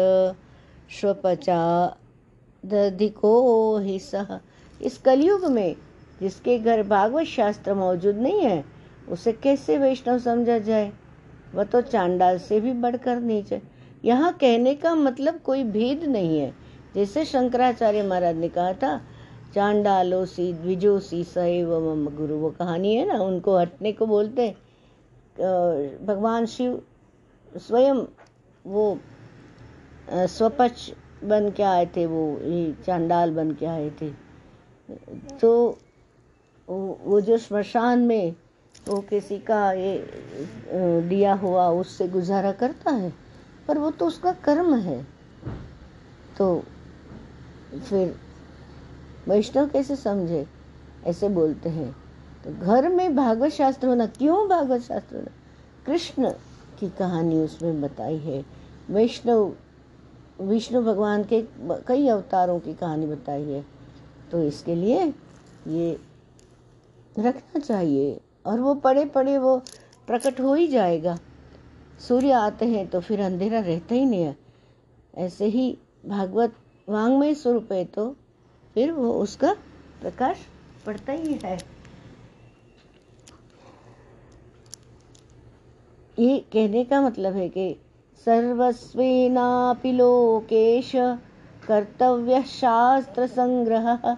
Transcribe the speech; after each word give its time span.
स्वपचादधिको 0.99 3.79
हि 3.79 3.99
सह 3.99 4.39
इस 4.81 4.97
कलयुग 4.97 5.45
में 5.45 5.75
जिसके 6.21 6.59
घर 6.59 6.83
भागवत 6.83 7.25
शास्त्र 7.25 7.73
मौजूद 7.73 8.15
नहीं 8.15 8.41
है, 8.41 8.65
उसे 9.09 9.33
कैसे 9.33 9.77
वैष्णव 9.77 10.19
समझा 10.19 10.57
जाए? 10.57 10.91
वह 11.55 11.63
तो 11.63 11.81
चांडाल 11.81 12.39
से 12.39 12.59
भी 12.59 12.71
बढ़कर 12.71 13.15
नीचे 13.15 13.78
यहाँ 14.03 14.31
कहने 14.33 14.73
का 14.75 14.93
मतलब 14.95 15.39
कोई 15.45 15.63
भेद 15.65 16.03
नहीं 16.05 16.39
है। 16.39 16.53
जैसे 16.95 17.25
शंकराचार्य 17.25 18.03
महाराज 18.03 18.35
ने 18.35 18.49
कहा 18.49 18.73
था, 18.73 18.99
चांडालो 19.53 20.25
सी 20.25 20.51
द्विजोसी 20.53 21.23
सैव 21.23 21.77
मम 21.85 22.05
गुरु, 22.15 22.35
वो 22.35 22.49
कहानी 22.51 22.95
है 22.95 23.05
ना, 23.07 23.19
उनको 23.19 23.57
हटने 23.57 23.91
को 23.93 24.05
बोलते 24.05 24.49
भगवान 25.37 26.45
शिव 26.45 26.81
स्वयं 27.57 28.05
वो 28.65 28.99
स्वपच 30.09 30.91
बन 31.23 31.49
के 31.51 31.63
आए 31.63 31.85
थे, 31.95 32.05
वो 32.05 32.39
चांडाल 32.85 33.31
बन 33.31 33.51
के 33.51 33.65
आए 33.65 33.89
थे। 34.01 34.09
तो 35.41 35.77
वो 36.67 37.21
जो 37.21 37.37
स्मशान 37.37 37.99
में 37.99 38.35
वो 38.87 38.99
किसी 39.09 39.37
का 39.41 39.71
ये 39.73 39.97
दिया 41.09 41.33
हुआ, 41.35 41.67
उससे 41.71 42.07
गुजारा 42.07 42.51
करता 42.53 42.91
है। 42.91 43.13
पर 43.69 43.77
वो 43.77 43.89
तो 43.91 44.05
उसका 44.07 44.31
कर्म 44.43 44.75
है। 44.75 45.01
तो 46.37 46.63
फिर 47.79 48.15
वैष्णव 49.27 49.67
कैसे 49.69 49.95
समझे? 49.95 50.45
ऐसे 51.05 51.29
बोलते 51.29 51.69
हैं 51.69 51.91
तो 52.43 52.53
घर 52.55 52.87
में 52.89 53.15
भागवत 53.15 53.51
शास्त्र 53.51 53.87
होना, 53.87 54.05
क्यों 54.07 54.47
भागवत 54.49 54.81
शास्त्र 54.81 55.15
होना? 55.15 55.31
कृष्ण 55.85 56.29
की 56.79 56.89
कहानी 56.89 57.39
उसमें 57.39 57.81
बताई 57.81 58.17
है। 58.17 58.45
वैष्णव, 58.89 59.53
विष्णु 60.41 60.81
भगवान 60.81 61.23
के 61.23 61.41
कई 61.87 62.07
अवतारों 62.07 62.59
की 62.59 62.73
कहानी 62.73 63.05
बताई 63.05 63.43
है। 63.43 63.65
तो 64.31 64.43
इसके 64.43 64.75
लिए 64.75 65.05
ये 65.67 65.99
रखना 67.19 67.59
चाहिए 67.59 68.19
और 68.45 68.59
वो 68.59 68.73
पड़े 68.75 69.05
पड़े 69.05 69.37
वो 69.37 69.57
प्रकट 70.07 70.39
हो 70.39 70.53
ही 70.53 70.67
जाएगा। 70.67 71.17
सूर्य 71.99 72.31
आते 72.31 72.65
हैं 72.65 72.87
तो 72.87 72.99
फिर 72.99 73.21
अंधेरा 73.21 73.59
रहता 73.59 73.95
ही 73.95 74.05
नहीं 74.05 74.23
है। 74.23 74.35
ऐसे 75.17 75.45
ही 75.45 75.77
भागवत 76.05 76.53
वांग्मय 76.87 77.33
स्वरूप 77.35 77.71
है 77.71 77.83
तो 77.85 78.09
फिर 78.75 78.91
वो 78.91 79.11
उसका 79.13 79.53
प्रकाश 80.01 80.37
पड़ता 80.85 81.13
ही 81.13 81.33
है। 81.43 81.57
ये 86.17 86.37
कहने 86.53 86.83
का 86.85 87.01
मतलब 87.01 87.33
है 87.33 87.49
कि 87.49 87.75
सर्वस्वेनापि 88.27 89.91
लोकेश 89.91 90.91
कर्तव्य 91.67 92.41
शास्त्र 92.43 93.27
संग्रह 93.27 94.17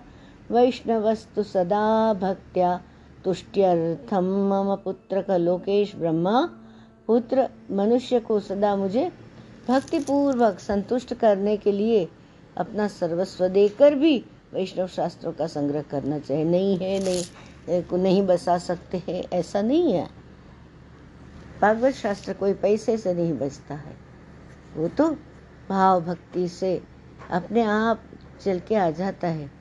वैष्णवस्तु 0.51 1.43
सदा 1.43 2.13
भक्त्या 2.13 2.79
तुष्ट्यर्थम 3.23 4.25
मम 4.49 4.75
पुत्रक 4.75 5.31
लोकेश 5.31 5.95
ब्रह्मा 5.95 6.41
पुत्र 7.07 7.47
मनुष्य 7.71 8.19
को 8.19 8.39
सदा 8.39 8.75
मुझे 8.75 9.11
भक्ति 9.67 9.99
पूर्वक 9.99 10.59
संतुष्ट 10.59 11.13
करने 11.13 11.57
के 11.57 11.71
लिए 11.71 12.07
अपना 12.57 12.87
सर्वस्व 12.87 13.47
देकर 13.47 13.95
भी 13.95 14.25
वैष्णव 14.53 14.87
शास्त्रों 14.87 15.31
का 15.31 15.47
संग्रह 15.47 15.81
करना 15.81 16.19
चाहिए। 16.19 16.43
नहीं 16.43 16.77
है, 16.77 16.99
नहीं 17.03 17.83
को 17.83 17.97
नहीं 17.97 18.25
बसा 18.25 18.57
सकते 18.57 19.03
हैं, 19.07 19.23
ऐसा 19.33 19.61
नहीं 19.61 19.93
है। 19.93 20.07
भागवत 21.61 21.93
शास्त्र 21.93 22.33
कोई 22.33 22.53
पैसे 22.53 22.97
से 22.97 23.13
नहीं 23.13 23.33
बचता 23.33 23.75
है। 23.75 23.95
वो 24.75 24.87
तो 24.87 25.09
भाव 25.69 26.01
भक्ति 26.01 26.47
से 26.47 26.81
अपने 27.31 27.63
आप 27.63 28.01
चल 28.41 28.59
के 28.59 28.75
आ 28.75 28.89
जाता 28.91 29.27
है। 29.27 29.51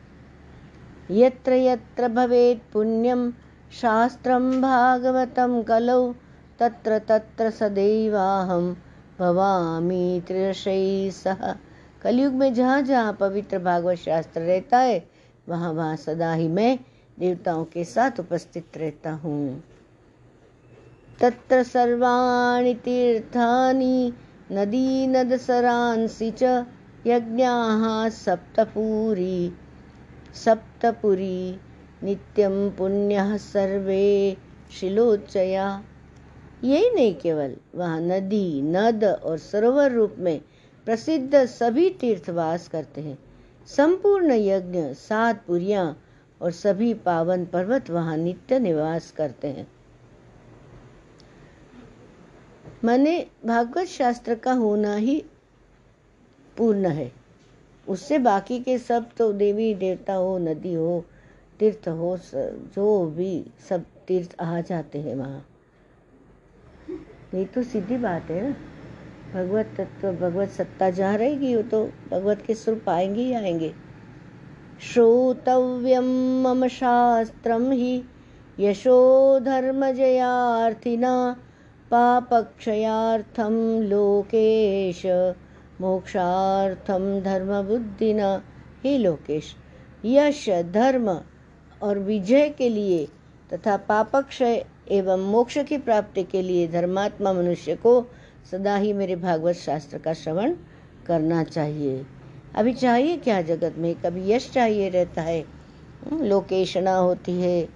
यत्र 1.10 1.52
यत्र 1.52 2.08
भवेत् 2.08 2.72
पुण्यम 2.72 3.32
शास्त्रम 3.72 4.62
भागवतम 4.62 5.62
कलौ 5.62 6.14
तत्र 6.60 6.98
तत्र 6.98 7.50
सदैवाहम 7.50 8.76
भवामी 9.18 10.20
त्रिशई 10.20 11.10
सह। 11.10 11.54
कलयुग 12.02 12.32
में 12.32 12.54
जहाँ 12.54 12.82
जहाँ 12.82 13.12
पवित्र 13.12 13.58
भागवत 13.58 13.98
शास्त्र 13.98 14.40
रहता 14.40 14.78
है, 14.78 15.08
वहाँ 15.48 15.72
वहाँ 15.72 15.96
सदा 15.96 16.32
ही 16.32 16.48
मैं 16.48 16.78
देवताओं 17.18 17.64
के 17.64 17.84
साथ 17.84 18.20
उपस्थित 18.20 18.66
रहता 18.76 19.12
हूँ। 19.12 19.64
तत्र 21.20 21.62
सर्वाणि 21.62 22.74
तीर्थानि, 22.74 24.12
नदी 24.52 25.06
नदसरांसि 25.06 26.30
च 26.30 26.42
यज्ञाः 27.06 28.08
सप्तपूरी। 28.08 29.52
सप्तपुरी 30.34 31.60
नित्यं 32.02 32.70
पुण्यः 32.70 33.36
सर्वे 33.36 34.36
शिलोच्चया। 34.80 35.84
यही 36.64 36.90
नहीं 36.90 37.14
केवल, 37.14 37.56
वहाँ 37.74 38.00
नदी, 38.00 38.62
नद 38.62 39.04
और 39.04 39.38
सरोवर 39.38 39.92
रूप 39.92 40.14
में 40.18 40.40
प्रसिद्ध 40.84 41.44
सभी 41.44 41.90
तीर्थवास 41.90 42.68
करते 42.68 43.00
हैं। 43.00 43.18
संपूर्ण 43.66 44.32
यज्ञ, 44.32 44.94
सात 44.94 45.44
पुरिया 45.46 45.96
और 46.42 46.50
सभी 46.50 46.94
पावन 46.94 47.44
पर्वत 47.46 47.90
वहाँ 47.90 48.16
नित्य 48.16 48.58
निवास 48.58 49.10
करते 49.10 49.48
हैं। 49.48 49.68
माने 52.84 53.26
भागवत 53.46 53.86
शास्त्र 53.86 54.34
का 54.34 54.52
होना 54.52 54.94
ही 54.96 55.24
पूर्ण 56.56 56.86
है। 56.86 57.12
उससे 57.88 58.18
बाकी 58.18 58.60
के 58.60 58.78
सब 58.78 59.10
तो 59.16 59.32
देवी, 59.32 59.74
देवता 59.74 60.14
हो, 60.14 60.38
नदी 60.38 60.74
हो, 60.74 61.04
तीर्थ 61.58 61.88
हो 61.88 62.18
जो 62.74 63.06
भी 63.06 63.44
सब 63.68 63.84
तीर्थ 64.08 64.40
आ 64.40 64.60
जाते 64.60 64.98
हैं 64.98 65.14
वहाँ। 65.14 65.49
ये 67.34 67.44
तो 67.44 67.62
सीधी 67.62 67.96
बात 67.96 68.30
है 68.30 68.50
ना। 68.50 68.56
भगवत 69.34 69.66
तत्व, 69.78 70.12
भगवत 70.12 70.48
सत्ता 70.48 70.90
जहाँ 70.90 71.16
रहेगी, 71.16 71.54
वो 71.56 71.62
तो 71.62 71.90
भगवत 72.10 72.42
के 72.46 72.54
स्वरूप 72.54 72.88
आएँगे 72.88 73.22
ही 73.22 73.32
आएँगे। 73.32 73.72
श्रोतव्यम 74.80 76.42
मम 76.46 76.66
शास्त्रम 76.66 77.70
ही, 77.70 78.02
यशो 78.60 79.38
धर्म 79.40 79.90
जयार्थिना 79.90 81.36
पापक्षयार्थम 81.90 83.52
लोकेश 83.82 85.02
मोक्षार्थम 85.80 87.20
धर्म 87.20 87.62
बुद्धिना 87.62 88.42
हे 88.84 88.98
लोकेश, 88.98 89.56
यश, 90.04 90.48
धर्म 90.50 91.20
और 91.82 91.98
विजय 91.98 92.48
के 92.48 92.68
लिए 92.68 93.06
तथा 93.52 93.76
पापक्षय 93.76 94.64
एवं 94.90 95.18
मोक्ष 95.18 95.58
की 95.58 95.78
प्राप्ति 95.78 96.22
के 96.22 96.42
लिए 96.42 96.68
धर्मात्मा 96.68 97.32
मनुष्य 97.32 97.76
को 97.76 98.10
सदा 98.50 98.76
ही 98.76 98.92
मेरे 98.92 99.16
भागवत 99.16 99.54
शास्त्र 99.54 99.98
का 99.98 100.12
श्रवण 100.12 100.54
करना 101.06 101.44
चाहिए। 101.44 102.06
अभी 102.54 102.72
चाहिए 102.72 103.16
क्या 103.16 103.42
जगत 103.42 103.74
में? 103.78 103.94
कभी 103.94 104.30
यश 104.32 104.50
चाहिए 104.50 104.88
रहता 104.88 105.22
है। 105.22 105.40
हम्म, 105.40 106.24
लोकेशना 106.24 106.96
होती 106.96 107.32
है 107.32 107.68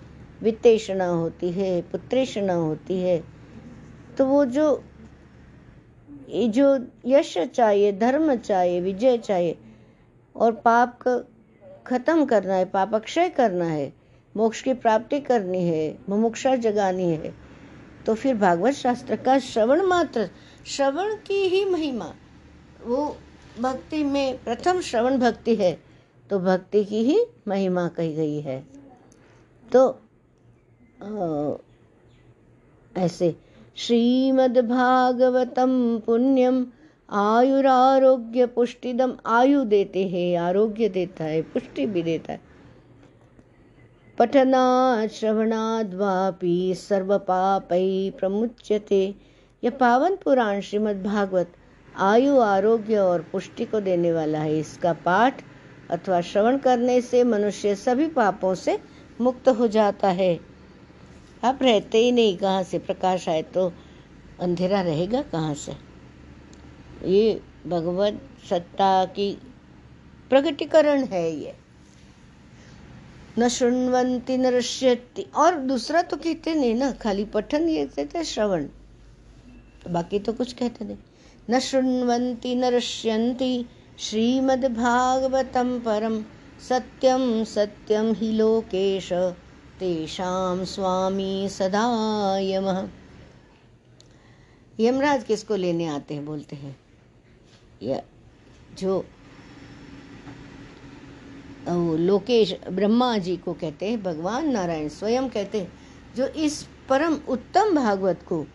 वित्तेषणा 0.43 1.07
होती 1.07 1.51
है 1.51 1.83
पुत्रेषणा 1.83 2.55
होती 2.55 3.01
है। 3.01 3.19
तो 4.19 4.27
वो 4.27 4.45
जो 4.45 4.85
ये 6.29 6.49
जो 6.49 6.79
यश 7.05 7.39
चाहिए 7.39 7.93
धर्म 7.93 8.35
चाहिए 8.35 8.81
विजय 8.81 9.19
चाहिए 9.19 9.55
और 10.37 10.53
पाप 10.53 10.99
का 11.03 11.29
खत्म 11.87 12.25
करना 12.25 12.55
है 12.55 12.65
पाप 12.65 12.95
अक्षय 12.95 13.29
करना 13.29 13.65
है 13.65 14.04
मोक्ष 14.37 14.63
की 14.63 14.75
प्राप्ति 14.75 15.21
करनी 15.21 15.63
है 15.65 15.99
मुमुक्षा 16.09 16.55
जगानी 16.57 17.11
है। 17.11 17.35
तो 18.07 18.15
फिर 18.15 18.35
भागवत 18.35 18.75
शास्त्र 18.75 19.17
का 19.17 19.39
श्रवण 19.39 19.83
मात्र 19.83 20.29
श्रवण 20.67 21.15
की 21.27 21.43
ही 21.49 21.65
महिमा। 21.65 22.13
वो 22.85 23.17
भक्ति 23.61 24.03
में 24.05 24.45
प्रथम 24.45 24.81
श्रवण 24.81 25.19
भक्ति 25.19 25.55
है 25.55 25.73
तो 26.31 26.39
भक्ति 26.39 26.85
की 26.85 27.03
ही 27.05 27.19
महिमा 27.49 27.89
कही 27.89 28.15
गई 28.15 28.41
है। 28.41 28.63
तो 29.73 29.89
आ, 31.03 31.55
ऐसे 32.97 33.35
श्रीमद्भागवतम 33.77 35.73
पुण्यम 36.07 36.67
आयुरारोग्य 37.11 38.47
पुष्टिदम 38.47 39.13
आयु 39.27 39.65
देते 39.65 40.09
हैं 40.09 40.37
आरोग्य 40.39 40.89
देता 40.89 41.25
है 41.25 41.43
पुष्टि 41.43 41.87
भी 41.87 42.03
देता 42.03 42.33
है। 42.33 42.54
पठनात् 44.19 45.13
श्रवणाद्वापि 45.13 46.75
सर्वपापै 46.79 48.11
प्रमुच्यते। 48.19 49.15
यह 49.63 49.71
पावन 49.71 50.17
पुराण 50.17 50.61
श्रीमद् 50.61 51.03
भागवत 51.03 51.53
आयु, 52.01 52.37
आरोग्य 52.39 52.99
और 52.99 53.23
पुष्टि 53.23 53.65
को 53.65 53.81
देने 53.81 54.13
वाला 54.13 54.39
है। 54.39 54.59
इसका 54.59 54.93
पाठ 54.93 55.43
अथवा 55.91 56.21
श्रवण 56.21 56.59
करने 56.59 57.01
से 57.01 57.25
मनुष्य 57.25 57.75
सभी 57.75 58.07
पापों 58.07 58.55
से 58.55 58.79
मुक्त 59.21 59.49
हो 59.49 59.69
जाता 59.69 60.09
है। 60.09 60.41
आप 61.45 61.59
रहते 61.63 61.99
ही 61.99 62.13
नहीं, 62.13 62.37
कहाँ 62.37 62.63
से 62.63 62.79
प्रकाश 62.79 63.29
आए 63.29 63.43
तो 63.43 63.73
अंधेरा 64.41 64.81
रहेगा 64.81 65.23
कहाँ 65.23 65.55
से? 65.55 65.73
ये 67.05 67.41
भगवत 67.67 68.21
सत्ता 68.51 69.05
की 69.05 69.31
प्रगटीकरण 70.31 71.05
है 71.05 71.31
ये। 71.33 71.64
न 73.39 73.49
शुण्वंती 73.49 74.37
न 74.37 74.47
ऋष्यति 74.47 75.27
और 75.37 75.55
दूसरा 75.55 76.03
तो 76.03 76.17
कहते 76.17 76.55
नहीं 76.55 76.75
ना, 76.75 76.93
खाली 76.93 77.25
पठन 77.25 77.69
ये 77.69 77.87
कहते 77.87 78.25
श्रवण। 78.25 78.67
बाकी 79.91 80.19
तो 80.19 80.33
कुछ 80.33 80.53
कहते 80.53 80.85
नहीं। 80.85 80.97
न 81.51 81.59
शुण्वन्ति, 81.61 82.55
न 82.55 82.65
ऋष्यन्ति 82.65 83.67
श्रीमद्भागवतं 83.99 85.81
परम 85.81 86.23
सत्यम 86.69 87.45
सत्यम 87.45 88.13
ही 88.13 88.33
लोकेश 88.33 89.13
तेषाम 89.81 90.65
स्वामी 90.65 91.49
सदा 91.49 92.39
यम। 92.39 92.89
यमराज 94.81 95.25
किसको 95.25 95.57
लेने 95.57 95.87
आते 95.87 96.15
हैं, 96.15 96.27
बोलते 96.27 96.57
हैं? 96.57 96.81
या 97.83 98.03
जो 98.79 99.05
लोकेश 101.69 102.57
ब्रह्मा 102.73 103.19
जी 103.19 103.37
को 103.37 103.53
कहते 103.53 103.89
हैं, 103.89 104.03
भगवान 104.03 104.51
नारायण 104.51 104.89
स्वयं 104.89 105.29
कहते 105.29 105.61
हैं, 105.61 105.73
जो 106.17 106.27
इस 106.27 106.67
परम 106.89 107.19
उत्तम 107.29 107.75
भागवत 107.75 108.21
को 108.29 108.47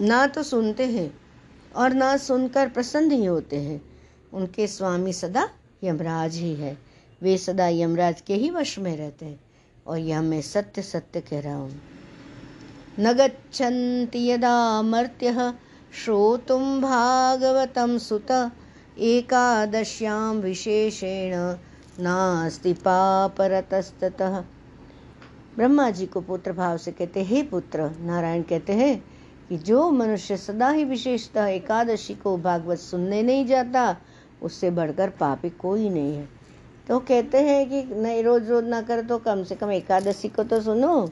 ना 0.00 0.26
तो 0.26 0.42
सुनते 0.42 0.84
हैं 0.84 1.20
और 1.76 1.92
ना 1.92 2.16
सुनकर 2.16 2.68
प्रसन्न 2.68 3.10
ही 3.10 3.24
होते 3.24 3.56
हैं। 3.56 3.82
उनके 4.32 4.66
स्वामी 4.66 5.12
सदा 5.12 5.48
यमराज 5.84 6.36
ही 6.36 6.54
है। 6.54 6.78
वे 7.22 7.38
सदा 7.38 7.68
यमराज 7.68 8.20
के 8.20 8.34
ही 8.34 8.50
वश 8.50 8.78
में 8.78 8.96
रहते 8.96 9.26
हैं। 9.26 9.40
और 9.86 9.98
यह 9.98 10.22
मैं 10.22 10.40
सत्य 10.42 10.82
सत्य 10.82 11.20
कह 11.20 11.40
रहा 11.40 11.56
हूँ। 11.56 11.82
न 13.00 13.12
गच्छन्ति 13.12 14.30
यदा 14.30 14.82
मर्त्य 14.82 15.54
श्रोतुम 16.04 16.80
भागवतम 16.80 17.98
सुत 17.98 18.52
एकादश्याम 18.98 20.36
विशेषेण। 20.36 21.32
नास्ति 22.00 22.72
पापरतस्ततः। 22.72 24.44
ब्रह्मा 25.56 25.90
जी 25.90 26.06
को 26.06 26.20
पुत्र 26.20 26.52
भाव 26.52 26.76
से 26.76 26.92
कहते, 26.92 27.22
हे 27.22 27.42
पुत्र, 27.42 27.90
नारायण 28.00 28.42
कहते 28.42 28.72
हैं 28.72 29.04
कि 29.48 29.58
जो 29.58 29.90
मनुष्य 29.90 30.36
सदा 30.36 30.70
ही 30.70 30.84
विशेषतः 30.84 31.46
एकादशी 31.46 32.14
को 32.14 32.38
भागवत 32.38 32.78
सुनने 32.78 33.22
नहीं 33.22 33.46
जाता, 33.46 33.96
उससे 34.42 34.70
बढ़कर 34.70 35.10
पापी 35.10 35.50
कोई 35.50 35.88
नहीं 35.88 36.16
है। 36.16 36.28
तो 36.88 36.98
कहते 36.98 37.38
हैं 37.38 37.70
कि 37.70 37.94
नहीं, 37.94 38.24
रोज 38.24 38.50
रोज 38.50 38.64
ना 38.64 38.82
कर 38.82 39.02
तो 39.02 39.18
कम 39.18 39.42
से 39.42 39.54
कम 39.54 39.70
एकादशी 39.70 40.28
को 40.28 40.44
तो 40.44 40.60
सुनो। 40.60 41.10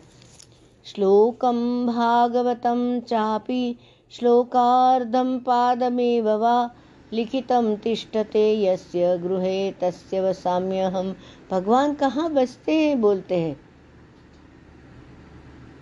श्लोकं 0.85 1.87
भागवतं 1.87 3.01
चापी, 3.01 3.79
श्लोकार्धं 4.11 5.39
पादमेव 5.39 6.31
वा 6.31 6.71
लिखितं 7.13 7.75
तिष्ठते 7.77 8.45
यस्य 8.63 9.17
गृहे, 9.19 9.73
तस्य 9.73 10.21
वसाम्यहम 10.21 11.15
भगवान 11.51 11.95
कहाँ 11.95 12.31
बसते 12.33 12.73
हैं, 12.73 13.01
बोलते 13.01 13.41
हैं। 13.41 13.61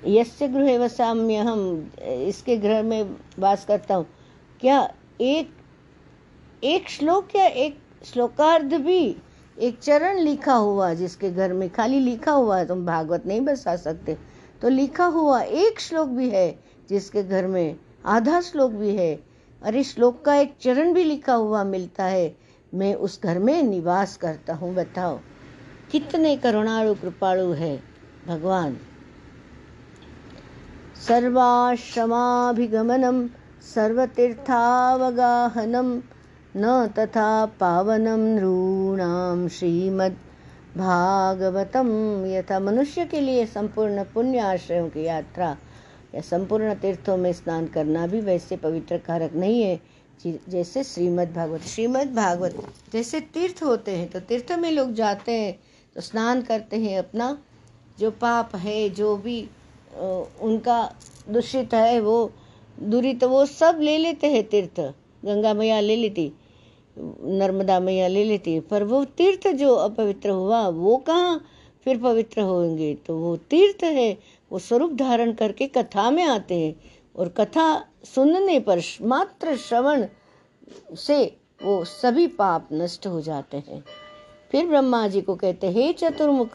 यस्य 0.06 0.48
गृहे 0.48 0.76
वसाम्य 0.78 1.36
हम 1.36 1.92
इसके 2.02 2.56
घर 2.56 2.82
में 2.82 3.16
वास 3.38 3.64
करता 3.64 3.94
हूँ। 3.94 4.06
क्या 4.60 4.88
एक 5.20 5.52
एक 6.64 6.88
श्लोक 6.88 7.36
या 7.36 7.46
एक 7.46 7.78
श्लोकार्ध 8.04 8.74
भी 8.74 9.16
एक 9.56 9.78
चरण 9.78 10.18
लिखा 10.18 10.54
हुआ, 10.54 10.92
जिसके 10.94 11.30
घर 11.30 11.52
में 11.52 11.68
खाली 11.70 12.00
लिखा 12.00 12.32
हुआ 12.32 12.62
तुम 12.64 12.84
भागवत 12.86 13.26
नहीं 13.26 13.40
बसा 13.40 13.76
सकते। 13.76 14.16
तो 14.62 14.68
लिखा 14.68 15.04
हुआ 15.04 15.40
एक 15.40 15.80
श्लोक 15.80 16.08
भी 16.08 16.28
है, 16.30 16.58
जिसके 16.88 17.22
घर 17.22 17.46
में 17.46 17.76
आधा 18.06 18.40
श्लोक 18.40 18.70
भी 18.70 18.94
है 18.96 19.29
अरे 19.62 19.84
श्लोक 19.84 20.24
का 20.24 20.34
एक 20.34 20.54
चरण 20.60 20.92
भी 20.92 21.04
लिखा 21.04 21.34
हुआ 21.34 21.64
मिलता 21.64 22.04
है। 22.04 22.36
मैं 22.74 22.94
उस 22.94 23.22
घर 23.22 23.38
में 23.38 23.62
निवास 23.62 24.16
करता 24.16 24.54
हूँ, 24.54 24.74
बताओ। 24.74 25.18
कितने 25.92 26.36
करुणालु 26.36 26.94
कृपाणु 26.94 27.52
है 27.52 27.82
भगवान। 28.26 28.76
सर्वाश्रमाभिगमनं, 31.08 33.28
सर्वतीर्थावगाहनं, 33.74 36.00
न 36.56 36.90
तथा 36.98 37.46
पावनं 37.46 38.18
नृणां 38.18 39.48
श्रीमद् 39.48 40.78
भागवतम 40.78 42.26
यथा 42.26 42.60
मनुष्य 42.60 43.04
के 43.04 43.20
लिए 43.20 43.46
संपूर्ण 43.46 44.04
पुण्य 44.04 44.38
आश्रयों 44.38 44.88
की 44.88 45.04
यात्रा 45.04 45.56
या 46.12 46.20
संपूर्ण 46.22 46.74
तीर्थों 46.76 47.16
में 47.16 47.32
स्नान 47.32 47.66
करना 47.68 48.06
भी 48.06 48.20
वैसे 48.22 48.56
पवित्र 48.58 48.98
कारक 49.00 49.34
नहीं 49.34 49.62
है 49.62 49.80
जैसे 50.48 50.82
श्रीमद् 50.84 51.34
भागवत। 51.34 51.62
श्रीमद् 51.64 52.14
भागवत, 52.14 52.56
जैसे 52.92 53.20
तीर्थ 53.34 53.62
होते 53.64 53.90
हैं 53.90 54.08
तो 54.10 54.20
तीर्थ 54.20 54.52
में 54.58 54.70
लोग 54.70 54.92
जाते 54.94 55.32
हैं 55.32 55.52
तो 55.96 56.00
स्नान 56.00 56.42
करते 56.42 56.76
हैं 56.78 56.98
अपना। 56.98 57.36
जो 57.98 58.10
पाप 58.12 58.54
है, 58.56 58.88
जो 58.90 59.16
भी 59.16 59.40
उनका 60.40 60.78
दूषित 61.28 61.74
है, 61.74 62.00
वो 62.00 62.30
दूरी 62.78 63.14
तो 63.14 63.28
वो 63.28 63.44
सब 63.46 63.78
ले 63.80 63.96
लेते 63.98 64.26
हैं 64.26 64.42
तीर्थ। 64.48 64.80
गंगा 65.22 65.54
मैया 65.54 65.80
ले 65.80 65.96
लेती, 65.96 66.32
नर्मदा 66.96 67.78
मैया 67.80 68.06
ले 68.08 68.24
लेती, 68.24 68.58
पर 68.60 68.84
वो 68.84 69.04
तीर्थ 69.16 69.48
जो 69.54 69.74
अपवित्र 69.76 70.30
हुआ, 70.30 70.66
वो 70.68 70.96
कहाँ 71.06 71.40
फिर 71.86 71.98
पवित्र 71.98 72.40
होंगे? 72.42 72.94
तो 72.96 73.16
वो 73.18 73.36
तीर्थ 73.50 73.84
है 73.84 74.12
वो 74.50 74.58
स्वरूप 74.58 74.92
धारण 74.92 75.32
करके 75.32 75.66
कथा 75.68 76.10
में 76.10 76.24
आते 76.24 76.54
हैं 76.54 76.74
और 77.16 77.28
कथा 77.28 77.66
सुनने 78.04 78.58
पर 78.60 78.80
मात्र 79.02 79.56
श्रवण 79.58 80.06
से 80.96 81.24
वो 81.62 81.84
सभी 81.84 82.26
पाप 82.26 82.68
नष्ट 82.72 83.06
हो 83.06 83.20
जाते 83.20 83.56
हैं। 83.58 83.84
फिर 84.50 84.66
ब्रह्मा 84.66 85.06
जी 85.08 85.20
को 85.20 85.34
कहते, 85.34 85.70
हे 85.70 85.92
चतुर्मुख, 85.92 86.48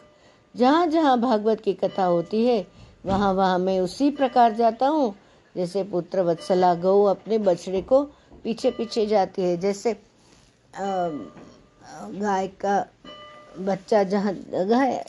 जहाँ 0.54 0.86
जहाँ 0.86 1.18
भागवत 1.20 1.60
की 1.60 1.72
कथा 1.74 2.04
होती 2.04 2.44
है, 2.46 2.66
वहाँ 3.06 3.32
वहाँ 3.34 3.58
मैं 3.58 3.78
उसी 3.80 4.10
प्रकार 4.10 4.54
जाता 4.54 4.88
हूँ। 4.88 5.14
जैसे 5.54 5.82
पुत्र 5.84 6.22
वत्सला 6.22 6.74
गौ 6.74 7.02
अपने 7.04 7.38
बछड़े 7.38 7.82
को 7.82 8.02
पीछे 8.44 8.70
पीछे 8.70 9.06
जाती 9.06 9.42
है। 9.42 9.56
जैसे 9.56 9.96
गाय 10.74 12.46
का 12.60 12.78
बच्चा 13.58 14.02
जहाँ, 14.04 14.34
गाय 14.44 15.04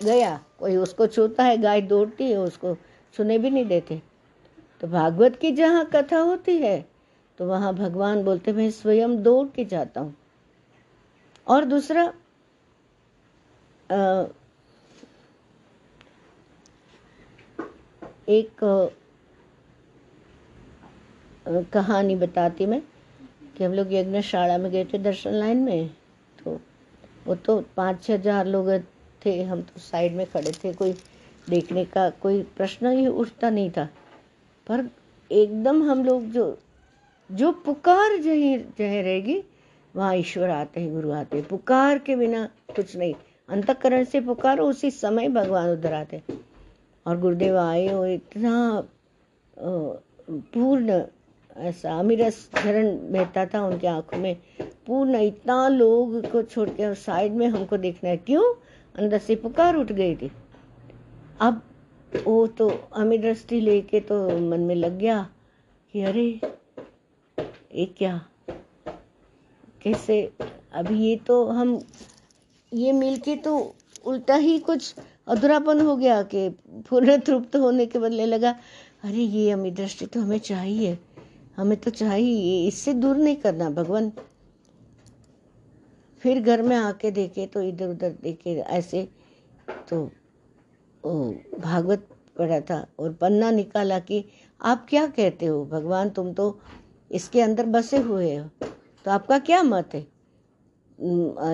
गया, 0.00 0.38
कोई 0.58 0.76
उसको 0.78 1.06
छूता 1.06 1.44
है, 1.44 1.56
गाय 1.58 1.80
दौड़ती 1.82 2.30
है, 2.30 2.36
उसको 2.38 2.76
छूने 3.14 3.38
भी 3.38 3.50
नहीं 3.50 3.64
देते। 3.66 4.00
तो 4.80 4.88
भागवत 4.88 5.36
की 5.36 5.50
जहाँ 5.52 5.84
कथा 5.94 6.18
होती 6.20 6.56
है 6.58 6.84
तो 7.38 7.46
वहाँ 7.46 7.74
भगवान 7.74 8.22
बोलते, 8.24 8.52
मैं 8.52 8.70
स्वयं 8.70 9.22
दौड़ 9.22 9.46
के 9.48 9.64
जाता 9.64 10.00
हूँ। 10.00 10.14
और 11.46 11.64
दूसरा 11.64 12.12
एक 18.28 18.60
कहानी 21.72 22.16
बताती 22.16 22.66
मैं, 22.66 22.80
कि 23.56 23.64
हम 23.64 23.72
लोग 23.74 23.92
यज्ञशाला 23.92 24.58
में 24.58 24.70
गए 24.72 24.84
थे 24.84 24.98
दर्शन 24.98 25.32
लाइन 25.32 25.58
में 25.58 25.88
तो 26.38 26.58
वो 27.26 27.34
तो 27.36 27.60
पाँच 27.76 28.02
छः 28.02 28.14
हज़ार 28.14 28.46
लोग 28.46 28.68
थे, 29.26 29.42
हम 29.42 29.62
तो 29.62 29.80
साइड 29.80 30.12
में 30.12 30.26
खड़े 30.26 30.52
थे, 30.64 30.72
कोई 30.72 30.94
देखने 31.48 31.84
का 31.84 32.08
कोई 32.10 32.42
प्रश्न 32.56 32.90
ही 32.90 33.06
उठता 33.06 33.50
नहीं 33.50 33.70
था। 33.70 33.88
पर 34.66 34.88
एकदम 35.30 35.82
हम 35.82 36.04
लोग 36.04 36.24
जो 36.24 36.58
जो 37.30 37.50
पुकार 37.52 38.16
जही, 38.16 38.56
जह 38.58 39.00
रहेगी, 39.02 39.42
वहाँ 39.96 40.14
ईश्वर 40.16 40.50
आते 40.50 40.80
हैं, 40.80 40.92
गुरु 40.92 41.10
आते 41.12 41.36
हैं। 41.38 41.46
पुकार 41.48 41.98
के 41.98 42.16
बिना 42.16 42.44
कुछ 42.76 42.96
नहीं। 42.96 43.14
अंतकरण 43.48 44.04
से 44.04 44.20
पुकारो, 44.20 44.66
उसी 44.66 44.90
समय 44.90 45.28
भगवान 45.28 45.68
उधर 45.68 45.92
आते 45.92 46.22
और 47.06 47.18
गुरुदेव 47.18 47.58
आए 47.58 47.86
और 47.88 48.08
इतना 48.08 48.88
पूर्ण, 49.58 51.02
ऐसा 51.56 51.98
अमीरस 51.98 52.50
झरण 52.56 52.96
बहता 53.12 53.46
था 53.46 53.64
उनकी 53.66 53.86
आँखों 53.86 54.18
में। 54.18 54.36
पूर्ण 54.86 55.16
इतना 55.16 55.68
लोग 55.68 56.30
को 56.30 56.42
छोड़ 56.42 56.68
के 56.68 56.94
साइड 56.94 57.32
में 57.32 57.46
हमको 57.46 57.76
देखना 57.76 58.10
है। 58.10 58.16
क्यों? 58.16 58.54
अंदर 59.00 59.18
से 59.18 59.36
पुकार 59.36 59.76
उठ 59.76 59.92
गई 59.92 60.14
थी। 60.16 60.30
अब 61.40 61.62
वो 62.26 62.46
तो 62.46 62.68
अमीर 62.96 63.20
दृष्टि 63.20 63.60
लेके 63.60 64.00
तो 64.00 64.16
मन 64.40 64.60
में 64.60 64.74
लग 64.74 64.98
गया 64.98 65.22
कि 65.94 66.02
अरे, 66.02 66.40
ये 67.74 67.84
क्या? 67.98 68.20
कैसे? 69.82 70.20
अभी 70.72 70.98
ये 71.00 71.16
तो 71.16 71.44
हम, 71.46 71.80
ये 72.72 72.92
मिलके 72.92 73.36
तो 73.36 73.74
उल्टा 74.04 74.34
ही 74.34 74.58
कुछ 74.58 74.94
अधूरापन 75.28 75.80
हो 75.80 75.96
गया 75.96 76.22
कि 76.22 76.48
पूर्ण 76.88 77.18
तृप्त 77.18 77.56
होने 77.56 77.86
के 77.86 77.98
बदले 77.98 78.26
लगा, 78.26 78.50
अरे 79.04 79.16
ये 79.16 79.50
अमित 79.50 79.74
दृष्टि 79.74 80.06
तो 80.06 80.20
हमें 80.20 80.38
चाहिए। 80.38 80.98
हमें 81.56 81.76
तो 81.80 81.90
चाहिए, 81.90 82.66
इससे 82.68 82.94
दूर 82.94 83.16
नहीं 83.16 83.36
करना, 83.36 83.70
भगवान। 83.70 84.12
फिर 86.22 86.40
घर 86.40 86.62
में 86.62 86.76
आके 86.76 87.10
देखे 87.10 87.46
तो 87.46 87.62
इधर 87.62 87.88
उधर 87.88 88.14
देखे 88.22 88.54
ऐसे 88.60 89.08
तो 89.88 90.04
भागवत 91.04 92.06
पढ़ा 92.38 92.60
था 92.60 92.86
और 92.98 93.12
पन्ना 93.12 93.50
निकाला 93.50 93.98
कि 93.98 94.24
आप 94.60 94.86
क्या 94.88 95.06
कहते 95.06 95.46
हो? 95.46 95.64
भगवान 95.66 96.10
तुम 96.10 96.32
तो 96.32 96.58
इसके 97.10 97.40
अंदर 97.40 97.66
बसे 97.66 97.98
हुए 97.98 98.34
हो। 98.36 98.44
तो 99.06 99.10
आपका 99.10 99.38
क्या 99.40 99.62
मत 99.62 99.94
है? 99.94 100.06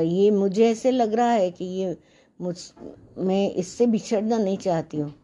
ये 0.04 0.30
मुझे 0.30 0.70
ऐसे 0.70 0.90
लग 0.90 1.14
रहा 1.14 1.30
है 1.30 1.50
कि 1.50 1.64
ये 1.64 1.96
मुझ, 2.40 2.56
मैं 3.18 3.50
इससे 3.52 3.86
बिछड़ना 3.86 4.38
नहीं 4.38 4.56
चाहती 4.58 4.96
हूँ। 4.96 5.14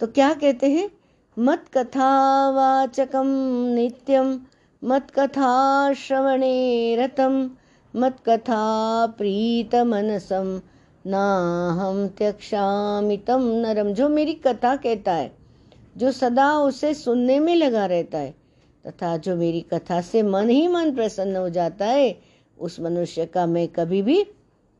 तो 0.00 0.06
क्या 0.08 0.32
कहते 0.34 0.70
हैं? 0.70 0.90
मत 1.36 1.64
कथावाचकम 1.74 3.26
नित्यम, 3.74 4.38
मत 4.82 5.10
कथा 5.10 5.92
श्रवणे 5.94 6.96
रतम। 6.98 7.50
मत 7.96 8.16
कथा 8.26 9.06
प्रीत 9.06 9.74
मनसम 9.74 10.60
ना 11.06 11.24
हम 11.80 12.08
त्यक्षामितम 12.08 13.42
नरम 13.42 13.92
जो 13.92 14.08
मेरी 14.08 14.34
कथा 14.34 14.76
कहता 14.76 15.12
है, 15.12 15.32
जो 15.96 16.12
सदा 16.12 16.58
उसे 16.58 16.94
सुनने 16.94 17.40
में 17.40 17.54
लगा 17.54 17.86
रहता 17.86 18.18
है, 18.18 18.34
तथा 18.86 19.16
जो 19.16 19.36
मेरी 19.36 19.60
कथा 19.60 20.00
से 20.00 20.22
मन 20.22 20.50
ही 20.50 20.68
मन 20.68 20.94
प्रसन्न 20.94 21.36
हो 21.36 21.48
जाता 21.48 21.86
है, 21.86 22.20
उस 22.58 22.80
मनुष्य 22.80 23.26
का 23.26 23.46
मैं 23.46 23.68
कभी 23.68 24.02
भी 24.02 24.24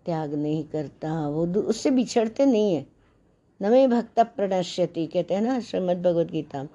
त्याग 0.06 0.34
नहीं 0.34 0.64
करता। 0.64 1.28
वो 1.28 1.46
उससे 1.46 1.90
बिछड़ते 1.90 2.46
नहीं 2.46 2.74
है। 2.74 2.86
नमे 3.62 3.86
भक्त 3.88 4.20
प्रणश्यति। 4.20 5.06
कहते 5.06 5.34
हैं 5.34 5.40
ना 5.40 5.60
श्रीमद 5.60 6.02
भगवद 6.02 6.30
गीता 6.30 6.68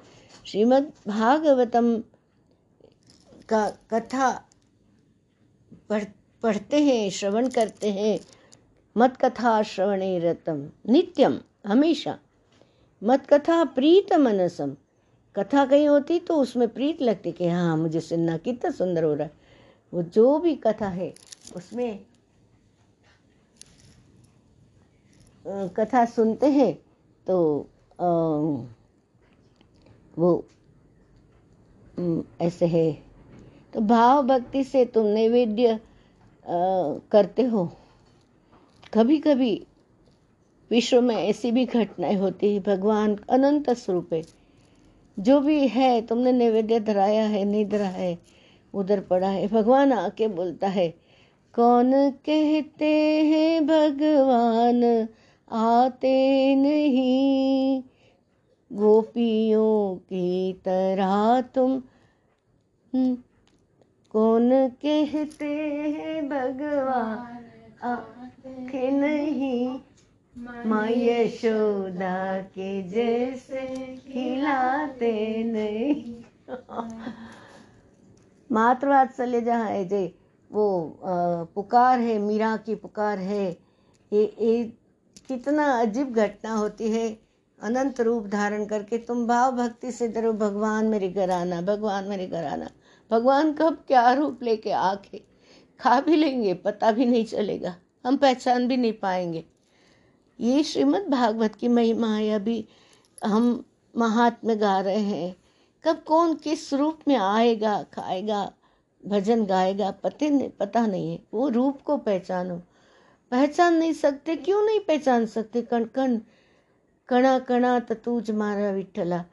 श्रीमद 0.46 0.92
भागवतम 1.08 2.04
का 3.50 3.70
कथा 3.70 4.50
पढ़ 5.90 6.04
पढ़ते 6.44 6.82
हैं 6.84 7.10
श्रवण 7.10 7.48
करते 7.50 7.92
हैं। 7.92 8.20
मत 8.96 9.18
कथा 9.22 9.62
श्रवण 9.64 10.02
रतम। 10.22 10.68
नित्यम 10.90 11.40
हमेशा। 11.68 12.18
मत 13.02 13.26
कथा 13.30 13.64
प्रीत 13.66 14.14
मनसम। 14.14 14.76
कथा 15.36 15.66
कहीं 15.66 15.88
होती 15.88 16.20
तो 16.20 16.36
उसमें 16.36 16.68
प्रीत 16.68 17.02
लगती 17.02 17.32
कि 17.32 17.48
हाँ 17.48 17.76
मुझे 17.78 18.00
सुनना 18.00 18.38
कितना 18.38 18.72
सुंदर 18.72 19.04
हो 19.04 19.14
रहा 19.14 19.24
है। 19.24 19.32
वो 19.94 20.04
जो 20.04 20.38
भी 20.40 20.56
कथा 20.56 20.88
है 20.88 21.14
उसमें 21.56 22.00
कथा 25.46 26.06
सुनते 26.06 26.48
हैं 26.48 26.74
तो 27.28 27.38
आ, 28.02 28.06
वो 30.18 30.46
ऐसे 32.42 32.66
है। 32.66 32.92
तो 33.74 33.82
भाव 33.82 34.24
भक्ति 34.24 34.64
से 34.64 34.86
तुम 34.86 35.06
नैवेद्य 35.06 35.80
करते 36.48 37.44
हो। 37.44 37.66
कभी 38.94 39.18
कभी 39.20 39.54
विश्व 40.72 41.02
में 41.02 41.16
ऐसी 41.16 41.52
भी 41.52 41.66
घटनाएँ 41.66 42.16
होती 42.16 42.54
है 42.54 42.60
भगवान 42.60 43.16
अनंत 43.30 43.70
स्वरूप। 43.70 44.14
है 44.14 44.22
जो 45.18 45.40
भी 45.42 45.68
है 45.68 46.02
तुमने 46.02 46.32
नैवेद्य 46.32 46.80
धराया 46.80 47.26
है 47.28 47.44
नहीं 47.46 47.66
धरा 47.66 47.88
है 47.88 48.18
उधर 48.74 49.00
पड़ा 49.02 49.30
है। 49.30 49.48
भगवान 49.48 49.94
आके 49.94 50.28
बोलता 50.28 50.68
है 50.68 50.88
कौन 51.54 51.92
कहते 52.26 52.92
हैं 53.26 53.66
भगवान 53.68 54.84
आते 55.52 56.56
नहीं? 56.56 57.82
गोपियों 58.72 59.96
की 59.98 60.54
तरह 60.66 61.42
तुम 61.56 61.72
हम्म, 62.94 63.18
कौन 64.18 64.68
कहते 64.68 65.46
हैं 65.46 66.30
भगवान? 66.30 67.46
आते 67.84 68.92
नहीं 68.92 69.80
माँ 70.66 70.90
यशोदा 70.90 72.42
के 72.42 72.84
जैसे 72.84 73.98
खिलाते 73.98 75.44
नहीं। 75.44 76.24
मातृवात्सल्य 78.52 79.42
जहाँ 79.42 79.70
है 79.70 79.86
जे 79.86 80.16
वो 80.52 81.00
आ, 81.06 81.44
पुकार 81.44 82.00
है 82.00 82.18
मीरा 82.18 82.58
की 82.58 82.76
पुकार 82.76 83.20
है 83.20 83.58
ये 84.14 84.36
ये 84.42 84.74
कितना 85.28 85.82
अजीब 85.82 86.14
घटना 86.14 86.54
होती 86.54 86.92
है। 86.92 87.20
अनंत 87.62 88.02
रूप 88.02 88.28
धारण 88.28 88.66
करके 88.66 88.98
तुम 88.98 89.28
भाव 89.28 89.52
भक्ति 89.52 89.92
से 89.92 90.08
डरो 90.08 90.34
भगवान 90.34 90.86
मेरे 90.86 91.10
घर 91.10 91.30
आना 91.30 91.62
भगवान 91.62 92.04
मेरे 92.04 92.28
घर 92.28 92.46
आना 92.46 92.70
भगवान 93.12 93.54
कब 93.54 93.84
क्या 93.88 94.14
रूप 94.14 94.44
लेके 94.44 94.72
आके 94.72 95.22
खा 95.80 96.02
भी 96.02 96.16
लेंगे, 96.16 96.54
पता 96.54 96.92
भी 96.92 97.06
नहीं 97.06 97.26
चलेगा। 97.26 97.76
हम 98.06 98.18
पहचान 98.18 98.68
भी 98.68 98.78
नहीं 98.78 98.94
पाएँगे। 98.94 99.46
ये 100.40 100.64
श्रीमद् 100.64 101.10
भागवत 101.10 101.56
की 101.56 101.68
महिमा 101.68 102.16
है। 102.16 102.30
अभी 102.30 102.68
हम 103.26 103.66
महात्म्य 103.98 104.56
गा 104.56 104.80
रहे 104.80 105.00
हैं। 105.00 105.36
कब 105.84 106.04
कौन 106.04 106.36
किस 106.36 106.74
रूप 106.74 107.00
में 107.08 107.16
आएगा, 107.16 107.84
खाएगा, 107.84 108.54
भजन 109.06 109.46
गाएगा, 109.46 109.92
पते 109.92 110.30
नहीं 110.30 110.50
पता 110.50 110.86
नहीं 110.86 111.12
है। 111.12 111.20
वो 111.34 111.50
रूप 111.50 111.82
को 111.82 111.98
पहचानो। 111.98 112.62
पहचान 113.32 113.74
नहीं 113.74 113.94
सकते, 113.94 114.36
क्यों 114.36 114.64
नहीं 114.64 114.80
पहचान 114.80 115.26
सकते? 115.26 115.62
कण 115.62 115.86
कण, 115.86 116.20
कणा 117.08 117.40
कणा 117.40 117.80
तूज 117.80 118.32
मारा 118.32 118.70
विठला 118.72 119.26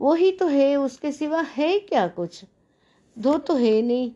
वो 0.00 0.14
ही 0.14 0.32
तो 0.32 0.46
है, 0.46 0.76
उसके 0.76 1.12
सिवा 1.12 1.40
है 1.40 1.78
क्या 1.78 2.08
कुछ? 2.08 2.44
दो 3.18 3.38
तो 3.38 3.54
है 3.54 3.82
नहीं। 3.82 4.12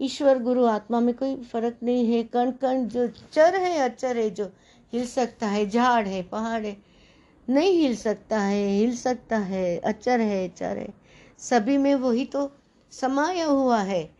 ईश्वर, 0.00 0.38
गुरु, 0.38 0.64
आत्मा 0.64 1.00
में 1.00 1.14
कोई 1.14 1.36
फ़र्क 1.36 1.76
नहीं 1.82 2.12
है। 2.12 2.22
कण 2.22 2.50
कण 2.50 2.84
जो 2.84 3.06
चर 3.32 3.54
है, 3.54 3.78
अचर 3.78 4.16
है, 4.16 4.30
जो 4.30 4.52
हिल 4.92 5.06
सकता 5.06 5.46
है, 5.46 5.70
झाड़ 5.70 6.08
है, 6.08 6.22
पहाड़ 6.22 6.66
है, 6.66 6.76
नहीं 7.48 7.72
हिल 7.72 7.96
सकता 7.96 8.40
है, 8.40 8.68
हिल 8.68 8.96
सकता 8.96 9.38
है, 9.38 9.78
अचर 9.78 10.20
है, 10.20 10.48
चर 10.48 10.78
है। 10.78 10.94
सभी 11.38 11.76
में 11.76 11.94
वही 11.94 12.24
तो 12.24 12.52
समाया 12.90 13.46
हुआ 13.46 13.80
है। 13.80 14.14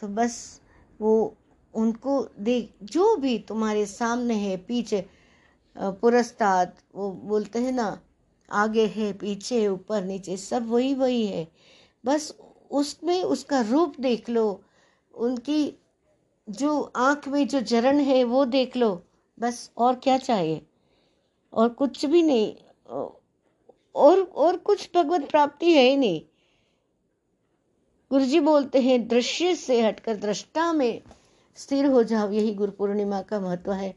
तो 0.00 0.08
बस 0.08 0.60
वो 1.00 1.36
उनको 1.74 2.26
देख, 2.38 2.74
जो 2.82 3.16
भी 3.16 3.38
तुम्हारे 3.38 3.86
सामने 3.86 4.34
है, 4.34 4.56
पीछे 4.56 5.06
पुरस्ताद, 5.78 6.76
वो 6.94 7.12
बोलते 7.12 7.58
हैं 7.58 7.72
ना, 7.72 8.00
आगे 8.50 8.86
है, 8.86 9.12
पीछे, 9.12 9.68
ऊपर, 9.68 10.04
नीचे, 10.04 10.36
सब 10.36 10.68
वही 10.68 10.94
वही 10.94 11.26
है। 11.26 11.48
बस 12.04 12.34
उसमें 12.70 13.22
उसका 13.22 13.60
रूप 13.60 14.00
देख 14.00 14.28
लो, 14.30 14.62
उनकी 15.14 15.74
जो 16.48 16.92
आँख 16.96 17.28
में 17.28 17.48
जो 17.48 17.60
जरण 17.60 17.98
है 17.98 18.24
वो 18.24 18.44
देख 18.44 18.76
लो, 18.76 19.02
बस 19.40 19.70
और 19.76 19.94
क्या 19.94 20.18
चाहिए? 20.18 20.66
और 21.52 21.68
कुछ 21.68 22.04
भी 22.04 22.22
नहीं, 22.22 22.54
और 23.94 24.20
और 24.20 24.56
कुछ 24.56 24.90
भगवत 24.96 25.30
प्राप्ति 25.30 25.72
है 25.72 25.82
ही 25.82 25.96
नहीं। 25.96 26.22
गुरुजी 28.10 28.40
बोलते 28.40 28.80
हैं, 28.80 29.08
दृश्य 29.08 29.54
से 29.54 29.80
हटकर 29.82 30.16
दृष्टा 30.16 30.72
में 30.72 31.02
स्थिर 31.56 31.86
हो 31.86 32.02
जाओ, 32.02 32.30
यही 32.30 32.54
गुरु 32.54 32.72
पूर्णिमा 32.72 33.22
का 33.22 33.40
महत्व 33.40 33.72
है। 33.72 33.94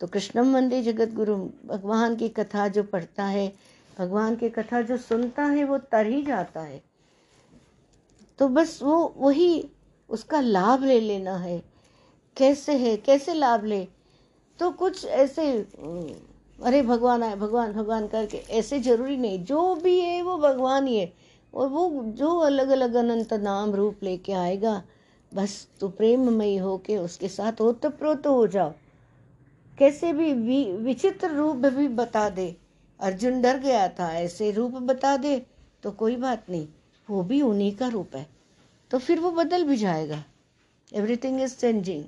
तो 0.00 0.06
कृष्णम 0.06 0.52
मंदिर 0.52 0.82
जगत 0.84 1.12
गुरु 1.12 1.36
भगवान 1.64 2.16
की 2.16 2.28
कथा 2.28 2.68
जो 2.68 2.82
पढ़ता 2.82 3.24
है, 3.24 3.52
भगवान 3.98 4.36
की 4.36 4.48
कथा 4.48 4.80
जो 4.82 4.96
सुनता 4.96 5.44
है, 5.44 5.64
वो 5.64 5.78
तर 5.78 6.06
ही 6.06 6.22
जाता 6.22 6.60
है। 6.60 6.93
तो 8.38 8.48
बस 8.48 8.82
वो, 8.82 9.14
वही 9.16 9.68
उसका 10.08 10.40
लाभ 10.40 10.84
ले 10.84 11.00
लेना 11.00 11.36
है। 11.36 11.62
कैसे 12.36 12.72
है? 12.72 12.96
कैसे 12.96 13.34
लाभ 13.34 13.64
ले? 13.64 13.86
तो 14.58 14.70
कुछ 14.70 15.04
ऐसे 15.04 15.66
अरे 16.62 16.82
भगवान 16.82 17.22
आए, 17.22 17.34
भगवान 17.36 17.72
भगवान 17.72 18.06
करके 18.06 18.36
ऐसे 18.36 18.80
ज़रूरी 18.80 19.16
नहीं। 19.16 19.44
जो 19.44 19.74
भी 19.74 20.00
है 20.00 20.22
वो 20.22 20.38
भगवान 20.38 20.86
ही 20.86 20.96
है। 20.98 21.12
और 21.54 21.68
वो 21.68 22.02
जो 22.04 22.38
अलग 22.38 22.68
अलग 22.68 22.94
अनंत 22.94 23.32
नाम 23.32 23.74
रूप 23.74 24.02
लेके 24.02 24.32
आएगा, 24.32 24.82
बस 25.34 25.68
तू 25.80 25.88
प्रेममयी 25.88 26.56
होके 26.56 26.96
उसके 26.96 27.28
साथ 27.28 27.60
ओतप्रोत 27.60 28.26
हो 28.26 28.46
जाओ। 28.46 28.72
कैसे 29.78 30.12
भी 30.12 30.64
विचित्र 30.72 31.30
रूप 31.30 31.56
भी 31.56 31.88
बता 31.88 32.28
दे। 32.28 32.56
अर्जुन 33.00 33.42
डर 33.42 33.58
गया 33.58 33.88
था, 33.88 34.12
ऐसे 34.12 34.50
रूप 34.50 34.70
बता 34.72 35.16
दे 35.16 35.46
तो 35.82 35.90
कोई 35.90 36.16
बात 36.16 36.44
नहीं। 36.50 36.66
वो 37.10 37.22
भी 37.22 37.42
उन्हीं 37.42 37.76
का 37.76 37.88
रूप 37.88 38.16
है। 38.16 38.26
तो 38.90 38.98
फिर 38.98 39.20
वो 39.20 39.30
बदल 39.30 39.64
भी 39.64 39.76
जाएगा। 39.76 40.24
एवरीथिंग 40.94 41.40
इज़ 41.40 41.56
चेंजिंग 41.56 42.04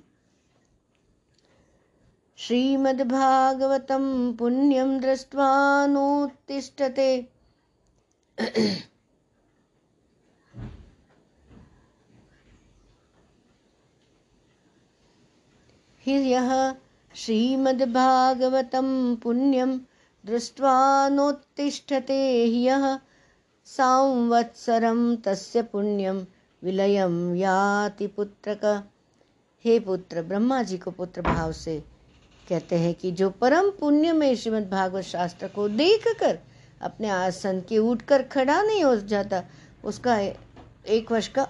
श्रीमद्भागवतं 2.36 4.32
पुण्यं 4.32 5.00
दृष्ट्वा 5.00 5.86
नोत्तिष्ठते। 5.86 7.28
ह्यः 16.06 16.74
श्रीमद्भागवतं 17.14 19.16
पुण्यं 19.16 19.78
संवत्सरं 23.66 25.00
तस्य 25.24 25.62
पुण्यं 25.62 26.24
विलयं 26.62 27.34
याति 27.36 28.06
पुत्र 28.06 28.54
का 28.54 28.74
हे 29.64 29.78
पुत्र 29.80 30.22
ब्रह्मा 30.22 30.62
जी 30.62 30.78
को 30.78 30.90
पुत्र 30.90 31.22
भाव 31.22 31.52
से 31.52 31.78
कहते 32.48 32.76
हैं 32.78 32.94
कि 32.94 33.10
जो 33.20 33.30
परम 33.40 33.70
पुण्य 33.80 34.12
में 34.12 34.34
श्रीमद् 34.36 34.70
भागवत 34.70 35.04
शास्त्र 35.04 35.48
को 35.48 35.68
देख 35.68 36.04
कर 36.20 36.38
अपने 36.80 37.08
आसन 37.10 37.60
के 37.68 37.78
उठकर 37.78 38.22
खड़ा 38.22 38.60
नहीं 38.62 38.82
हो 38.84 38.94
जाता, 38.96 39.42
उसका 39.84 40.18
एक 40.18 41.12
वर्ष 41.12 41.28
का 41.28 41.44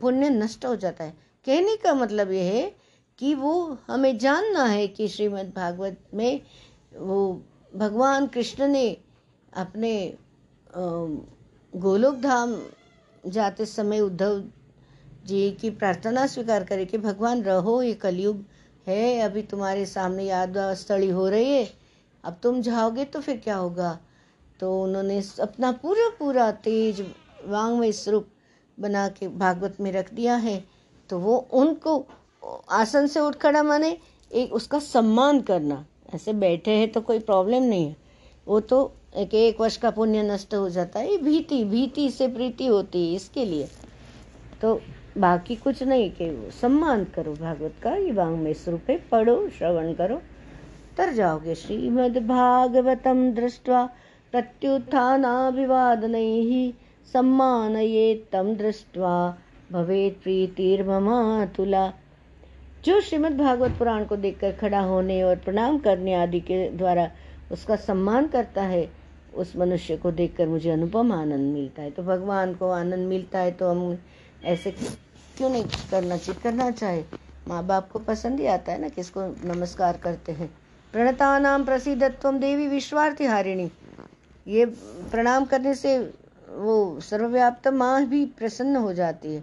पुण्य 0.00 0.30
नष्ट 0.30 0.64
हो 0.66 0.74
जाता 0.76 1.04
है। 1.04 1.14
कहने 1.46 1.76
का 1.84 1.94
मतलब 1.94 2.30
यह 2.32 2.52
है 2.52 2.70
कि 3.18 3.34
वो 3.34 3.52
हमें 3.86 4.16
जानना 4.18 4.64
है 4.64 4.86
कि 4.88 5.08
श्रीमद् 5.08 5.54
भागवत 5.56 6.02
में 6.14 6.40
वो 6.98 7.20
भगवान 7.72 8.26
कृष्ण 8.26 8.68
ने 8.68 8.86
अपने 9.52 9.92
गोलोक 11.76 12.14
धाम 12.14 12.62
जाते 13.26 13.66
समय 13.66 14.00
उद्धव 14.00 14.44
जी 15.26 15.50
की 15.50 15.70
प्रार्थना 15.70 16.26
स्वीकार 16.26 16.64
करे 16.64 16.84
कि 16.84 16.98
भगवान 16.98 17.42
रहो, 17.42 17.82
ये 17.82 17.94
कलयुग 17.94 18.44
है, 18.86 19.20
अभी 19.20 19.42
तुम्हारे 19.42 19.86
सामने 19.86 20.24
याद 20.24 20.54
स्थली 20.58 21.10
हो 21.10 21.28
रही 21.28 21.52
है। 21.52 21.70
अब 22.24 22.36
तुम 22.42 22.60
जाओगे 22.60 23.04
तो 23.04 23.20
फिर 23.20 23.36
क्या 23.36 23.56
होगा? 23.56 23.98
तो 24.60 24.82
उन्होंने 24.82 25.22
अपना 25.40 25.72
पूरा 25.72 26.08
पूरा 26.18 26.50
तेज 26.52 27.06
वांगमय 27.46 27.92
स्वरूप 27.92 28.28
बना 28.80 29.08
के 29.08 29.28
भागवत 29.28 29.76
में 29.80 29.92
रख 29.92 30.14
दिया 30.14 30.36
है। 30.36 30.64
तो 31.10 31.18
वो 31.18 31.36
उनको 31.52 32.06
आसन 32.70 33.06
से 33.06 33.20
उठ 33.20 33.34
खड़ा 33.34 33.62
माने, 33.62 33.98
एक 34.32 34.52
उसका 34.52 34.78
सम्मान 34.78 35.40
करना। 35.40 35.86
ऐसे 36.14 36.32
बैठे 36.32 36.70
हैं 36.70 36.92
तो 36.92 37.00
कोई 37.00 37.18
प्रॉब्लम 37.18 37.62
नहीं 37.62 37.86
है। 37.86 37.96
वो 38.48 38.60
तो 38.60 38.96
एक 39.12 39.34
एक 39.34 39.60
वर्ष 39.60 39.76
का 39.76 39.90
पुण्य 39.90 40.22
नष्ट 40.22 40.54
हो 40.54 40.70
जाता 40.70 41.00
है 41.00 41.18
भीति 41.18 41.64
भीति 41.64 42.10
से 42.10 42.28
प्रीति 42.28 42.66
होती 42.66 43.06
है 43.06 43.14
इसके 43.14 43.44
लिए। 43.44 43.68
तो 44.62 44.80
बाकी 45.18 45.54
कुछ 45.54 45.82
नहीं 45.82 46.10
कि 46.10 46.48
सम्मान 46.60 47.04
करो, 47.04 47.32
भागवत 47.32 47.74
का 47.82 47.96
ये 47.96 48.12
वांग 48.12 48.36
में 48.36 48.52
स्वरूप 48.52 48.90
है, 48.90 49.04
पढ़ो, 49.10 49.48
श्रवण 49.48 49.92
करो, 49.92 50.22
तर 50.96 51.12
जाओगे 51.12 51.54
श्रीमद् 51.54 52.18
भागवतम 52.18 53.32
दृष्टवा 53.32 53.90
प्रत्युत्थानाभिवादनैः 54.32 56.72
सम्मानये 57.12 58.26
तम 58.32 58.54
दृष्टवा 58.54 59.38
भवेत् 59.72 60.22
प्रीतिर्ममातुला। 60.22 61.92
जो 62.84 63.00
श्रीमद् 63.00 63.38
भागवत 63.38 63.70
पुराण 63.70 64.04
को 64.04 64.16
देखकर 64.16 64.52
खड़ा 64.52 64.80
होने 64.80 65.22
और 65.22 65.36
प्रणाम 65.36 65.78
करने 65.78 66.14
आदि 66.14 66.40
के 66.40 66.70
द्वारा 66.70 67.10
उसका 67.52 67.76
सम्मान 67.76 68.26
करता 68.26 68.62
है 68.62 68.99
उस 69.34 69.56
मनुष्य 69.56 69.96
को 69.96 70.10
देखकर 70.12 70.48
मुझे 70.48 70.70
अनुपम 70.70 71.12
आनंद 71.12 71.52
मिलता 71.54 71.82
है। 71.82 71.90
तो 71.90 72.02
भगवान 72.02 72.54
को 72.54 72.70
आनंद 72.70 73.08
मिलता 73.08 73.38
है 73.38 73.52
तो 73.52 73.68
हम 73.68 73.98
ऐसे 74.44 74.70
क्यों 74.70 75.50
नहीं 75.50 75.64
करना 75.90 76.16
चाहिए? 76.16 76.40
करना 76.42 76.70
चाहे 76.70 77.04
माँ 77.48 77.64
बाप 77.66 77.90
को 77.90 77.98
पसंद 77.98 78.40
ही 78.40 78.46
आता 78.46 78.72
है 78.72 78.80
ना 78.80 78.88
किसको 78.88 79.20
नमस्कार 79.44 79.96
करते 79.96 80.32
हैं। 80.32 80.50
प्रणतानाम 80.92 81.64
प्रसिद्धत्व 81.64 82.30
देवी 82.38 82.66
विश्वार्थी 82.66 83.26
हारिणी 83.26 83.70
ये 84.46 84.64
प्रणाम 85.10 85.44
करने 85.44 85.74
से 85.74 85.98
वो 86.50 87.00
सर्वव्याप्त 87.00 87.68
माँ 87.68 88.04
भी 88.06 88.24
प्रसन्न 88.38 88.76
हो 88.76 88.92
जाती 88.92 89.34
है। 89.34 89.42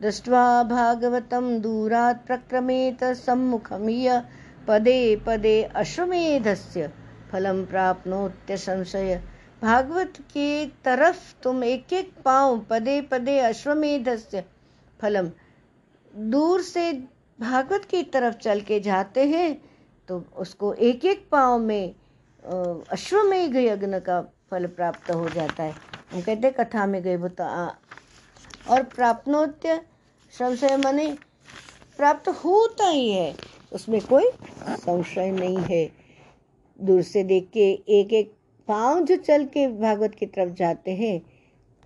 दृष्टवा 0.00 0.62
भागवतम 0.62 1.58
दूरात 1.58 2.24
प्रक्रमेत 2.26 3.04
सम्मुखमीय 3.16 4.22
पदे 4.68 5.16
पदे 5.16 5.62
अश्वमेधस्य। 5.62 6.90
फलम 7.32 7.64
प्राप्नोत्य 7.66 8.56
संशय। 8.56 9.20
भागवत 9.62 10.18
के 10.32 10.66
तरफ़ 10.84 11.18
तुम 11.42 11.62
एक 11.64 11.92
एक 11.92 12.12
पाँव 12.24 12.58
पदे 12.70 13.00
पदे 13.10 13.38
अश्वमेधस्य 13.40 14.44
फलम। 15.00 15.30
दूर 16.30 16.62
से 16.62 16.92
भागवत 17.38 17.84
की 17.90 18.02
तरफ़ 18.12 18.34
चल 18.36 18.60
के 18.60 18.80
जाते 18.80 19.24
हैं 19.26 19.50
तो 20.08 20.22
उसको 20.36 20.72
एक 20.82 21.04
एक 21.04 21.26
पाँव 21.32 21.58
में 21.60 21.94
अश्वमेघ 22.92 23.56
यज्ञ 23.56 24.00
का 24.00 24.20
फल 24.50 24.66
प्राप्त 24.76 25.10
हो 25.10 25.28
जाता 25.28 25.62
है। 25.62 25.74
हम 26.12 26.20
कहते 26.20 26.50
कथा 26.52 26.86
में 26.86 27.02
गए 27.02 27.16
वो 27.16 27.28
तो 27.30 27.44
और 28.66 28.82
प्राप्तोत्य 28.96 29.80
संशय 30.34 30.76
मने, 30.76 31.06
प्राप्त 31.98 32.28
होता 32.44 32.88
ही 32.88 33.10
है, 33.10 33.34
उसमें 33.72 34.00
कोई 34.02 34.30
संशय 34.60 35.30
नहीं 35.30 35.58
है। 35.62 35.84
दूर 36.82 37.02
से 37.02 37.22
देख 37.24 37.48
के 37.52 37.70
एक 37.98 38.12
एक 38.12 38.32
पाँव 38.68 39.04
जो 39.04 39.16
चल 39.18 39.44
के 39.46 39.66
भागवत 39.70 40.14
की 40.14 40.26
तरफ़ 40.26 40.52
जाते 40.54 40.90
हैं 40.96 41.18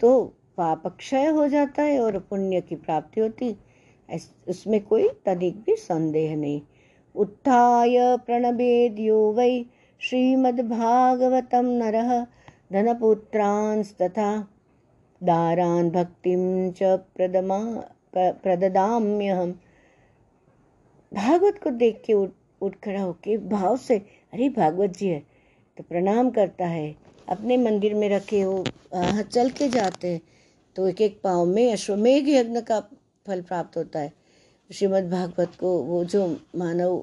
तो 0.00 0.12
पाप 0.56 0.86
क्षय 0.98 1.26
हो 1.28 1.46
जाता 1.48 1.82
है 1.82 1.98
और 2.00 2.18
पुण्य 2.30 2.60
की 2.60 2.76
प्राप्ति 2.76 3.20
होती। 3.20 3.56
उसमें 4.48 4.80
कोई 4.84 5.08
तनिक 5.26 5.56
भी 5.66 5.74
संदेह 5.76 6.36
नहीं। 6.36 6.60
उत्थाय 7.14 7.96
प्रणवेद्यो 8.26 9.18
वै 9.32 9.64
श्रीमद्भागवतं 10.00 11.66
नरः 11.78 12.12
धनपुत्रांस्तथा 12.72 14.30
दारान् 15.20 15.90
भक्तिं 15.90 16.70
च 16.72 16.96
प्रदमा 17.16 17.58
प्रददाम्यहम। 18.14 19.52
भागवत 21.12 21.60
को 21.62 21.70
देख 21.72 22.02
के 22.06 22.14
उठ 22.14 22.30
उठ 22.62 22.74
खड़ा 22.84 23.00
होके 23.02 23.36
भाव 23.48 23.76
से 23.78 23.98
अरे 24.36 24.48
भागवत 24.50 24.96
जी 24.98 25.06
है 25.08 25.18
तो 25.76 25.82
प्रणाम 25.82 26.30
करता 26.30 26.66
है। 26.66 26.94
अपने 27.28 27.56
मंदिर 27.56 27.94
में 27.94 28.08
रखे 28.08 28.40
हो 28.40 28.64
चल 28.94 29.50
के 29.50 29.68
जाते 29.68 30.08
हैं 30.08 30.20
तो 30.76 30.88
एक 30.88 31.00
एक 31.00 31.20
पाँव 31.24 31.44
में 31.46 31.72
अश्वमेघ 31.72 32.28
यज्ञ 32.28 32.60
का 32.60 32.80
फल 33.26 33.40
प्राप्त 33.42 33.76
होता 33.76 33.98
है। 33.98 34.12
श्रीमद् 34.70 35.10
भागवत 35.10 35.52
को 35.60 35.72
वो 35.84 36.04
जो 36.04 36.26
मानव, 36.56 37.02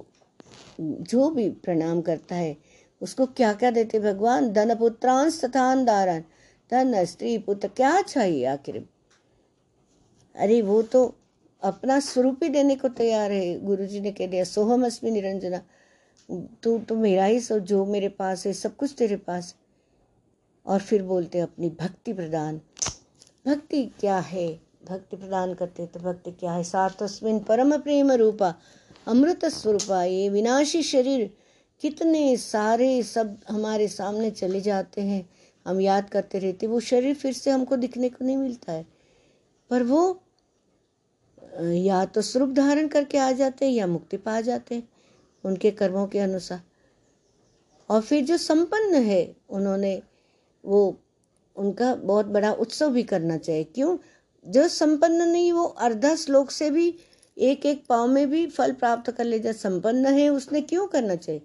जो 0.80 1.30
भी 1.30 1.50
प्रणाम 1.66 2.02
करता 2.02 2.36
है, 2.36 2.56
उसको 3.02 3.26
क्या 3.28 3.54
क्या 3.54 3.72
देते 3.72 4.00
भगवान? 4.00 4.52
धन 4.54 4.76
पुत्रांश 4.76 5.42
तथा 5.44 5.76
दारन 5.84 6.24
धन, 6.72 7.04
स्त्री, 7.06 7.38
पुत्र, 7.40 7.68
क्या 7.70 8.02
चाहिए 8.04 8.46
आखिर? 8.48 8.84
अरे 10.36 10.62
वो 10.62 10.82
तो 10.84 11.06
अपना 11.64 12.00
स्वरूप 12.02 12.44
ही 12.44 12.50
देने 12.50 12.76
को 12.76 12.88
तैयार 12.92 13.32
है। 13.32 13.60
गुरु 13.62 13.86
जी 13.86 14.00
ने 14.00 14.12
कह 14.12 14.28
दिया, 14.28 14.44
सोहम 14.46 14.86
अस्मी 14.86 15.12
निरंजना। 15.12 15.62
तू 16.30 16.78
तो 16.80 16.96
मेरा 16.96 17.26
ही 17.26 17.40
सो 17.40 17.60
जो 17.60 17.86
मेरे 17.86 18.10
पास 18.10 18.46
है, 18.48 18.54
सब 18.54 18.76
कुछ 18.76 18.96
तेरे 18.98 19.16
पास 19.18 19.56
और 20.66 20.80
फिर 20.80 21.04
बोलते 21.04 21.40
अपनी 21.40 21.70
भक्ति 21.70 22.14
प्रदान। 22.14 22.62
भक्ति 23.48 23.84
क्या 24.00 24.18
है? 24.20 24.48
भक्ति 24.90 25.18
प्रदान 25.18 25.54
करते 25.54 25.86
तो 25.86 26.00
भक्ति 26.00 26.32
क्या 26.32 26.52
है? 26.52 26.64
सातस्मिन 26.64 27.40
परम 27.40 27.78
प्रेम 27.78 28.12
रूपा, 28.12 28.54
अमृत 29.08 29.46
स्वरूपा, 29.46 30.04
ये 30.04 30.30
विनाशी 30.30 30.84
शरीर। 30.84 31.30
कितने 31.82 32.38
सारे 32.38 33.04
सब 33.04 33.38
हमारे 33.50 33.88
सामने 33.88 34.32
चले 34.32 34.62
जाते 34.62 35.02
हैं। 35.02 35.30
हम 35.66 35.82
याद 35.82 36.10
करते 36.10 36.40
रहते 36.40 36.68
वो 36.68 36.80
शरीर 36.80 37.16
फिर 37.16 37.34
से 37.34 37.52
हमको 37.52 37.76
दिखने 37.76 38.10
को 38.10 38.26
नहीं 38.26 38.38
मिलता 38.38 38.72
है। 38.72 38.86
पर 39.70 39.84
वो 39.84 40.20
या 41.64 42.04
तो 42.06 42.22
स्वरूप 42.22 42.50
धारण 42.50 42.88
करके 42.88 43.18
आ 43.18 43.32
जाते 43.32 43.66
हैं 43.66 43.74
या 43.74 43.88
मुक्ति 43.88 44.18
पा 44.18 44.40
जाते 44.42 44.76
हैं। 44.76 44.88
उनके 45.46 45.72
कर्मों 45.72 46.08
के 46.08 46.20
अनुसार। 46.20 46.62
और 47.90 48.02
फिर 48.02 48.24
जो 48.24 48.38
संपन्न 48.38 48.96
है, 48.96 49.36
उन्होंने 49.50 50.02
वो, 50.66 51.00
उनका 51.56 51.96
बहुत 51.96 52.26
बड़ा 52.26 52.52
उत्सव 52.52 52.92
भी 52.92 53.04
करना 53.04 53.38
चाहिए। 53.38 53.64
क्यों? 53.64 53.98
जो 54.48 54.68
संपन्न 54.68 55.22
नहीं, 55.22 55.52
वो 55.52 55.64
अर्धा 55.64 56.16
श्लोक 56.16 56.52
से 56.52 56.72
भी 56.72 56.96
एक 57.38 57.66
एक 57.66 57.86
पाव 57.90 58.08
में 58.08 58.30
भी 58.30 58.48
फल 58.48 58.72
प्राप्त 58.72 59.12
कर 59.12 59.26
ले। 59.26 59.40
जा 59.40 59.52
संपन्न 59.52 60.06
है, 60.06 60.30
उसने 60.30 60.62
क्यों 60.62 60.88
करना 60.88 61.16
चाहिए? 61.16 61.42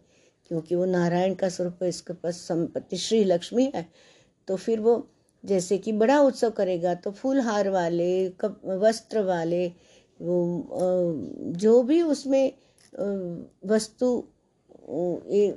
क्योंकि 0.48 0.74
वो 0.74 0.84
नारायण 0.84 1.34
का 1.34 1.48
स्वरूप 1.48 1.82
है, 1.82 1.88
इसके 1.88 2.12
पास 2.12 2.34
संपत्ति 2.34 2.96
श्री 2.96 3.24
लक्ष्मी 3.24 3.72
है। 3.74 3.88
तो 4.48 4.56
फिर 4.56 4.80
वो 4.80 5.08
जैसे 5.44 5.78
कि 5.78 5.92
बड़ा 5.92 6.20
उत्सव 6.20 6.50
करेगा 6.50 6.94
तो 6.94 7.10
फूल 7.10 7.40
हार 7.40 7.68
वाले, 7.70 8.28
कप, 8.28 8.60
वस्त्र 8.64 9.22
वाले, 9.22 9.68
वो 10.20 10.66
जो 11.52 11.82
भी 11.82 12.02
उसमें 12.02 12.52
वस्तु 13.66 14.08
ये 15.30 15.48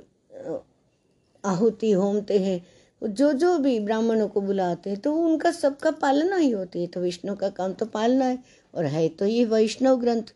आहुति 1.44 1.90
होमते 1.92 2.38
हैं, 2.38 2.60
जो 3.02 3.32
जो 3.34 3.56
भी 3.58 3.78
ब्राह्मणों 3.80 4.28
को 4.28 4.40
बुलाते 4.40 4.90
हैं 4.90 5.00
तो 5.00 5.14
उनका 5.16 5.50
सबका 5.52 5.90
पालना 5.92 6.36
ही 6.36 6.50
होती 6.50 6.80
है 6.80 6.86
तो 6.86 7.00
विष्णु 7.00 7.34
का 7.36 7.48
काम 7.50 7.72
तो 7.72 7.86
पालना 7.88 8.24
है, 8.24 8.38
और 8.74 8.84
है 8.86 9.08
तो 9.10 9.26
ये 9.26 9.44
वैष्णव 9.46 10.00
ग्रंथ। 10.00 10.32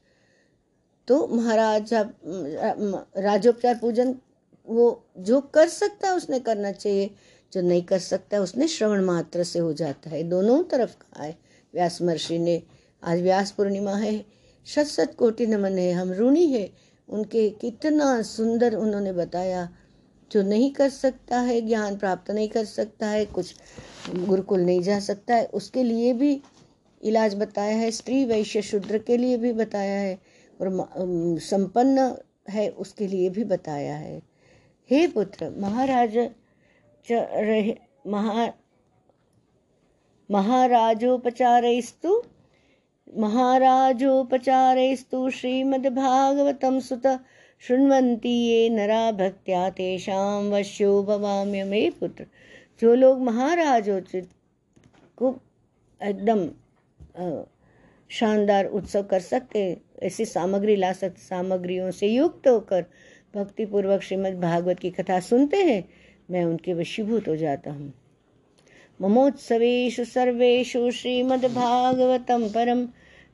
तो 1.09 1.27
महाराज 1.29 1.93
राजोपचार 1.95 3.75
पूजन, 3.75 4.15
वो 4.69 5.05
जो 5.19 5.41
कर 5.55 5.69
सकता 5.69 6.09
है, 6.09 6.17
उसने 6.17 6.41
करना 6.41 6.73
चाहिए, 6.73 7.11
जो 7.53 7.61
नहीं 7.63 7.83
कर 7.85 7.99
सकता, 8.01 8.39
उसने 8.41 8.67
श्रवण 8.69 9.05
मात्र 9.05 9.45
से 9.45 9.59
हो 9.59 9.73
जाता 9.75 10.11
है, 10.11 10.23
दोनों 10.25 10.63
तरफ़ 10.65 10.95
का 10.95 11.23
है, 11.23 11.37
व्यास 11.75 12.01
महर्षि 12.03 12.39
ने, 12.39 12.63
आज 13.03 13.21
व्यास 13.23 13.51
पूर्णिमा 13.51 13.95
है 13.97 14.25
शत 14.67 14.87
शत 14.87 15.15
कोटि 15.19 15.47
नमन 15.47 15.79
है, 15.79 15.93
हम 15.93 16.13
ऋणी 16.13 16.47
है 16.49 16.69
उनके 17.09 17.51
कितना 17.51 18.23
सुंदर 18.23 18.75
उन्होंने 18.75 19.13
बताया, 19.13 19.69
जो 20.33 20.43
नहीं 20.43 20.71
कर 20.73 20.89
सकता 20.89 21.41
है, 21.41 21.61
ज्ञान 21.61 21.97
प्राप्त 21.97 22.31
नहीं 22.31 22.49
कर 22.49 22.65
सकता 22.65 23.07
है, 23.07 23.25
कुछ 23.25 23.55
गुरुकुल 24.11 24.61
नहीं 24.61 24.81
जा 24.81 25.01
सकता 25.01 25.35
है, 25.35 25.47
उसके 25.47 25.83
लिए 25.83 26.13
भी 26.13 26.43
इलाज 27.03 27.35
बताया 27.35 27.77
है, 27.77 27.91
स्त्री 27.91 28.25
वैश्य 28.25 28.63
शूद्र 28.63 28.99
के 28.99 29.17
लिए 29.17 29.37
भी 29.37 29.53
बताया 29.53 29.99
है, 30.01 30.19
और 30.61 30.89
संपन्न 31.41 32.17
है, 32.51 32.69
उसके 32.69 33.07
लिए 33.07 33.31
भी 33.31 33.45
बताया 33.45 33.97
है। 33.97 34.23
हे 34.91 35.07
पुत्र, 35.07 35.51
महाराज 35.59 36.17
रहे, 37.11 37.77
महा, 38.07 38.53
महाराजोपचारैस्तु। 40.31 42.23
महाराजोपचारैस्तु 43.13 45.31
श्रीमद्भागवतं 45.31 46.81
सुत 46.81 47.07
शृण्वन्ति 47.63 48.29
ये 48.29 48.71
नरा 48.71 49.13
भक्त्या 49.13 49.71
तेषां 49.71 50.51
वश्यो 50.51 51.03
भवाम्य 51.03 51.65
मे 51.65 51.91
पुत्र। 52.01 52.27
जो 52.83 52.95
लोग 52.95 53.21
महाराजोचित 53.25 54.29
को 55.19 55.37
एकदम 56.01 56.49
शानदार 58.11 58.69
उत्सव 58.69 59.03
कर 59.03 59.21
सकते 59.21 59.81
ऐसी 60.03 60.25
सामग्री 60.25 60.77
ला 60.77 60.93
सकते 60.93 61.23
सामग्रियों 61.23 61.91
से 61.91 62.07
युक्त 62.07 62.49
होकर 62.49 62.85
भक्तिपूर्वक 63.35 64.03
श्रीमद् 64.03 64.41
भागवत 64.41 64.79
की 64.79 64.91
कथा 64.91 65.21
सुनते 65.21 65.65
हैं, 65.65 65.89
मैं 66.31 66.45
उनके 66.45 66.75
वशीभूत 66.75 67.29
हो 67.29 67.37
जाता 67.37 67.71
हूँ। 67.71 67.93
ममोत्सवेषु 69.03 70.05
सर्वेषु 70.05 70.91
श्रीमद्भागवतं 70.91 72.49
परं 72.49 72.87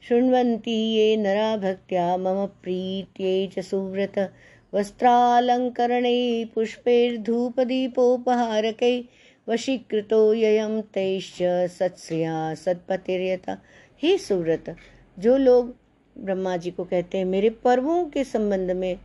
शृण्वन्ति 0.09 0.70
ये 0.70 1.16
नरा 1.16 1.57
भक्त्या 1.57 2.16
मम 2.16 2.46
प्रीत्यै 2.46 3.46
च 3.46 3.64
सुव्रत 3.64 4.33
वस्त्रालङ्करणै 4.75 6.44
पुष्पैर्धूपदीपोपहारकै 6.55 9.05
वशीकृतो 9.48 10.35
ययं 10.35 10.81
तैश्च 10.81 11.68
सत्स्रिया 11.79 12.55
सत्पतिर्यता। 12.55 13.59
हे 14.03 14.18
सुव्रत, 14.18 14.77
जो 15.18 15.37
लोग 15.37 15.77
ब्रह्मा 16.18 16.57
जी 16.57 16.70
को 16.70 16.85
कहते 16.85 17.18
हैं, 17.18 17.25
मेरे 17.25 17.51
पर्वों 17.51 18.05
के 18.05 18.25
संबंध 18.25 18.70
में 18.70 18.98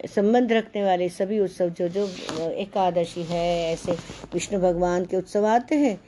संबंध 0.00 0.52
रखने 0.52 0.82
वाले 0.84 1.08
सभी 1.08 1.38
उत्सव 1.40 1.68
जो 1.68 1.88
जो 1.88 2.06
एकादशी 2.50 3.22
है, 3.22 3.72
ऐसे 3.72 3.92
विष्णु 4.34 4.60
भगवान 4.60 5.04
के 5.04 5.16
उत्सव 5.16 5.46
आते 5.46 5.74
हैं। 5.74 5.98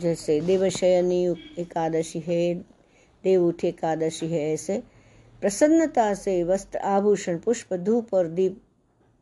जैसे 0.00 0.40
देवशयनी 0.40 1.24
एकादशी 1.58 2.20
है, 2.26 2.54
देवउठी 3.24 3.68
एकादशी 3.68 4.26
है, 4.26 4.52
ऐसे 4.52 4.82
प्रसन्नता 5.42 6.12
से 6.14 6.42
वस्त्र 6.44 6.78
आभूषण, 6.78 7.38
पुष्प, 7.38 7.74
धूप 7.74 8.14
और 8.14 8.28
दीप 8.28 8.60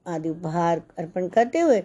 आदि 0.06 0.28
उपहार 0.28 0.82
अर्पण 0.98 1.28
करते 1.28 1.60
हुए 1.60 1.80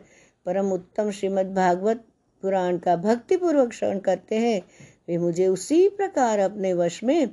परम 0.45 0.71
उत्तम 0.71 1.11
श्रीमद् 1.11 1.53
भागवत 1.55 2.03
पुराण 2.43 2.77
का 2.77 2.95
भक्तिपूर्वक 2.95 3.73
श्रवण 3.73 3.99
करते 3.99 4.35
हैं। 4.35 4.61
वे 5.07 5.17
मुझे 5.17 5.47
उसी 5.47 5.87
प्रकार 5.89 6.39
अपने 6.39 6.73
वश 6.73 7.03
में 7.03 7.27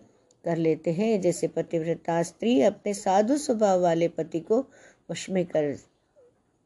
कर 0.44 0.56
लेते 0.58 0.92
हैं। 0.92 1.20
जैसे 1.20 1.48
पतिव्रता 1.48 2.22
स्त्री 2.22 2.60
अपने 2.62 2.94
साधु 2.94 3.36
स्वभाव 3.38 3.80
वाले 3.82 4.08
पति 4.10 4.40
को 4.42 4.64
वश 5.10 5.28
में 5.30 5.44
कर 5.46 5.72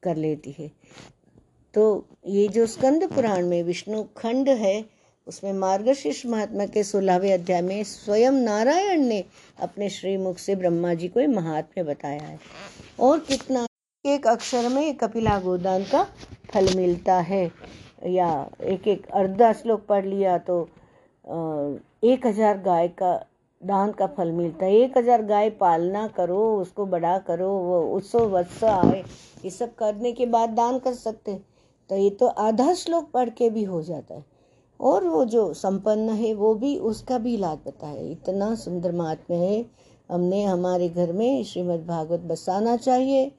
कर 0.02 0.16
लेती 0.16 0.54
है। 0.58 0.70
तो 1.74 2.04
ये 2.26 2.46
जो 2.48 2.66
स्कंद 2.68 3.08
पुराण 3.10 3.46
में 3.46 3.62
विष्णु 3.62 4.02
खंड 4.16 4.48
है, 4.48 4.84
उसमें 5.26 5.52
मार्गशीर्ष 5.54 6.24
महात्मा 6.26 6.66
के 6.66 6.82
सोलहवें 6.84 7.32
अध्याय 7.32 7.62
में 7.62 7.82
स्वयं 7.84 8.32
नारायण 8.34 9.02
ने 9.02 9.24
अपने 9.58 9.88
श्रीमुख 9.90 10.38
से 10.38 10.54
ब्रह्मा 10.56 10.92
जी 10.94 11.08
को 11.08 11.26
महात्म्य 11.30 11.82
बताया 11.84 12.22
है। 12.22 12.38
और 13.00 13.18
कितना 13.20 13.66
एक 14.04 14.26
अक्षर 14.26 14.68
में 14.68 14.94
कपिला 14.96 15.38
गोदान 15.40 15.84
का 15.84 16.02
फल 16.52 16.74
मिलता 16.76 17.18
है। 17.22 17.44
या 18.06 18.28
एक 18.64 18.86
एक 18.88 19.06
अर्धा 19.12 19.52
श्लोक 19.52 19.84
पढ़ 19.86 20.04
लिया 20.06 20.36
तो 20.40 20.62
एक 22.04 22.26
हज़ार 22.26 22.58
गाय 22.62 22.88
का 22.92 23.12
दान 23.62 23.92
का 23.92 24.06
फल 24.08 24.30
मिलता 24.32 24.66
है। 24.66 24.74
एक 24.74 24.96
हज़ार 24.98 25.22
गाय 25.24 25.50
पालना 25.52 26.06
करो, 26.08 26.40
उसको 26.56 26.86
बड़ा 26.86 27.18
करो, 27.20 27.48
वो 27.48 27.80
उत्सव 27.96 28.28
वत्सव 28.30 28.66
आए, 28.66 29.02
ये 29.44 29.50
सब 29.50 29.74
करने 29.74 30.12
के 30.12 30.26
बाद 30.28 30.50
दान 30.50 30.78
कर 30.78 30.94
सकते 30.94 31.40
तो 31.90 31.96
ये 31.96 32.10
तो 32.12 32.26
आधा 32.26 32.72
श्लोक 32.74 33.10
पढ़ 33.10 33.28
के 33.30 33.48
भी 33.50 33.62
हो 33.64 33.82
जाता 33.82 34.14
है। 34.14 34.24
और 34.80 35.04
वो 35.06 35.24
जो 35.26 35.52
संपन्न 35.54 36.10
है, 36.10 36.32
वो 36.34 36.54
भी 36.54 36.76
उसका 36.78 37.18
भी 37.18 37.36
लाभ 37.36 37.72
है। 37.84 38.10
इतना 38.10 38.54
सुंदर 38.56 38.92
महात्मा 38.92 39.36
है। 39.36 39.64
हमने 40.10 40.42
हमारे 40.44 40.88
घर 40.88 41.12
में 41.12 41.44
श्रीमद् 41.44 41.86
भागवत 41.86 42.20
बसाना 42.22 42.76
चाहिए 42.78 43.30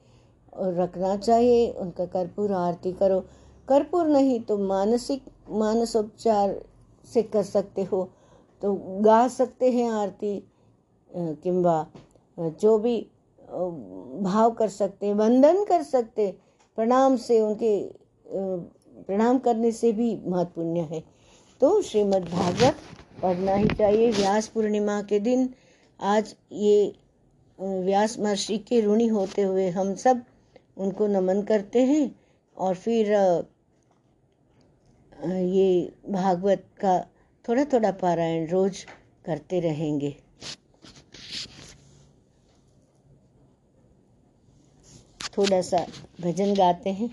और 0.52 0.74
रखना 0.74 1.16
चाहिए, 1.16 1.70
उनका 1.70 2.04
कर्पूर 2.06 2.52
आरती 2.54 2.92
करो। 2.92 3.20
कर्पूर 3.68 4.06
नहीं 4.08 4.40
तो 4.40 4.58
मानसिक, 4.58 5.22
मानसोपचार 5.50 6.60
से 7.04 7.22
कर 7.24 7.42
सकते 7.44 7.82
हो। 7.82 8.08
तो 8.62 8.74
गा 9.04 9.26
सकते 9.28 9.70
हैं 9.72 9.90
आरती 9.90 10.38
किंबा 11.10 11.86
जो 12.38 12.78
भी 12.78 12.98
भाव 14.22 14.50
कर 14.58 14.68
सकते 14.68 15.06
हैं, 15.06 15.14
वंदन 15.14 15.64
कर 15.64 15.82
सकते 15.82 16.30
प्रणाम 16.78 17.16
से 17.16 17.40
उनके 17.40 17.74
प्रणाम 18.26 19.38
करने 19.38 19.72
से 19.72 19.92
भी 19.92 20.14
महत्वपूर्ण 20.26 20.80
है। 20.90 21.02
तो 21.60 21.80
श्रीमद् 21.82 22.28
भागवत 22.30 22.76
पढ़ना 23.22 23.54
ही 23.54 23.68
चाहिए। 23.68 24.10
व्यास 24.12 24.46
पूर्णिमा 24.48 25.00
के 25.02 25.18
दिन 25.20 25.48
आज 26.00 26.34
ये 26.52 26.92
व्यास 27.58 28.18
महर्षि 28.18 28.58
के 28.58 28.80
ऋणी 28.80 29.06
होते 29.08 29.42
हुए 29.42 29.68
हम 29.70 29.94
सब 29.94 30.22
उनको 30.78 31.06
नमन 31.06 31.42
करते 31.42 31.82
हैं 31.84 32.10
और 32.56 32.74
फिर 32.74 33.12
ये 35.24 35.92
भागवत 36.08 36.64
का 36.80 36.94
थोड़ा 37.44 37.64
थोड़ा 37.64 37.90
पारायण 38.00 38.46
रोज 38.48 38.84
करते 39.24 39.60
रहेंगे 39.60 40.16
थोड़ा 45.38 45.60
सा 45.62 45.84
भजन 46.20 46.54
गाते 46.54 46.90
हैं 46.92 47.10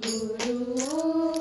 कृष्ण 0.00 1.37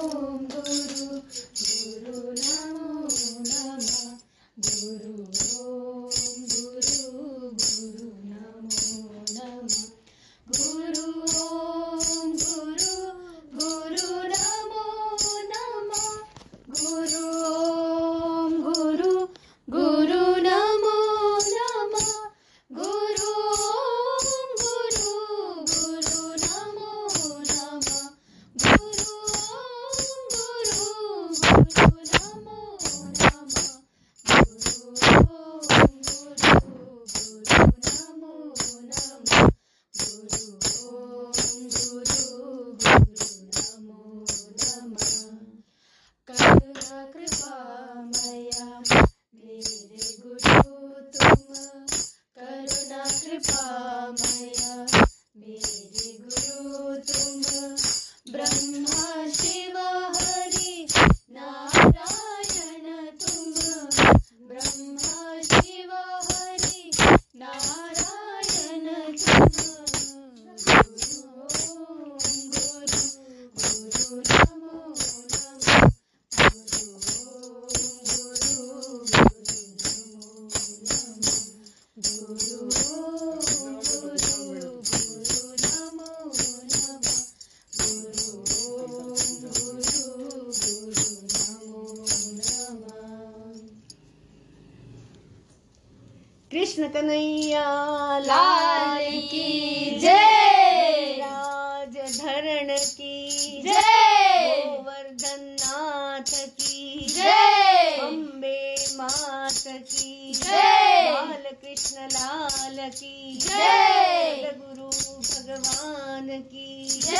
नाथ 106.34 106.48
की 106.48 107.06
जय। 107.10 108.00
अम्बे 108.02 108.76
मात 108.96 109.64
की 109.68 110.34
जय। 110.34 111.12
बाल 111.12 111.52
कृष्ण 111.52 112.02
लाल 112.02 112.90
की 112.90 113.38
जय। 113.38 114.56
गुरु 114.58 114.88
भगवान 115.18 116.28
की 116.42 116.90
जय। 116.90 117.16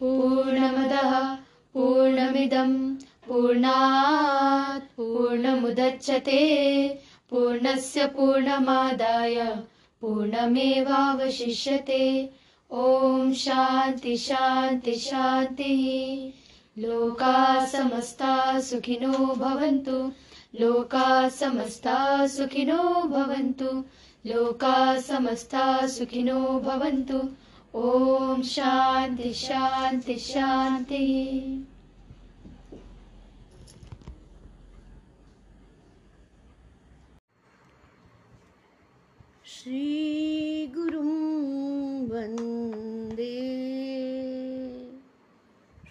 पूर्णमदः 0.00 1.34
पूर्णमिदं 1.74 2.96
पूर्णात् 3.28 4.96
पूर्णमुदच्यते 4.96 6.98
पूर्णस्य 7.30 8.06
पूर्णमादाय 8.06 9.56
पूर्णमेवावशिष्यते। 10.00 12.30
ॐ 12.72 13.32
शान्ति 13.32 14.16
शान्ति 14.16 14.94
शान्तिः। 14.94 16.82
लोका 16.82 17.66
समस्ता 17.66 18.60
सुखिनो 18.60 19.12
भवन्तु। 19.12 20.12
लोका 20.60 21.28
समस्ता 21.28 22.26
सुखिनो 22.26 23.02
भवन्तु। 23.02 23.84
लोका 24.26 25.00
समस्ता 25.00 25.86
सुखिनो 25.86 26.40
भवन्तु। 26.40 27.28
ॐ 27.78 28.42
शान्ति 28.42 29.32
शान्ति 29.32 30.14
शान्तिः 30.14 31.65
श्रीगुरुं 39.66 41.08
वंदे। 42.08 43.38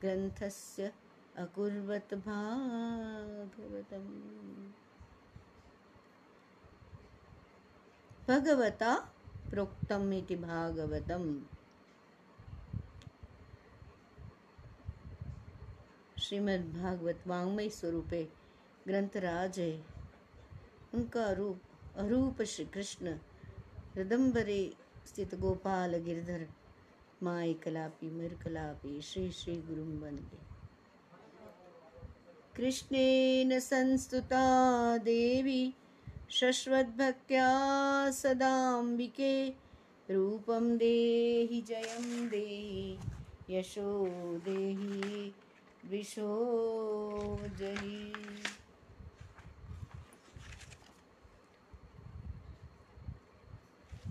ग्रन्थस्य 0.01 0.93
अकुर्वत् 1.37 2.15
भागवतम्। 2.15 4.11
भगवता 8.29 8.95
प्रोक्तम् 9.51 10.15
इति 10.15 10.37
भागवतम्। 10.37 11.41
श्रीमद्भागवत 16.19 17.23
वाङ्मय 17.27 17.69
स्वरूपे 17.69 18.29
ग्रंथराज 18.89 19.61
उनका 20.95 21.33
रूप 21.33 21.61
अरूप 21.97 22.43
श्री 22.43 22.65
कृष्ण 22.65 23.19
स्थित 25.07 25.35
गोपाल 25.35 25.97
गिरधर 25.97 26.47
माय 27.23 27.53
कलापी 27.53 28.11
मृकलापी 28.11 29.01
श्री 29.03 29.31
श्री 29.31 29.57
गुरुं 29.57 29.99
वंदे। 30.01 30.39
कृष्णेन 32.57 33.61
संस्तुता 33.61 34.97
देवी, 34.97 35.75
शश्वद्भक्त्या 36.31 37.49
सदाम्बिके, 38.11 39.49
रूपं 40.11 40.77
देहि, 40.77 41.61
जयं 41.61 42.29
देहि, 42.29 42.99
यशो 43.51 44.07
देहि 44.39 45.35
वृषो 45.91 46.29
जहि। 47.59 48.13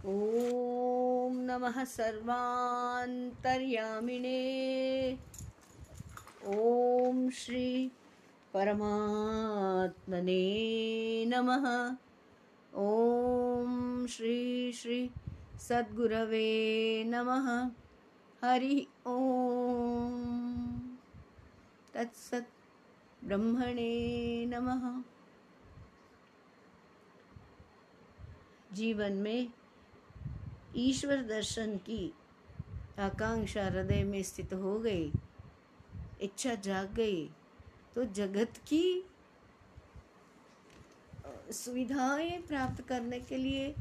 ॐ 0.07 1.37
नमः 1.45 1.77
सर्वान्तर्यामिणे 1.83 2.33
ॐ 6.47 7.29
श्री 7.33 7.91
परमात्मने 8.53 10.35
नमः। 11.27 11.65
ॐ 12.83 14.05
श्री 14.09 14.71
श्री 14.73 15.09
सद्गुरवे 15.59 16.51
नमः। 17.07 17.49
हरि 18.43 18.77
ॐ 19.07 19.11
तत्सत् 21.93 22.53
ब्रह्मणे 23.25 23.93
नमः। 24.45 24.89
जीवन 28.73 29.13
में 29.13 29.64
ईश्वर 30.77 31.21
दर्शन 31.23 31.77
की 31.77 32.13
आकांक्षा 32.99 33.63
हृदय 33.65 34.03
में 34.03 34.21
स्थित 34.23 34.53
हो 34.53 34.77
गई 34.79 35.11
इच्छा 36.21 36.53
जाग 36.55 36.93
गई 36.93 37.25
तो 37.95 38.05
जगत 38.13 38.57
की 38.67 39.03
सुविधाएँ 41.51 42.37
प्राप्त 42.41 42.81
करने 42.87 43.19
के 43.19 43.37
लिए 43.37 43.73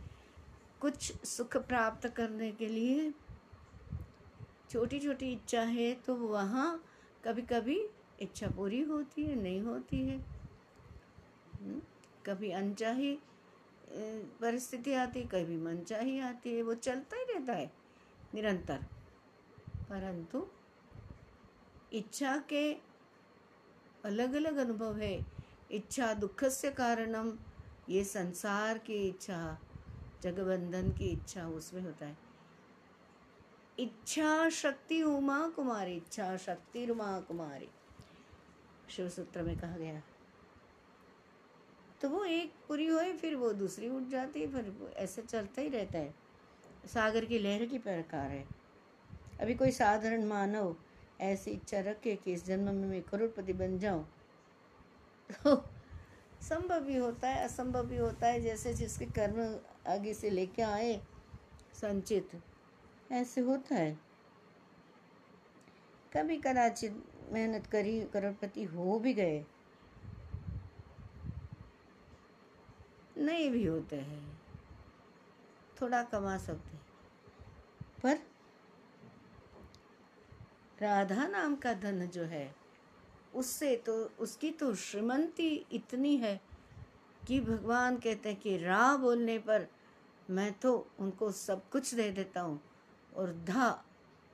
कुछ 0.80 1.12
सुख 1.26 1.57
प्राप्त 1.57 2.09
करने 2.09 2.51
के 2.53 2.68
लिए 2.68 3.11
छोटी 4.70 4.99
छोटी 5.01 5.32
इच्छा 5.32 5.62
है 5.62 5.92
तो 6.07 6.14
वहाँ 6.14 6.68
कभी 7.24 7.42
कभी 7.42 7.78
इच्छा 8.20 8.49
पूरी 8.49 8.80
होती 8.82 9.22
है 9.22 9.34
नहीं 9.34 9.61
होती 9.61 10.01
है। 10.01 10.16
हम्म, 10.16 11.80
कभी 12.26 12.51
अनचाही 12.51 13.18
परिस्थिति 14.40 14.95
आती 14.95 15.20
है, 15.20 15.26
कभी 15.26 15.57
मनचाही 15.57 16.20
आती 16.20 16.55
है, 16.55 16.62
वो 16.62 16.74
चलता 16.74 17.16
ही 17.16 17.24
रहता 17.24 17.53
है, 17.53 17.72
निरंतर। 18.34 18.78
परंतु 19.68 20.47
इच्छा 21.92 22.38
के 22.38 22.74
अलग 24.05 24.32
अलग 24.32 24.57
अनुभव 24.57 24.97
है। 24.97 25.26
इच्छा 25.70 26.14
दुख 26.14 26.45
से 26.45 26.70
कारणम, 26.70 27.38
ये 27.88 28.05
संसार 28.05 28.78
की 28.78 29.09
इच्छा, 29.09 29.59
जगबंधन 30.22 30.92
की 30.92 31.09
इच्छा, 31.09 31.49
उसमें 31.49 31.82
होता 31.82 32.07
है। 32.07 32.16
इच्छा 33.78 34.49
शक्ति 34.49 35.03
उमा 35.03 35.49
कुमारी, 35.49 35.95
इच्छा 35.95 36.36
शक्ति 36.36 36.90
उमा 36.90 37.20
कुमारी 37.20 37.68
शिव 38.90 39.09
सूत्र 39.09 39.42
में 39.42 39.59
कहा 39.59 39.76
गया। 39.76 40.03
तो 42.05 42.09
वो 42.09 42.24
एक 42.24 42.52
पूरी 42.68 42.86
हुई, 42.86 43.12
फिर 43.12 43.34
वो 43.34 43.52
दूसरी 43.52 43.88
उठ 43.88 44.02
जाती 44.02 44.40
है, 44.40 44.46
फिर 44.46 44.94
ऐसे 44.96 45.22
चलता 45.22 45.61
ही 45.61 45.68
रहता 45.68 45.98
है। 45.98 46.14
सागर 46.86 47.24
की 47.24 47.38
लहर 47.38 47.64
की 47.66 47.78
प्रकार 47.78 48.30
है। 48.30 48.44
अभी 49.40 49.55
कोई 49.55 49.70
साधारण 49.70 50.24
मानव 50.24 50.76
ऐसी 51.20 51.50
इच्छा 51.50 51.80
रखे 51.80 52.14
कि 52.16 52.32
इस 52.32 52.44
जन्म 52.46 52.64
में 52.64 52.88
मैं 52.88 53.02
करोड़पति 53.02 53.52
बन 53.52 53.78
जाऊँ 53.78 54.05
तो 55.30 55.57
संभव 56.42 56.80
भी 56.80 56.96
होता 56.96 57.28
है, 57.28 57.44
असंभव 57.44 57.86
भी 57.86 57.96
होता 57.96 58.26
है, 58.26 58.40
जैसे 58.40 58.74
जिसके 58.74 59.05
कर्म 59.05 59.40
आगे 59.86 60.14
से 60.14 60.30
लेके 60.30 60.62
आए, 60.62 61.00
संचित। 61.74 62.40
ऐसे 63.12 63.40
होता 63.40 63.74
है। 63.74 63.98
कभी 66.14 66.36
कदाचित 66.36 67.02
मेहनत 67.32 67.66
करी, 67.66 68.00
करोड़पति 68.05 68.64
हो 68.64 68.98
भी 68.98 69.14
गए 69.14 69.44
नहीं 73.25 73.51
भी 73.51 73.64
होते 73.66 73.97
हैं। 73.97 74.22
थोड़ा 75.81 76.03
कमा 76.03 76.37
सकते 76.39 76.79
पर 78.03 78.18
राधा 80.79 81.27
नाम 81.27 81.55
का 81.57 81.72
धन 81.75 82.07
जो 82.07 82.25
है, 82.25 82.55
उससे 83.35 83.75
तो 83.77 83.93
उसकी 84.20 84.51
तो 84.51 84.75
श्रीमंती 84.75 85.55
इतनी 85.72 86.16
है 86.16 86.41
कि 87.27 87.41
भगवान 87.41 87.97
कहते 87.97 88.29
हैं 88.29 88.41
कि 88.41 88.57
रा 88.59 88.97
बोलने 88.97 89.39
पर 89.39 89.66
मैं 90.31 90.53
तो 90.53 90.72
उनको 91.01 91.31
सब 91.33 91.68
कुछ 91.70 91.95
दे 91.95 92.11
देता 92.11 92.41
हूँ 92.41 92.61
और 93.16 93.33
धा, 93.47 93.68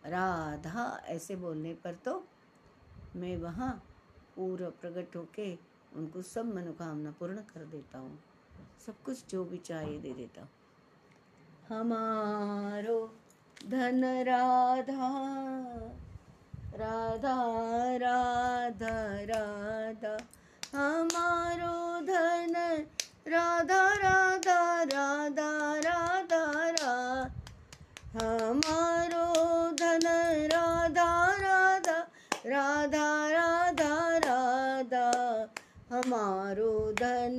राधा 0.07 1.03
ऐसे 1.07 1.37
बोलने 1.37 1.75
पर 1.75 1.95
तो 1.95 2.23
मैं 3.17 3.37
वहाँ 3.37 3.73
पूरा 4.37 4.69
प्रकट 4.81 5.17
होके 5.17 5.55
उनको 5.97 6.23
सब 6.23 6.55
मनोकामना 6.55 7.11
पूर्ण 7.11 7.41
कर 7.45 7.65
देता 7.67 7.99
हूँ। 7.99 8.19
सब 8.87 9.03
कुछ 9.03 9.25
जो 9.31 9.45
भी 9.45 9.59
चाहिए 9.59 9.99
दे 9.99 10.11
देता। 10.11 10.49
हमारो 11.69 13.15
धन 13.67 14.05
राधा 14.05 15.11
राधा 16.75 17.37
राधा 17.97 19.21
राधा। 19.23 20.17
हमारो 20.79 22.01
धन 22.01 22.55
राधा 23.29 23.95
राधा 23.95 24.83
राधा 24.83 25.75
राधा, 25.75 26.53
रा। 26.71 27.31
हमारो 28.15 29.35
धन 29.71 30.01
राधा 30.53 31.37
राधा 31.37 31.99
राधा 32.47 33.29
राधा 33.31 34.17
राधा। 34.17 35.11
हमारो 35.91 36.93
धन 36.93 37.39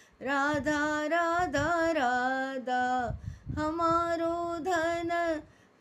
राधा 0.23 0.81
राधा 1.11 1.69
राधा 1.97 2.83
हमारो 3.57 4.35
धन 4.65 5.09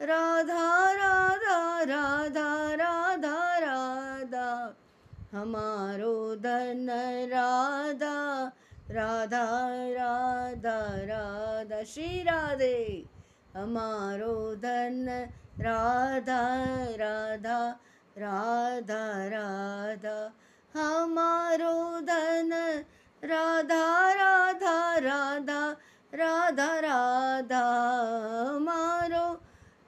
राधा 0.00 0.68
राधा 1.00 1.58
राधा 1.90 2.48
राधा 2.80 3.36
राधा 3.64 4.48
हमारो 5.32 6.14
धन 6.44 6.86
राधा 7.32 8.16
राधा 8.90 9.44
राधा 9.98 10.78
राधा 11.10 11.82
श्री 11.92 12.22
राधे 12.22 13.04
हमारो 13.56 14.34
धन 14.64 15.06
राधा 15.60 16.40
राधा 17.02 17.60
राधा 18.18 19.02
राधा 19.34 20.18
हमारो 20.74 21.76
धन 22.08 22.50
राधा 23.24 24.12
राधा 24.14 24.76
राधा 24.98 25.60
राधा 26.14 26.68
राधा 26.80 27.64
मारो 28.64 29.26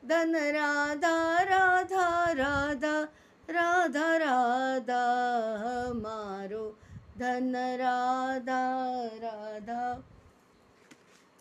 धन 0.08 0.34
राधा 0.56 1.16
राधा 1.50 2.06
राधा 2.32 2.94
राधा 3.48 4.06
राधा 4.24 5.02
मारो 6.02 6.64
धन 7.18 7.52
राधा 7.80 8.62
राधा 9.24 9.82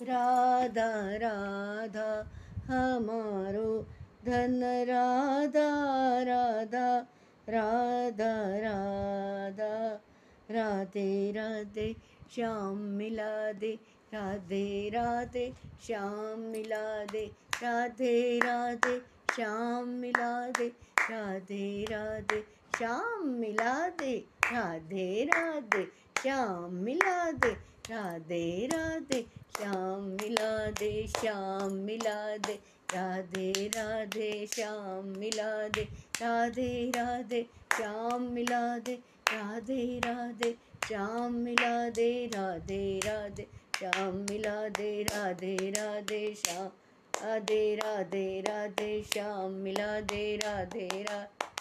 राधा 0.02 0.90
राधा 1.24 2.10
हमारो 2.68 3.70
धन 4.26 4.62
राधा 4.90 5.70
राधा 6.30 6.88
राधा 7.50 8.34
राधा 8.64 9.31
राधे 10.82 11.32
राधे, 11.32 11.96
श्याम 12.36 12.78
मिला 12.78 13.52
दे। 13.52 13.80
राधे 14.14 14.90
राधे, 14.90 15.54
श्याम 15.86 16.40
मिला 16.40 17.06
दे। 17.06 17.26
राधे 17.64 18.40
राधे, 18.40 19.00
श्याम 19.36 19.88
मिला 19.88 20.50
दे। 20.50 20.68
राधे 21.12 21.86
राधे, 21.92 22.42
श्याम 22.78 23.28
मिला 23.28 23.90
दे। 23.90 24.26
राधे 24.54 25.24
राधे, 25.26 25.92
श्याम 26.22 26.74
मिला 26.74 27.32
दे। 27.32 27.52
राधे 27.90 28.70
राधे, 28.74 29.26
श्याम 29.58 30.02
मिला 30.02 30.72
दे। 30.72 31.08
श्याम 31.08 31.72
मिला 31.72 32.38
दे। 32.38 32.54
राधे 32.96 33.68
राधे, 33.68 34.48
श्याम 34.54 35.06
मिला 35.06 35.68
दे। 35.68 35.84
राधे 36.22 36.92
राधे, 36.96 37.44
श्याम 37.78 38.22
मिला 38.22 38.78
दे। 38.78 38.94
राधे 39.34 40.00
राधे 40.06 40.71
श्याम 40.88 41.34
मिला 41.34 41.90
दे, 41.90 42.26
राधे 42.26 43.00
राधे। 43.06 43.48
श्याम 43.80 44.16
मिला 44.16 44.68
दे, 44.68 45.04
राधे 45.04 45.56
राधे, 45.56 46.36
श्याम। 46.36 46.68
राधे 47.24 47.76
राधे 47.76 48.42
राधे, 48.42 49.04
श्याम 49.14 49.52
मिला 49.52 50.00
दे, 50.00 50.36
राधे 50.36 51.06
राधे 51.10 51.52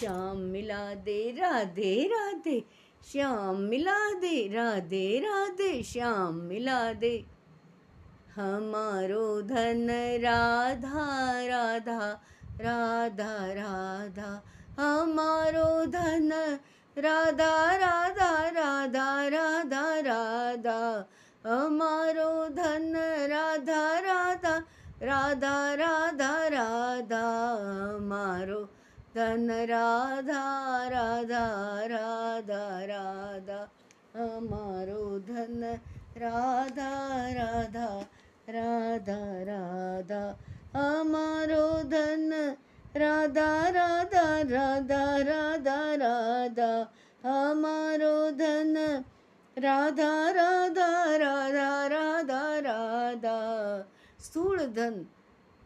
श्याम 0.00 0.36
मिला 0.36 0.94
दे, 0.94 1.36
राधे 1.40 2.08
राधे। 2.12 2.64
श्याम 3.12 3.56
मिला 3.56 4.10
दे, 4.10 4.48
राधे 4.48 5.18
राधे। 5.18 5.82
श्याम 5.82 6.34
मिला 6.34 6.92
दे। 6.92 7.24
हमारो 8.34 9.42
धन 9.42 9.90
राधा 10.20 11.46
राधा। 11.46 12.24
राधा 12.60 13.52
राधा। 13.52 14.42
हमारो 14.78 15.68
धन 15.92 16.32
राधा 16.96 17.54
राधा 17.82 18.30
राधा 18.56 19.06
राधा 19.28 19.84
राधा 20.06 20.78
हमारो 21.46 22.30
धन 22.56 22.92
राधा 23.30 23.82
राधा 24.06 24.56
राधा 25.02 25.54
राधा 25.80 26.32
राधा 26.54 27.24
हमारो 27.96 28.60
धन 29.16 29.50
राधा 29.70 30.42
राधा 30.88 31.44
राधा 31.90 32.64
राधा 32.90 33.60
हमारो 34.16 35.18
धन 35.28 35.62
राधा 36.18 36.90
राधा 37.38 37.88
राधा 38.48 39.18
राधा 39.48 40.22
हमारो 40.76 41.66
धन 41.92 42.56
राधा 42.96 43.68
राधा 43.68 44.40
राधा 44.40 45.16
राधा 45.16 45.94
राधा, 45.94 46.92
हमारो 47.28 48.30
धन। 48.30 49.04
राधा 49.58 50.30
राधा 50.30 51.16
राधा 51.16 51.86
राधा 51.86 52.58
राधा, 52.58 53.38
स्थूल 54.20 54.66
धन 54.66 55.06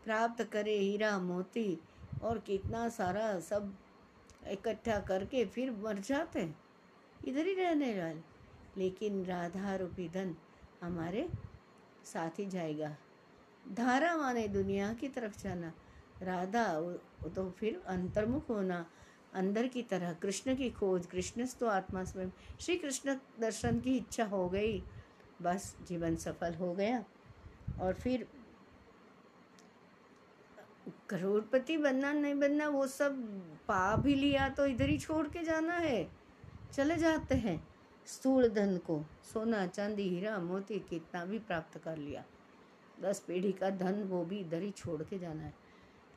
प्राप्त 0.04 0.44
करे 0.44 0.78
हीरा 0.78 1.18
मोती 1.18 1.78
और 2.22 2.38
कितना 2.38 2.88
सारा 2.88 3.40
सब 3.40 3.74
इकट्ठा 4.48 5.00
करके 5.00 5.44
फिर 5.44 5.70
मर 5.70 5.98
जाते 5.98 6.40
हैं। 6.40 6.58
इधर 7.28 7.46
ही 7.46 7.54
रहने 7.54 8.02
वाले। 8.02 8.20
लेकिन 8.76 9.24
राधा 9.24 9.74
रूपी 9.74 10.08
धन 10.08 10.36
हमारे 10.82 11.28
साथ 12.04 12.30
ही 12.30 12.46
जाएगा। 12.46 12.96
धारा 13.72 14.16
माने 14.16 14.48
दुनिया 14.48 14.92
की 14.92 15.08
तरफ़ 15.08 15.42
जाना। 15.42 15.72
राधा 16.22 16.64
तो 17.34 17.50
फिर 17.50 17.82
अंतर्मुख 17.86 18.48
होना। 18.48 18.86
अंदर 19.34 19.66
की 19.66 19.82
तरह, 19.82 20.12
कृष्ण 20.12 20.56
की 20.56 20.70
खोज 20.70 21.06
कृष्ण 21.06 21.46
तो 21.60 21.66
आत्मा 21.66 22.04
स्वयं। 22.04 22.28
श्री 22.60 22.76
कृष्ण 22.76 23.16
दर्शन 23.40 23.80
की 23.80 23.96
इच्छा 23.96 24.24
हो 24.24 24.48
गई। 24.48 24.82
बस, 25.42 25.76
जीवन 25.88 26.16
सफल 26.16 26.54
हो 26.54 26.74
गया। 26.74 27.04
और 27.80 27.94
फिर 27.94 28.28
करोड़पति 31.08 31.76
बनना, 31.76 32.12
नहीं 32.12 32.34
बनना, 32.34 32.68
वो 32.68 32.86
सब 32.86 33.16
पा 33.68 33.96
भी 33.96 34.14
लिया 34.14 34.48
तो 34.48 34.66
इधर 34.66 34.88
ही 34.88 34.98
छोड़ 34.98 35.26
के 35.28 35.42
जाना 35.44 35.74
है। 35.74 36.10
चले 36.72 36.96
जाते 36.96 37.34
हैं 37.34 37.68
स्थूल 38.06 38.48
धन 38.48 38.76
को। 38.78 39.04
सोना, 39.32 39.66
चांदी, 39.66 40.02
हीरा, 40.02 40.38
मोती, 40.38 40.78
कितना 40.80 41.24
भी 41.24 41.38
प्राप्त 41.38 41.78
कर 41.78 41.96
लिया। 41.96 42.24
दस 43.02 43.20
पीढ़ी 43.20 43.52
का 43.52 43.70
धन 43.70 44.02
वो 44.02 44.24
भी 44.24 44.38
इधर 44.38 44.62
ही 44.62 44.70
छोड़ 44.70 45.02
के 45.02 45.18
जाना 45.18 45.42
है। 45.42 45.54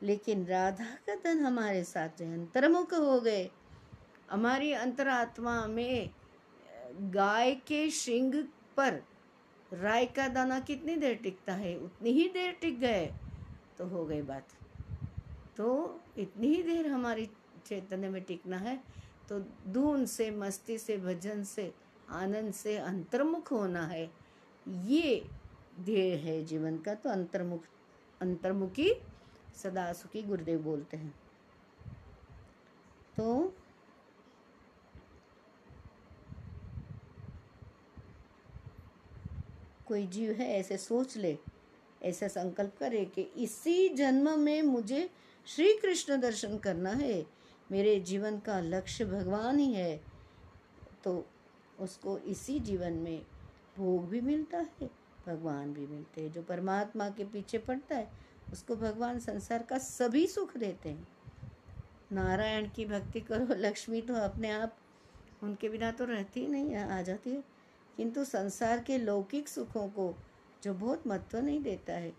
लेकिन 0.02 0.44
राधा 0.46 0.84
का 1.06 1.14
धन 1.14 1.40
हमारे 1.40 1.84
साथ 1.84 2.22
अंतर्मुख 2.22 2.92
हो 2.94 3.20
गए। 3.20 3.48
हमारी 4.30 4.72
अंतरात्मा 4.72 5.66
में 5.66 6.10
गाय 7.10 7.54
के 7.66 7.88
शिंग 7.90 8.34
पर 8.76 9.02
राय 9.72 10.06
का 10.06 10.26
दाना 10.28 10.58
कितनी 10.60 10.96
देर 10.96 11.14
टिकता 11.14 11.52
है? 11.52 11.76
उतनी 11.76 12.10
ही 12.10 12.28
देर 12.28 12.52
टिक 12.52 12.78
गए 12.80 13.12
तो 13.78 13.86
हो 13.86 14.04
गई 14.06 14.22
बात। 14.22 14.48
तो 15.56 16.00
इतनी 16.18 16.48
ही 16.48 16.62
देर 16.62 16.86
हमारी 16.86 17.28
चैतन्य 17.66 18.08
में 18.08 18.22
टिकना 18.22 18.56
है 18.56 18.76
तो 19.28 19.38
धून 19.68 20.04
से, 20.06 20.30
मस्ती 20.30 20.78
से, 20.78 20.96
भजन 20.98 21.42
से, 21.44 21.72
आनंद 22.10 22.52
से 22.52 22.76
अंतर्मुख 22.76 23.50
होना 23.52 23.86
है। 23.86 24.10
ये 24.66 25.24
ध्येय 25.80 26.14
है 26.16 26.44
जीवन 26.44 26.76
का 26.78 26.94
तो 26.94 27.10
अंतर्मुख, 27.10 27.64
अंतर्मुखी 28.20 28.90
सदा 29.62 29.92
सुखी 29.92 30.22
गुरुदेव 30.22 30.62
बोलते 30.62 30.96
हैं। 30.96 31.14
तो 33.16 33.54
कोई 39.86 40.06
जीव 40.06 40.32
है, 40.32 40.52
ऐसे 40.52 40.76
सोच 40.76 41.16
ले, 41.16 41.38
ऐसा 42.02 42.28
संकल्प 42.28 42.76
करे 42.78 43.04
कि 43.04 43.22
इसी 43.22 43.88
जन्म 43.88 44.38
में 44.38 44.62
मुझे 44.62 45.10
श्री 45.46 45.78
कृष्ण 45.78 46.20
दर्शन 46.20 46.58
करना 46.58 46.90
है। 46.90 47.26
मेरे 47.70 48.00
जीवन 48.00 48.38
का 48.38 48.60
लक्ष्य 48.60 49.04
भगवान 49.04 49.58
ही 49.58 49.74
है। 49.74 50.04
तो 51.04 51.26
उसको 51.80 52.18
इसी 52.18 52.60
जीवन 52.60 52.92
में 52.92 53.26
भोग 53.76 54.08
भी 54.08 54.20
मिलता 54.20 54.58
है, 54.58 54.90
भगवान 55.26 55.72
भी 55.74 55.86
मिलते 55.86 56.20
हैं, 56.20 56.32
जो 56.32 56.42
परमात्मा 56.42 57.08
के 57.10 57.24
पीछे 57.24 57.58
पड़ता 57.58 57.96
है। 57.96 58.23
उसको 58.52 58.76
भगवान 58.76 59.18
संसार 59.18 59.62
का 59.62 59.78
सभी 59.78 60.26
सुख 60.26 60.56
देते 60.56 60.88
हैं। 60.88 61.08
नारायण 62.12 62.68
की 62.68 62.84
भक्ति 62.86 63.20
करो, 63.20 63.46
लक्ष्मी 63.50 64.00
तो 64.02 64.14
अपने 64.14 64.50
आप 64.50 64.76
उनके 65.42 65.68
बिना 65.68 65.90
तो 65.90 66.04
रहती 66.04 66.46
नहीं, 66.46 66.76
आ 66.76 67.02
जाती 67.02 67.30
है। 67.30 67.42
किंतु 67.96 68.24
संसार 68.24 68.80
के 68.80 68.98
लौकिक 68.98 69.48
सुखों 69.48 69.88
को 69.88 70.14
जो 70.62 70.74
बहुत 70.74 71.06
महत्व 71.06 71.38
नहीं 71.38 71.62
देता 71.62 71.92
है 71.92 72.12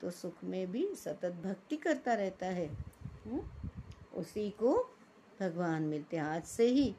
तो 0.00 0.10
सुख 0.10 0.44
में 0.44 0.70
भी 0.72 0.94
सतत 0.94 1.32
भक्ति 1.44 1.76
करता 1.76 2.14
रहता 2.14 2.46
है। 2.46 2.66
हुँ? 3.26 3.40
उसी 4.14 4.50
को 4.50 4.74
भगवान 5.40 5.82
मिलते 5.82 6.16
हैं। 6.16 6.24
आज 6.24 6.44
से 6.44 6.66
ही 6.66 6.94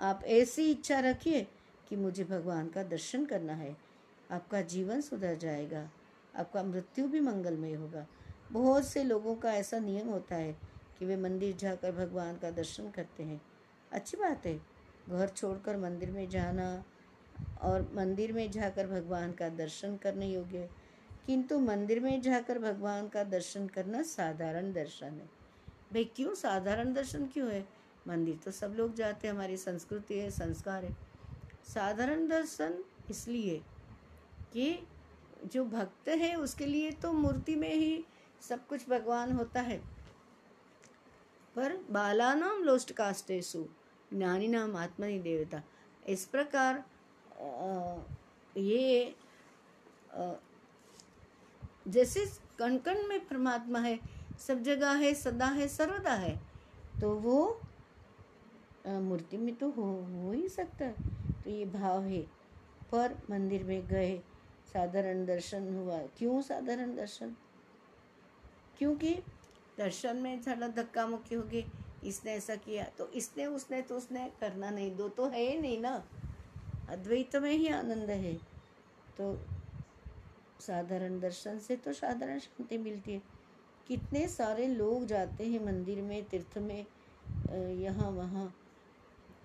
आप 0.00 0.22
ऐसी 0.24 0.70
इच्छा 0.70 0.98
रखिए 1.00 1.46
कि 1.88 1.96
मुझे 1.96 2.24
भगवान 2.24 2.68
का 2.68 2.82
दर्शन 2.82 3.24
करना 3.24 3.52
है। 3.52 3.76
आपका 4.30 4.60
जीवन 4.62 5.00
सुधर 5.00 5.34
जाएगा। 5.34 5.90
आपका 6.38 6.62
मृत्यु 6.62 7.08
भी 7.08 7.20
मंगलमय 7.20 7.72
होगा। 7.72 8.06
बहुत 8.52 8.86
से 8.86 9.04
लोगों 9.04 9.34
का 9.36 9.52
ऐसा 9.52 9.78
नियम 9.78 10.08
होता 10.08 10.34
है 10.34 10.58
कि 10.98 11.06
वे 11.06 11.16
मंदिर 11.16 11.56
जाकर 11.56 11.92
भगवान 11.92 12.36
का 12.36 12.50
दर्शन 12.50 12.90
करते 12.90 13.22
हैं। 13.22 13.42
अच्छी 13.92 14.16
बात 14.16 14.46
है, 14.46 14.60
घर 15.08 15.28
छोड़कर 15.28 15.76
मंदिर 15.76 16.10
में 16.10 16.28
जाना 16.28 16.84
और 17.62 17.92
मंदिर 17.94 18.32
में 18.32 18.50
जाकर 18.50 18.86
भगवान 18.86 19.32
का 19.32 19.48
दर्शन 19.48 19.96
करने 19.96 20.28
योग्य 20.28 20.58
है। 20.58 20.70
किंतु 21.26 21.58
मंदिर 21.58 22.00
में 22.00 22.22
जाकर 22.22 22.58
भगवान 22.58 23.08
का 23.08 23.24
दर्शन 23.24 23.66
करना 23.66 24.02
साधारण 24.02 24.72
दर्शन 24.72 25.06
है। 25.06 25.26
भाई, 25.92 26.04
क्यों 26.04 26.34
साधारण 26.34 26.92
दर्शन 26.92 27.26
क्यों 27.26 27.52
है? 27.52 27.68
मंदिर 28.08 28.36
तो 28.36 28.50
सब 28.50 28.74
लोग 28.76 28.94
जाते 28.94 29.28
हैं, 29.28 29.34
हमारी 29.34 29.56
संस्कृति 29.56 30.18
है, 30.18 30.30
संस्कार 30.30 30.84
है। 30.84 30.96
साधारण 31.74 32.28
दर्शन 32.28 32.84
इसलिए 33.10 33.62
कि 34.52 34.86
जो 35.44 35.64
भक्त 35.64 36.08
है, 36.10 36.34
उसके 36.36 36.66
लिए 36.66 36.90
तो 36.92 37.12
मूर्ति 37.12 37.54
में 37.56 37.74
ही 37.74 38.04
सब 38.40 38.66
कुछ 38.66 38.88
भगवान 38.88 39.32
होता 39.32 39.60
है। 39.60 39.78
पर 41.56 41.76
बालानाम 41.90 42.62
लोस्ट 42.62 42.92
कास्टेसु 42.92 43.64
ज्ञानी 44.12 44.48
नाम 44.48 44.76
आत्मनि 44.76 45.18
देवता, 45.18 45.62
इस 46.08 46.24
प्रकार 46.26 46.84
ये 48.56 49.14
जैसे 51.88 52.24
कण 52.58 52.76
कण 52.78 53.02
में 53.08 53.18
परमात्मा 53.26 53.78
है, 53.78 53.98
सब 54.38 54.62
जगह 54.62 54.92
है, 54.94 55.12
सदा 55.14 55.46
है, 55.46 55.68
सर्वदा 55.68 56.12
है 56.14 56.36
तो 57.00 57.10
वो 57.16 57.60
मूर्ति 58.86 59.36
में 59.36 59.54
तो 59.54 59.70
हो 59.70 59.84
हो 60.04 60.32
ही 60.32 60.48
सकता 60.48 60.84
है। 60.84 61.42
तो 61.42 61.50
ये 61.50 61.64
भाव 61.66 62.02
है। 62.02 62.22
पर 62.92 63.16
मंदिर 63.30 63.64
में 63.64 63.86
गए 63.88 64.20
साधारण 64.72 65.24
दर्शन 65.26 65.74
हुआ। 65.74 65.98
क्यों 66.18 66.40
साधारण 66.42 66.94
दर्शन? 66.96 67.34
क्योंकि 68.78 69.14
दर्शन 69.78 70.16
में 70.16 70.40
थोड़ा 70.42 70.68
धक्का 70.68 71.06
मुक्की 71.06 71.34
होगी 71.34 71.64
इसने 72.04 72.32
ऐसा 72.32 72.54
किया 72.56 72.84
तो 72.98 73.06
इसने, 73.10 73.46
उसने 73.46 73.80
तो 73.82 73.96
उसने 73.96 74.30
करना 74.40 74.70
नहीं। 74.70 74.94
दो 74.96 75.08
तो 75.08 75.26
है 75.26 75.42
ही 75.42 75.58
नहीं 75.58 75.80
ना। 75.80 75.94
अद्वैत 76.90 77.36
में 77.36 77.50
ही 77.50 77.68
आनंद 77.68 78.10
है। 78.10 78.34
तो 79.18 79.34
साधारण 80.60 81.18
दर्शन 81.20 81.58
से 81.58 81.76
तो 81.76 81.92
साधारण 81.92 82.38
शांति 82.38 82.78
मिलती 82.78 83.12
है। 83.12 83.22
कितने 83.88 84.26
सारे 84.28 84.66
लोग 84.66 85.04
जाते 85.06 85.46
हैं 85.46 85.64
मंदिर 85.66 86.02
में, 86.02 86.24
तीर्थ 86.24 86.58
में 86.58 86.84
यहाँ, 87.74 88.10
वहाँ। 88.10 88.52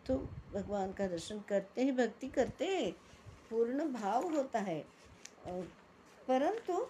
तो 0.07 0.17
भगवान 0.53 0.91
का 0.93 1.07
दर्शन 1.07 1.39
करते 1.39 1.81
हैं, 1.81 1.95
भक्ति 1.95 2.27
करते 2.27 2.65
हैं। 2.67 2.91
पूर्ण 3.49 3.91
भाव 3.93 4.27
होता 4.35 4.59
है। 4.59 4.83
परंतु 5.47 6.87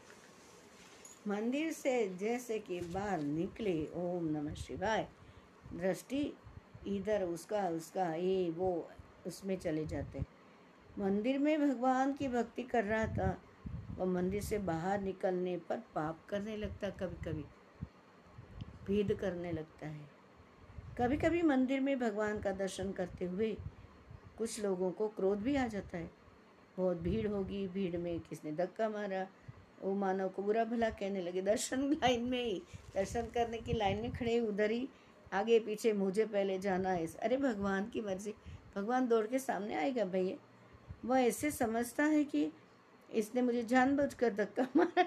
मंदिर 1.27 1.71
से 1.71 2.09
जैसे 2.09 2.59
कि 2.59 2.81
बाहर 2.81 3.21
निकले, 3.21 3.87
ओम 3.95 4.25
नमः 4.25 4.53
शिवाय, 4.53 5.07
दृष्टि 5.73 6.33
इधर, 6.87 7.23
उसका 7.23 7.69
उसका, 7.69 8.13
ये, 8.13 8.49
वो, 8.49 8.89
उसमें 9.27 9.57
चले 9.57 9.85
जाते। 9.85 10.21
मंदिर 10.99 11.39
में 11.39 11.69
भगवान 11.69 12.13
की 12.13 12.27
भक्ति 12.27 12.63
कर 12.63 12.83
रहा 12.83 13.07
था 13.07 13.41
वह 13.97 14.05
मंदिर 14.05 14.41
से 14.41 14.57
बाहर 14.57 15.01
निकलने 15.01 15.57
पर 15.57 15.77
पाप 15.77 16.25
करने 16.29 16.57
लगता 16.57 16.89
कभी 16.89 17.31
कभी 17.31 17.45
भेद 18.87 19.13
करने 19.13 19.51
लगता 19.51 19.87
है। 19.87 20.09
कभी 20.97 21.17
कभी 21.17 21.41
मंदिर 21.41 21.79
में 21.79 21.99
भगवान 21.99 22.39
का 22.39 22.51
दर्शन 22.51 22.91
करते 22.91 23.25
हुए 23.25 23.57
कुछ 24.37 24.63
लोगों 24.63 24.91
को 24.91 25.07
क्रोध 25.07 25.39
भी 25.39 25.55
आ 25.55 25.67
जाता 25.67 25.97
है। 25.97 26.22
बहुत 26.77 26.97
भीड़ 26.97 27.27
होगी, 27.27 27.67
भीड़ 27.67 27.97
में 27.97 28.19
किसने 28.19 28.51
धक्का 28.51 28.89
मारा? 28.89 29.27
वो 29.83 29.95
मानव 29.95 30.29
को 30.29 30.43
बुरा 30.43 30.63
भला 30.63 30.89
कहने 30.89 31.21
लगे, 31.21 31.41
दर्शन 31.41 31.81
लाइन 31.93 32.23
में 32.23 32.45
ही, 32.45 32.63
दर्शन 32.95 33.21
करने 33.21 33.57
की 33.57 33.73
लाइन 33.73 33.97
में 33.97 34.11
खड़े 34.11 34.39
उधर 34.39 34.71
ही, 34.71 34.89
आगे 35.33 35.59
पीछे, 35.59 35.93
मुझे 35.93 36.25
पहले 36.25 36.59
जाना 36.59 36.89
है 36.89 37.07
अरे 37.07 37.37
भगवान 37.37 37.89
की 37.89 38.01
मर्ज़ी, 38.01 38.33
भगवान 38.75 39.07
दौड़ 39.07 39.27
के 39.27 39.39
सामने 39.39 39.75
आएगा 39.75 40.05
भैया। 40.05 40.37
वह 41.05 41.19
ऐसे 41.19 41.51
समझता 41.51 42.03
है 42.03 42.23
कि 42.23 42.51
इसने 43.13 43.41
मुझे 43.41 43.63
जानबूझकर 43.63 44.33
धक्का 44.33 44.67
मारा। 44.75 45.03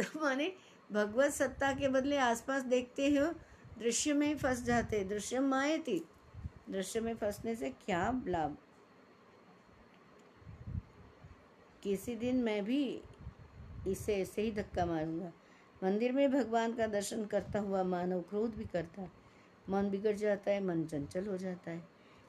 तो 0.00 0.20
माने 0.24 0.52
भगवत 0.92 1.30
सत्ता 1.30 1.72
के 1.72 1.88
बदले 1.88 2.16
आसपास 2.16 2.62
देखते 2.62 3.08
हो, 3.08 3.26
दृश्य 3.78 4.12
में 4.12 4.26
ही 4.26 4.34
फंस 4.34 4.62
जाते, 4.62 5.04
दृश्य 5.04 5.40
माए 5.40 5.78
थी। 5.78 6.08
दृश्य 6.70 7.00
में 7.00 7.14
फंसने 7.14 7.54
से 7.54 7.70
क्या 7.70 8.22
लाभ? 8.26 8.56
किसी 11.82 12.16
दिन 12.16 12.36
मैं 12.36 12.64
भी 12.64 13.02
इसे 13.88 14.16
ऐसे 14.16 14.42
ही 14.42 14.52
धक्का 14.52 14.86
मारूँगा। 14.86 15.32
मंदिर 15.84 16.12
में 16.12 16.32
भगवान 16.32 16.74
का 16.74 16.86
दर्शन 16.86 17.24
करता 17.24 17.58
हुआ 17.58 17.82
मानव 17.82 18.20
क्रोध 18.20 18.54
भी 18.54 18.64
करता 18.64 19.02
है। 19.02 19.10
मन 19.68 19.90
बिगड़ 19.90 20.16
जाता 20.16 20.50
है, 20.50 20.64
मन 20.64 20.84
चंचल 20.84 21.26
हो 21.26 21.36
जाता 21.36 21.70
है। 21.70 21.88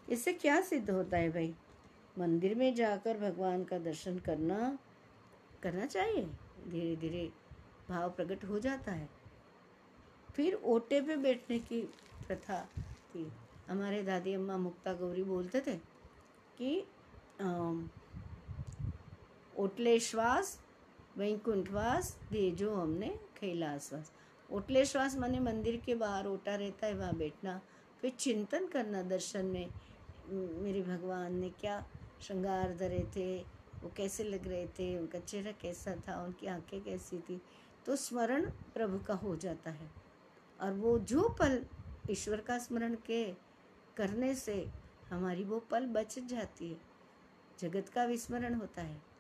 इससे 0.09 0.33
क्या 0.33 0.61
सिद्ध 0.61 0.89
होता 0.89 1.17
है 1.17 1.29
भाई? 1.29 1.55
मंदिर 2.19 2.55
में 2.55 2.75
जाकर 2.75 3.17
भगवान 3.17 3.63
का 3.63 3.79
दर्शन 3.79 4.19
करना 4.19 4.79
करना 5.63 5.85
चाहिए। 5.85 6.25
धीरे 6.67 6.95
धीरे 6.95 7.31
भाव 7.89 8.09
प्रकट 8.09 8.43
हो 8.43 8.59
जाता 8.59 8.91
है। 8.91 9.09
फिर 10.33 10.53
ओटे 10.53 11.01
पे 11.01 11.15
बैठने 11.15 11.59
की 11.59 11.81
प्रथा 12.27 12.69
थी। 13.15 13.31
हमारे 13.69 14.03
दादी 14.03 14.33
अम्मा 14.33 14.57
मुक्ता 14.57 14.93
गौरी 14.93 15.23
बोलते 15.23 15.61
थे 15.61 15.75
कि 16.57 16.79
ओटले 17.41 18.00
वैकुंठवास 21.17 22.19
दे 22.31 22.51
जो 22.51 22.75
हमने 22.75 23.07
कैलाशवास 23.09 24.11
ओटले 24.51 24.85
श्वास 24.85 25.17
माने 25.17 25.39
मंदिर 25.39 25.77
के 25.77 25.95
बाहर 25.95 26.27
ओटा 26.27 26.55
रहता 26.55 26.87
है, 26.87 26.93
वहाँ 26.93 27.13
बैठना। 27.13 27.61
फिर 28.01 28.11
चिंतन 28.11 28.67
करना 28.67 29.01
दर्शन 29.01 29.45
में, 29.45 29.69
मेरे 30.61 30.81
भगवान 30.81 31.35
ने 31.35 31.49
क्या 31.49 31.89
श्रृंगार 32.21 32.75
धरे 32.75 33.07
थे, 33.15 33.39
वो 33.83 33.91
कैसे 33.97 34.23
लग 34.23 34.47
रहे 34.47 34.67
थे, 34.67 34.97
उनका 34.97 35.19
चेहरा 35.19 35.51
कैसा 35.51 35.95
था, 35.95 36.23
उनकी 36.23 36.47
आँखें 36.47 36.83
कैसी 36.83 37.19
थी। 37.19 37.41
तो 37.85 37.95
स्मरण 37.95 38.49
प्रभु 38.49 38.99
का 38.99 39.13
हो 39.13 39.35
जाता 39.35 39.71
है। 39.71 39.91
और 40.61 40.73
वो 40.73 40.99
जो 40.99 41.29
पल 41.29 41.65
ईश्वर 42.09 42.41
का 42.41 42.57
स्मरण 42.57 42.95
के 42.95 43.33
करने 43.97 44.35
से 44.35 44.69
हमारी 45.09 45.43
वो 45.43 45.59
पल 45.59 45.85
बच 45.85 46.19
जाती 46.19 46.69
है। 46.69 46.77
जगत 47.59 47.89
का 47.89 48.03
विस्मरण 48.03 48.53
होता 48.53 48.81
है। 48.81 49.10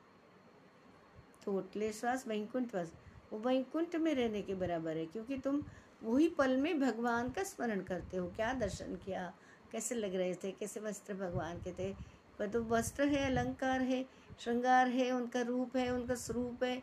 ओटले 1.47 1.91
श्वास 1.93 2.27
वैकुंठवास 2.27 2.91
वो 3.31 3.39
वैकुंठ 3.39 3.95
में 3.95 4.13
रहने 4.15 4.41
के 4.41 4.55
बराबर 4.55 4.97
है, 4.97 5.05
क्योंकि 5.05 5.37
तुम 5.37 5.61
वही 6.03 6.27
पल 6.29 6.55
में 6.57 6.79
भगवान 6.79 7.29
का 7.29 7.43
स्मरण 7.43 7.81
करते 7.81 8.17
हो। 8.17 8.27
क्या 8.35 8.53
दर्शन 8.53 8.95
किया? 8.95 9.31
कैसे 9.71 9.95
लग 9.95 10.15
रहे 10.15 10.33
थे? 10.35 10.51
कैसे 10.51 10.79
वस्त्र 10.79 11.13
भगवान 11.13 11.59
के 11.59 11.71
थे? 11.71 11.93
पर 12.39 12.47
तो 12.47 12.63
वस्त्र 12.63 13.07
है, 13.07 13.25
अलंकार 13.25 13.81
है, 13.81 14.05
श्रृंगार 14.39 14.87
है, 14.87 15.11
उनका 15.11 15.41
रूप 15.41 15.75
है, 15.77 15.89
उनका 15.89 16.15
स्वरूप 16.15 16.63
है 16.63 16.81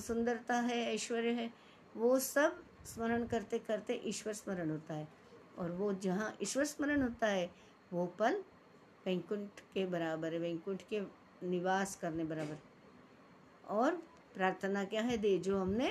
सुंदरता 0.00 0.54
है, 0.60 0.82
ऐश्वर्य 0.94 1.30
है। 1.30 1.50
वो 1.96 2.18
सब 2.18 2.62
स्मरण 2.86 3.24
करते 3.26 3.58
करते 3.58 4.00
ईश्वर 4.06 4.32
स्मरण 4.32 4.70
होता 4.70 4.94
है। 4.94 5.08
और 5.58 5.70
वो 5.72 5.92
जहाँ 5.94 6.34
ईश्वर 6.42 6.64
स्मरण 6.64 7.02
होता 7.02 7.26
है, 7.26 7.50
वो 7.92 8.06
पल 8.18 8.42
वैकुंठ 9.06 9.60
के 9.74 9.86
बराबर 9.86 10.32
है, 10.32 10.38
वैकुंठ 10.38 10.82
के 10.90 11.00
निवास 11.42 11.94
करने 11.96 12.24
बराबर। 12.24 12.58
और 13.68 13.94
प्रार्थना 14.34 14.84
क्या 14.84 15.02
है? 15.02 15.16
दे, 15.18 15.38
जो 15.38 15.58
हमने 15.58 15.88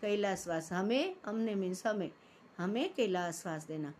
कैलाशवास 0.00 0.72
हमें, 0.72 1.16
हमने 1.26 1.54
मीन्स 1.54 1.86
हमें 1.86 2.10
हमें 2.58 2.94
कैलाशवास 2.94 3.66
देना। 3.66 3.92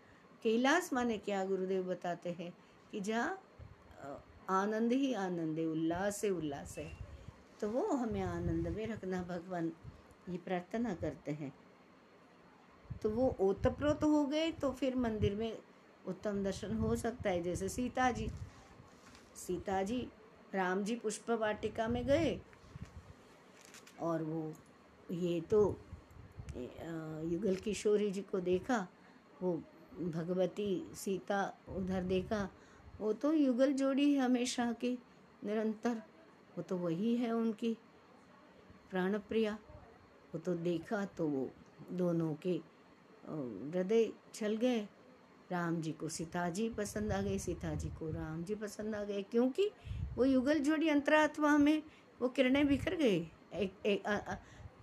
कैलाश 0.43 0.91
माने 0.93 1.19
क्या? 1.19 1.45
गुरुदेव 1.45 1.83
बताते 1.83 2.31
हैं 2.31 2.53
कि 2.93 3.01
जहाँ 3.01 3.39
आनंद 4.51 4.93
ही 4.93 5.13
आनंद 5.15 5.59
है, 5.59 5.67
उल्लास 5.67 6.25
है 6.25 6.31
उल्लास 6.31 6.77
है। 6.79 6.91
तो 7.61 7.69
वो 7.71 7.87
हमें 7.87 8.21
आनंद 8.23 8.69
में 8.69 8.87
रखना, 8.87 9.23
भगवान 9.23 9.73
ये 10.29 10.39
प्रार्थना 10.39 10.95
करते 10.95 11.33
हैं। 11.33 11.53
तो 13.03 13.11
वो 13.11 13.37
ओतप्रोत 13.41 14.05
हो 14.05 14.25
गए 14.27 14.51
तो 14.53 14.71
फिर 14.73 14.97
मंदिर 14.97 15.35
में 15.35 15.59
उत्तम 16.07 16.43
दर्शन 16.45 16.77
हो 16.77 16.95
सकता 16.97 17.31
है। 17.31 17.43
जैसे 17.43 17.69
सीता 17.69 18.11
जी 18.11 18.29
सीता 19.37 19.83
जी 19.83 20.01
राम 20.55 20.83
जी 20.85 20.95
पुष्प 20.97 21.31
वाटिका 21.31 21.89
में 21.89 22.05
गए 22.07 22.41
और 24.01 24.23
वो, 24.23 24.53
ये 25.11 25.41
तो 25.51 25.61
युगल 27.25 27.57
किशोरी 27.65 28.11
जी 28.11 28.21
को 28.23 28.41
देखा, 28.41 28.87
वो 29.43 29.53
भगवती 30.01 30.71
सीता 30.97 31.43
उधर 31.77 32.03
देखा, 32.05 32.49
वो 33.01 33.13
तो 33.13 33.33
युगल 33.33 33.73
जोड़ी 33.73 34.13
है 34.13 34.21
हमेशा 34.21 34.73
की, 34.73 34.99
निरंतर, 35.43 36.03
वो 36.57 36.63
तो 36.63 36.77
वही 36.77 37.15
है 37.17 37.33
उनकी 37.33 37.77
प्राणप्रिया, 38.91 39.59
वो 40.33 40.39
तो 40.39 40.55
देखा 40.57 41.05
तो 41.17 41.27
वो 41.29 41.49
दोनों 41.93 42.35
के 42.43 42.61
हृदय 43.27 44.09
छल 44.35 44.57
गए, 44.57 44.81
राम 45.51 45.81
जी 45.81 45.93
को 45.93 46.09
सीता 46.09 46.49
जी 46.51 46.69
पसंद 46.69 47.13
आ 47.13 47.21
गई 47.23 47.39
सीता 47.39 47.75
जी 47.75 47.89
को 47.99 48.11
राम 48.11 48.43
जी 48.45 48.55
पसंद 48.57 48.95
आ 48.95 49.03
गए, 49.05 49.23
क्योंकि 49.23 49.71
वो 50.17 50.25
युगल 50.25 50.59
जोड़ी 50.61 50.89
अंतरात्मा 50.89 51.57
में 51.59 51.83
वो 52.21 52.29
किरणें 52.29 52.67
बिखर 52.67 52.95
गई 52.97 53.21
एक 53.55 53.87
एक 53.87 54.07
आ, 54.07 54.15
आ, 54.15 54.37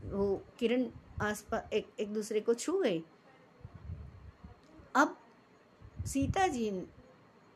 वो 0.06 0.42
किरण 0.60 0.86
आसपास 1.22 1.74
एक 1.74 1.88
एक 2.00 2.14
दूसरे 2.14 2.40
को 2.40 2.54
छू 2.54 2.78
गई। 2.82 3.04
अब 4.96 5.18
सीता 6.06 6.48
जी 6.48 6.70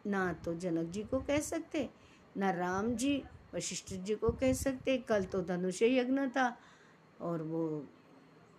ना 0.07 0.31
तो 0.45 0.53
जनक 0.53 0.89
जी 0.91 1.03
को 1.03 1.19
कह 1.19 1.39
सकते 1.39 1.89
ना 2.37 2.49
राम 2.51 2.93
जी 2.95 3.23
वशिष्ठ 3.53 3.93
जी 3.93 4.15
को 4.15 4.29
कह 4.31 4.53
सकते। 4.53 4.97
कल 4.97 5.23
तो 5.23 5.41
धनुष 5.41 5.81
यज्ञ 5.81 6.27
था 6.27 6.55
और 7.21 7.41
वो 7.43 7.65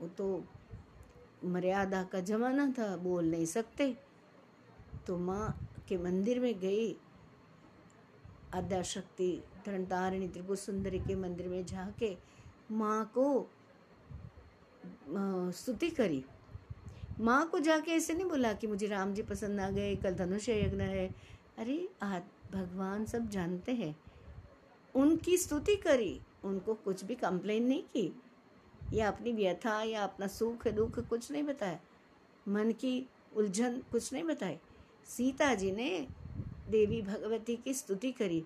वो 0.01 0.09
तो 0.09 0.45
मर्यादा 1.45 2.03
का 2.03 2.21
जमाना 2.21 2.67
था 2.79 2.97
बोल 2.97 3.31
नहीं 3.31 3.47
सकते। 3.47 3.95
तो 5.07 5.17
माँ 5.19 5.69
के 5.89 5.97
मंदिर 5.99 6.41
में 6.41 6.59
गई 6.61 6.97
आद्याशक्ति 8.55 9.31
धरणतारिणी 9.67 10.29
त्रिपुर 10.29 10.57
सुंदरी 10.57 10.99
के 10.99 11.15
मंदिर 11.15 11.49
में 11.49 11.65
जाके 11.67 12.17
माँ 12.73 13.13
को 13.19 13.51
स्तुति 15.53 15.91
करी। 15.91 16.25
माँ 17.21 17.49
को 17.49 17.59
जाके 17.59 17.91
ऐसे 17.91 18.15
नहीं 18.15 18.25
बोला 18.25 18.53
कि 18.53 18.67
मुझे 18.67 18.87
राम 18.87 19.15
जी 19.15 19.23
पसंद 19.23 19.61
आ 19.61 19.71
गए, 19.71 19.97
कल 19.97 20.15
धनुष 20.15 20.49
यज्ञ 20.49 20.83
है। 20.83 21.15
अरे, 21.59 21.89
आज 22.03 22.23
भगवान 22.53 23.05
सब 23.05 23.29
जानते 23.29 23.73
हैं। 23.73 24.01
उनकी 24.95 25.37
स्तुति 25.37 25.77
करी, 25.77 26.21
उनको 26.45 26.75
कुछ 26.75 27.05
भी 27.05 27.15
कंप्लेन 27.15 27.63
नहीं 27.63 27.83
की। 27.83 28.23
या 28.93 29.09
अपनी 29.09 29.33
व्यथा, 29.33 29.83
या 29.83 30.03
अपना 30.05 30.27
सुख, 30.27 30.69
दुख 30.69 31.09
कुछ 31.09 31.31
नहीं 31.31 31.43
बताया। 31.43 31.81
मन 32.49 32.73
की 32.73 33.09
उलझन 33.37 33.83
कुछ 33.93 34.13
नहीं 34.13 34.25
बताई। 34.25 34.59
सीता 35.07 35.55
जी 35.55 35.73
ने 35.73 36.09
देवी 36.69 37.03
भगवती 37.03 37.57
की 37.57 37.75
स्तुति 37.75 38.13
करी। 38.13 38.45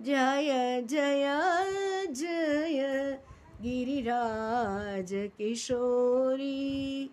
जय 0.00 0.82
जय 0.82 2.06
जय 2.06 3.24
गिरिराज 3.60 5.30
किशोरी। 5.38 7.10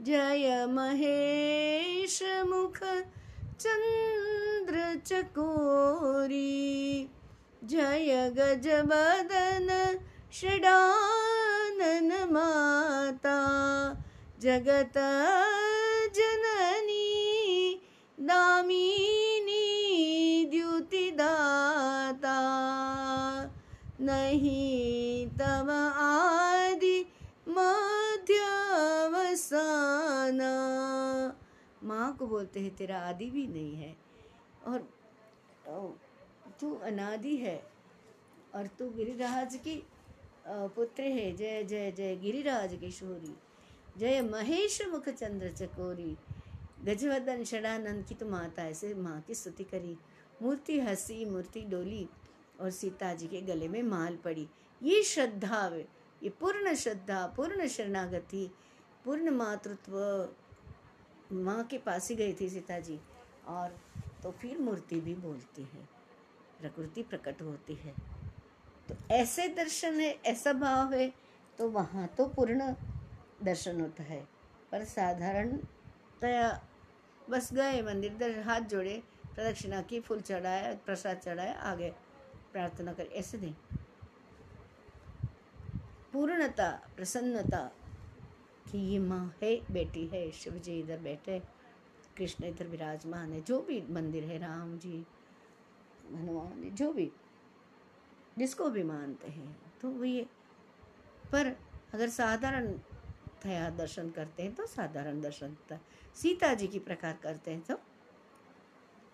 जय 0.00 0.66
महेश 0.68 2.22
मुख 2.22 2.78
चंद्र 3.60 5.00
चकोरी। 5.06 7.08
जय 7.64 8.34
गजबदन 8.38 9.98
षडानन 10.32 12.28
माता। 12.30 13.38
जगत 14.40 14.92
जननी 16.16 17.80
दामिनी 18.20 19.64
द्युतिदाता। 20.44 22.40
नहीं 24.00 24.83
तब 25.28 25.70
आदि 25.96 27.00
मध्यावसाना। 27.48 28.50
माँ 31.84 32.16
को 32.16 32.26
बोलते 32.26 32.60
हैं, 32.60 32.76
तेरा 32.76 32.98
आदि 33.00 33.30
भी 33.30 33.46
नहीं 33.46 33.74
है। 33.76 33.96
और 34.66 34.78
तू 36.60 36.74
अनादि 36.74 37.36
है। 37.36 37.62
और 38.54 38.66
तू 38.66 38.88
गिरिराज 38.90 39.56
की 39.56 39.86
पुत्र 40.48 41.02
है। 41.02 41.36
जय 41.36 41.64
जय 41.64 41.92
जय, 41.92 42.16
गिरिराज 42.16 42.74
किशोरी 42.74 43.34
जय, 43.98 44.20
महेश 44.22 44.80
मुख 44.88 45.08
चंद्र 45.08 45.52
चकोरी। 45.52 46.16
गजवदन 46.84 47.44
षडानंद 47.44 48.04
की 48.04 48.14
तो 48.14 48.26
माता 48.26 48.62
ऐसे 48.62 48.94
माँ 48.94 49.20
की 49.20 49.34
स्तुति 49.34 49.64
करी। 49.64 49.96
मूर्ति 50.42 50.80
हँसी, 50.80 51.24
मूर्ति 51.24 51.60
डोली 51.60 52.08
और 52.60 52.70
सीता 52.70 53.14
जी 53.14 53.26
के 53.26 53.40
गले 53.40 53.68
में 53.68 53.82
माल 53.82 54.16
पड़ी। 54.16 54.48
ये 54.84 55.02
श्रद्धा 55.04 55.66
ये 56.22 56.30
पूर्ण 56.40 56.74
श्रद्धा 56.74 57.26
पूर्ण 57.36 57.66
शरणागति 57.68 58.46
पूर्ण 59.04 59.30
मातृत्व 59.30 59.96
माँ 61.34 61.62
के 61.70 61.78
पास 61.78 62.08
ही 62.10 62.16
गई 62.16 62.32
थी 62.40 62.48
सीता 62.48 62.78
जी 62.80 62.98
और 63.48 63.76
तो 64.22 64.30
फिर 64.40 64.58
मूर्ति 64.58 65.00
भी 65.00 65.14
बोलती 65.14 65.62
है 65.64 65.88
प्रकृति 66.60 67.02
प्रकट 67.02 67.42
होती 67.42 67.74
है 67.76 67.94
तो 68.88 68.96
ऐसे 69.14 69.48
दर्शन 69.54 70.00
है 70.00 70.10
ऐसा 70.26 70.52
भाव 70.54 70.92
है 70.94 71.12
तो 71.58 71.68
वहाँ 71.70 72.06
तो 72.16 72.26
पूर्ण 72.28 72.72
दर्शन 73.44 73.80
होता 73.80 74.02
है 74.02 74.20
पर 74.72 74.84
साधारणतया 74.86 76.48
बस 77.28 77.52
गए 77.52 77.80
मंदिर 77.82 78.16
दर 78.16 78.38
हाथ 78.46 78.68
जोड़े 78.70 79.02
प्रदक्षिणा 79.26 79.80
की 79.82 80.00
फूल 80.00 80.20
चढ़ाया 80.22 80.74
प्रसाद 80.86 81.18
चढ़ाया 81.18 81.52
आगे 81.70 81.90
प्रार्थना 82.52 82.92
कर 82.92 83.08
ऐसे 83.14 83.38
नहीं 83.38 83.82
पूर्णता, 86.14 86.70
प्रसन्नता 86.96 87.70
कि 88.70 88.78
ये 88.78 88.98
माँ 88.98 89.34
है, 89.42 89.60
बेटी 89.72 90.06
है, 90.06 90.30
शिव 90.30 90.54
जी 90.54 90.78
इधर 90.80 90.98
बैठे, 90.98 91.42
कृष्ण 92.16 92.44
इधर 92.44 92.66
विराजमान 92.66 93.32
है, 93.32 93.40
जो 93.40 93.58
भी 93.60 93.82
मंदिर 93.90 94.24
है, 94.24 94.38
राम 94.38 94.78
जी, 94.78 95.06
हनुमान 96.14 96.70
जी 96.74 96.86
भी, 96.86 97.10
जिसको 98.38 98.70
भी 98.70 98.82
मानते 98.82 99.28
हैं 99.28 99.56
तो 99.82 99.88
वो 99.88 100.04
ये, 100.04 100.26
पर 101.32 101.56
अगर 101.94 102.08
साधारण 102.08 102.72
थया 103.44 103.70
दर्शन 103.70 104.10
करते 104.10 104.42
हैं 104.42 104.54
तो 104.54 104.66
साधारण 104.66 105.20
दर्शन 105.20 105.46
होता 105.46 105.74
है 105.74 105.80
सीता 106.14 106.54
जी 106.54 106.66
की 106.66 106.78
प्रकार 106.78 107.18
करते 107.22 107.50
हैं 107.50 107.60
तो 107.60 107.74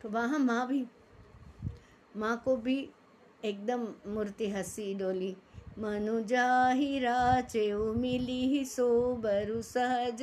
तो 0.02 0.08
वहाँ 0.08 0.38
माँ 0.38 0.66
भी, 0.66 0.86
माँ 2.16 2.42
को 2.44 2.56
भी 2.56 2.90
एकदम 3.44 3.88
मूर्ति 4.06 4.50
हँसी 4.50 4.94
डोली 4.94 5.36
मनुजा 5.80 6.68
ही 6.68 6.98
राचे 6.98 7.72
मिली 7.74 8.40
ही 8.48 8.64
सोबरु 8.64 9.60
सहज 9.62 10.22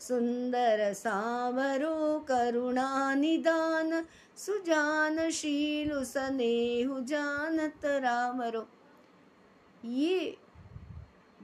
सुंदर 0.00 0.92
सावरो 0.94 2.18
करुणा 2.20 3.14
निदान, 3.14 4.04
सुजान 4.36 5.30
शीलु 5.30 6.04
सनेहु 6.04 7.00
जानत 7.04 7.84
रामरो 8.04 8.66
ये 9.84 10.36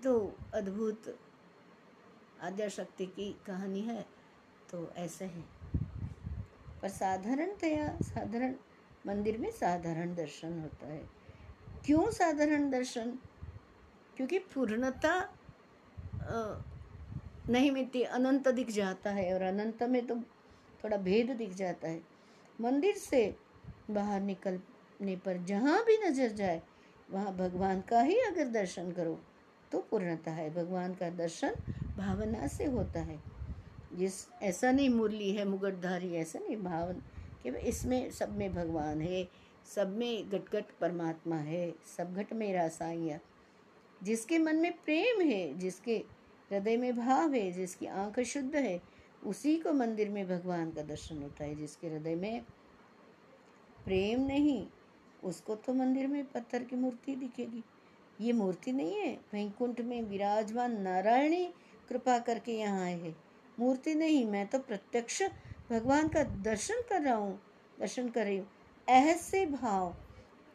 तो 0.05 0.15
अद्भुत 0.55 1.15
आद्या 2.43 2.69
शक्ति 2.69 3.07
की 3.07 3.31
कहानी 3.47 3.81
है 3.81 4.01
तो 4.71 4.89
ऐसे 4.97 5.25
है। 5.25 5.45
पर 6.83 6.89
साधारणतया 6.91 7.89
साधारण 8.03 8.55
मंदिर 9.07 9.39
में 9.39 9.51
साधारण 9.51 10.15
दर्शन 10.15 10.61
होता 10.61 10.87
है। 10.87 11.03
क्यों 11.87 12.11
साधारण 12.11 12.71
दर्शन? 12.71 13.19
क्योंकि 14.17 14.39
पूर्णता 14.55 15.13
नहीं 17.49 17.71
मिलती, 17.71 18.03
अनंत 18.03 18.49
दिख 18.51 18.71
जाता 18.71 19.11
है 19.11 19.33
और 19.35 19.43
अनंत 19.43 19.83
में 19.83 20.07
तो 20.07 20.15
थोड़ा 20.85 20.97
भेद 20.99 21.31
दिख 21.31 21.53
जाता 21.55 21.89
है। 21.89 22.01
मंदिर 22.59 22.95
से 22.97 23.35
बाहर 23.91 24.21
निकलने 24.23 25.17
पर 25.17 25.43
जहाँ 25.45 25.83
भी 25.85 25.97
नज़र 26.05 26.33
जाए, 26.33 26.63
वहाँ 27.09 27.35
भगवान 27.37 27.81
का 27.81 28.01
ही 28.01 28.19
अगर 28.21 28.49
दर्शन 28.51 28.91
करो 28.93 29.19
तो 29.73 29.79
पूर्णता 29.91 30.31
है। 30.31 30.49
भगवान 30.55 30.95
का 30.95 31.09
दर्शन 31.13 31.55
भावना 31.97 32.47
से 32.47 32.65
होता 32.67 33.01
है। 33.01 33.19
जिस, 33.95 34.15
ऐसा 34.43 34.71
नहीं 34.73 34.89
मुरली 34.89 35.31
है, 35.33 35.45
मुगटधारी, 35.45 36.15
ऐसा 36.17 36.39
नहीं 36.39 36.57
भावन, 36.57 37.03
कि 37.43 37.51
इसमें 37.61 38.11
सब 38.11 38.37
में 38.39 38.55
भगवान 38.55 39.01
है, 39.01 39.27
सब 39.67 39.97
में 39.97 40.31
गटगट 40.33 40.73
परमात्मा 40.81 41.37
है, 41.37 41.71
सब 41.97 42.15
घट 42.15 42.33
में 42.33 42.53
रासाइया 42.55 43.19
जिसके 44.03 44.39
मन 44.39 44.57
में 44.57 44.73
प्रेम 44.73 45.21
है, 45.21 45.59
जिसके 45.59 45.97
हृदय 46.51 46.77
में 46.77 46.97
भाव 46.97 47.35
है, 47.35 47.53
जिसकी 47.53 47.87
आँख 47.87 48.21
शुद्ध 48.21 48.57
है, 48.57 48.83
उसी 49.27 49.57
को 49.57 49.73
मंदिर 49.73 50.09
में 50.09 50.29
भगवान 50.29 50.71
का 50.71 50.83
दर्शन 50.83 51.23
होता 51.23 51.45
है। 51.45 51.55
जिसके 51.55 51.87
हृदय 51.87 52.15
में 52.15 52.43
प्रेम 53.85 54.27
नहीं, 54.27 54.67
उसको 55.25 55.55
तो 55.55 55.75
मंदिर 55.75 56.07
में 56.07 56.25
पत्थर 56.25 56.63
की 56.63 56.77
मूर्ति 56.77 57.17
दिखेगी। 57.17 57.65
ये 58.21 58.33
मूर्ति 58.33 58.73
नहीं 58.73 58.95
है 58.95 59.21
वैकुंठ 59.35 59.81
में 59.81 60.03
विराजमान 60.03 60.81
नारायणी 60.81 61.55
कृपा 61.89 62.19
करके 62.19 62.53
यहाँ 62.53 62.85
आए 62.85 63.01
हैं। 63.01 63.17
मूर्ति 63.61 63.95
नहीं, 63.95 64.27
मैं 64.27 64.47
तो 64.47 64.59
प्रत्यक्ष 64.59 65.23
भगवान 65.71 66.09
का 66.09 66.23
दर्शन 66.23 66.75
कर 66.89 67.03
रहा 67.03 67.15
हूँ, 67.15 67.41
दर्शन 67.81 68.09
कर 68.09 68.25
रही 68.25 68.37
हूँ। 68.37 68.47
ऐसे 68.89 69.47
भाव, 69.47 69.95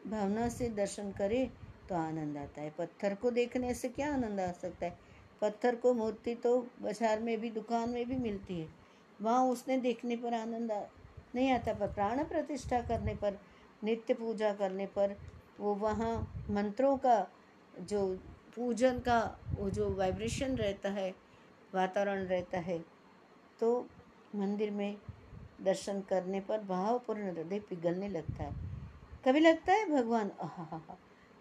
भावना 0.07 0.49
से 0.49 0.69
दर्शन 0.69 1.11
करे 1.11 1.49
तो 1.89 1.95
आनंद 1.95 2.37
आता 2.37 2.61
है। 2.61 2.69
पत्थर 2.77 3.15
को 3.15 3.31
देखने 3.31 3.73
से 3.73 3.89
क्या 3.89 4.13
आनंद 4.13 4.39
आ 4.39 4.51
सकता 4.53 4.85
है? 4.85 4.97
पत्थर 5.41 5.75
को 5.75 5.93
मूर्ति 5.93 6.35
तो 6.35 6.59
बाज़ार 6.81 7.19
में 7.19 7.39
भी 7.41 7.49
दुकान 7.51 7.89
में 7.89 8.05
भी 8.07 8.15
मिलती 8.17 8.59
है। 8.59 8.67
वहाँ 9.19 9.45
उसने 9.47 9.77
देखने 9.79 10.15
पर 10.17 10.33
आनंद 10.33 10.71
आ, 10.71 10.81
नहीं 11.35 11.51
आता 11.51 11.73
पर 11.73 11.87
प्राण 11.93 12.23
प्रतिष्ठा 12.23 12.81
करने 12.81 13.15
पर 13.15 13.39
नित्य 13.83 14.13
पूजा 14.13 14.51
करने 14.53 14.85
पर 14.95 15.15
वो 15.59 15.73
वहाँ 15.75 16.15
मंत्रों 16.49 16.95
का 16.97 17.17
जो 17.81 18.05
पूजन 18.55 18.99
का 18.99 19.19
वो 19.59 19.69
जो 19.69 19.89
वाइब्रेशन 19.95 20.55
रहता 20.55 20.89
है 20.91 21.09
वातावरण 21.73 22.25
रहता 22.25 22.59
है 22.59 22.77
तो 23.59 23.69
मंदिर 24.35 24.71
में 24.71 24.95
दर्शन 25.63 26.01
करने 26.09 26.39
पर 26.39 26.63
भावपूर्ण 26.65 27.29
हृदय 27.29 27.59
पिघलने 27.59 28.07
लगता 28.09 28.43
है। 28.43 28.53
कभी 29.25 29.39
लगता 29.39 29.73
है 29.73 29.89
भगवान 29.91 30.31
आहा 30.41 30.81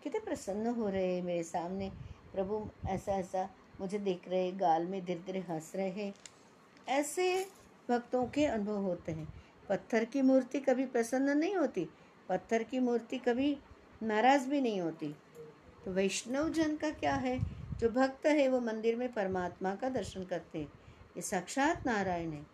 कितने 0.02 0.20
प्रसन्न 0.20 0.66
हो 0.66 0.88
रहे 0.88 1.14
हैं 1.14 1.22
मेरे 1.22 1.42
सामने। 1.42 1.90
प्रभु 2.32 2.68
ऐसा 2.88 3.12
ऐसा 3.12 3.48
मुझे 3.80 3.98
देख 3.98 4.28
रहे 4.28 4.52
गाल 4.52 4.86
में 4.86 5.04
धीरे 5.04 5.20
धीरे 5.20 5.40
हंस 5.40 5.72
रहे 5.74 5.90
हैं। 5.90 6.14
ऐसे 6.88 7.46
भक्तों 7.88 8.26
के 8.26 8.44
अनुभव 8.44 8.76
होते 8.76 9.12
हैं। 9.12 9.28
पत्थर 9.68 10.04
की 10.04 10.22
मूर्ति 10.22 10.60
कभी 10.60 10.86
प्रसन्न 10.86 11.38
नहीं 11.38 11.54
होती, 11.56 11.88
पत्थर 12.28 12.62
की 12.62 12.78
मूर्ति 12.78 13.18
कभी 13.18 13.56
नाराज़ 14.02 14.48
भी 14.48 14.60
नहीं 14.60 14.80
होती। 14.80 15.14
तो 15.84 15.90
वैष्णव 15.90 16.48
जन 16.50 16.76
का 16.76 16.90
क्या 16.90 17.14
है? 17.14 17.38
जो 17.78 17.88
भक्त 17.88 18.26
है, 18.26 18.48
वो 18.48 18.60
मंदिर 18.60 18.96
में 18.96 19.12
परमात्मा 19.12 19.74
का 19.74 19.88
दर्शन 19.88 20.24
करते 20.24 20.58
हैं। 20.58 20.72
ये 21.16 21.22
साक्षात 21.22 21.86
नारायण 21.86 22.32
है। 22.32 22.46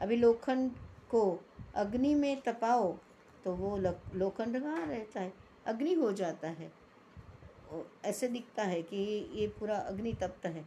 अभी 0.00 0.16
लोखंड 0.16 0.70
को 1.10 1.38
अग्नि 1.74 2.14
में 2.14 2.40
तपाओ 2.40 2.96
तो 3.44 3.54
वो 3.54 3.76
लोखंड 4.14 4.62
कहाँ 4.62 4.86
रहता 4.86 5.20
है? 5.20 5.32
अग्नि 5.68 5.92
हो 5.92 6.12
जाता 6.12 6.48
है। 6.48 6.72
ऐसे 8.04 8.28
दिखता 8.28 8.62
है 8.62 8.82
कि 8.82 8.96
ये 9.34 9.48
पूरा 9.48 9.76
अग्नि 9.76 10.12
तप्त 10.12 10.46
है। 10.46 10.64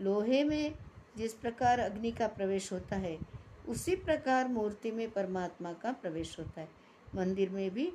लोहे 0.00 0.44
में 0.44 0.74
जिस 1.16 1.34
प्रकार 1.34 1.78
अग्नि 1.78 2.10
का 2.10 2.28
प्रवेश 2.28 2.72
होता 2.72 2.96
है, 2.96 3.18
उसी 3.68 3.96
प्रकार 3.96 4.48
मूर्ति 4.48 4.90
में 4.90 5.10
परमात्मा 5.10 5.72
का 5.72 5.92
प्रवेश 5.92 6.38
होता 6.38 6.60
है। 6.60 6.68
मंदिर 7.14 7.50
में 7.50 7.70
भी 7.70 7.92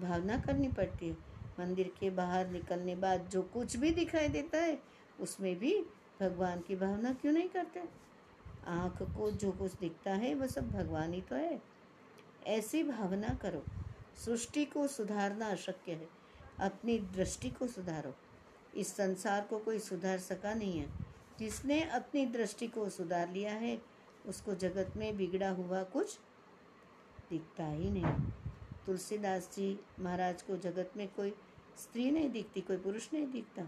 भावना 0.00 0.38
करनी 0.38 0.68
पड़ती 0.68 1.08
है। 1.08 1.16
मंदिर 1.60 1.92
के 2.00 2.10
बाहर 2.10 2.48
निकलने 2.48 2.96
बाद 2.96 3.28
जो 3.28 3.42
कुछ 3.42 3.76
भी 3.76 3.90
दिखाई 3.90 4.28
देता 4.28 4.58
है, 4.58 4.82
उसमें 5.20 5.58
भी 5.58 5.84
भगवान 6.20 6.60
की 6.60 6.76
भावना 6.76 7.12
क्यों 7.12 7.32
नहीं 7.32 7.48
करते? 7.48 7.82
आँख 8.66 9.02
को 9.02 9.30
जो 9.30 9.52
कुछ 9.52 9.72
दिखता 9.74 10.14
है 10.14 10.34
वह 10.34 10.46
सब 10.46 10.70
भगवान 10.70 11.12
ही 11.12 11.20
तो 11.20 11.36
है। 11.36 11.62
ऐसी 12.46 12.82
भावना 12.82 13.28
करो। 13.28 13.64
सृष्टि 14.24 14.64
को 14.64 14.86
सुधारना 14.86 15.46
अशक्य 15.50 15.92
है। 15.92 16.08
अपनी 16.60 16.98
दृष्टि 16.98 17.50
को 17.50 17.66
सुधारो। 17.66 18.14
इस 18.76 18.96
संसार 18.96 19.42
को 19.42 19.58
कोई 19.58 19.78
सुधार 19.78 20.18
सका 20.18 20.54
नहीं 20.54 20.78
है। 20.78 20.92
जिसने 21.38 21.82
अपनी 21.82 22.26
दृष्टि 22.26 22.66
को 22.66 22.88
सुधार 22.88 23.30
लिया 23.30 23.52
है, 23.52 23.82
उसको 24.26 24.54
जगत 24.54 24.92
में 24.96 25.16
बिगड़ा 25.16 25.50
हुआ 25.50 25.82
कुछ 25.82 26.18
दिखता 27.30 27.66
ही 27.66 27.90
नहीं। 27.90 28.30
तुलसीदास 28.86 29.50
जी 29.56 29.80
महाराज 30.00 30.42
को 30.42 30.56
जगत 30.56 30.92
में 30.96 31.08
कोई 31.08 31.30
स्त्री 31.78 32.10
नहीं 32.10 32.30
दिखती, 32.30 32.60
कोई 32.60 32.76
पुरुष 32.76 33.08
नहीं 33.12 33.26
दिखता। 33.26 33.62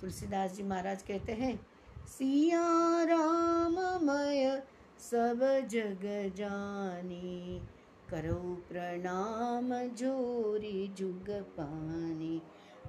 तुलसीदास 0.00 0.50
जी 0.50 0.62
महाराज 0.62 1.02
कहते 1.02 1.32
हैं, 1.32 1.66
सिया 2.06 3.04
राममय 3.04 4.66
सब 4.98 5.66
जग 5.68 6.32
जानी 6.36 7.62
करो 8.10 8.62
प्रणाम 8.68 9.74
जोरी 9.74 10.88
जुग 10.88 11.30
पानी। 11.30 12.42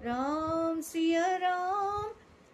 राम, 0.03 0.82
सिया 0.82 1.36
राम 1.36 2.13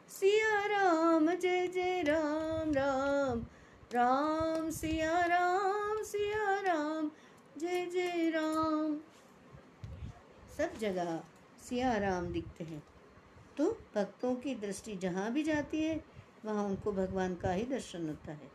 सिया 0.10 0.66
राम, 0.66 1.36
जय 1.36 1.68
जय 1.68 2.02
राम 2.02 2.74
राम। 2.74 3.46
राम, 3.94 4.70
सिया 4.70 5.26
राम 5.26 6.04
सिया 6.04 6.60
राम, 6.60 7.12
जय 7.58 7.86
जय 7.86 8.30
राम। 8.30 8.98
सब 10.58 10.78
जगह 10.80 11.24
सिया 11.70 11.98
राम 11.98 12.28
दिखते 12.28 12.64
हैं। 12.64 12.84
तो 13.58 13.72
भक्तों 13.96 14.36
की 14.36 14.56
दृष्टि 14.56 14.96
जहाँ 14.96 15.32
भी 15.32 15.44
जाती 15.44 15.82
है, 15.82 16.04
वहाँ 16.46 16.66
उनको 16.66 16.92
भगवान 16.92 17.36
का 17.36 17.52
ही 17.52 17.64
दर्शन 17.64 18.08
होता 18.08 18.32
है। 18.32 18.52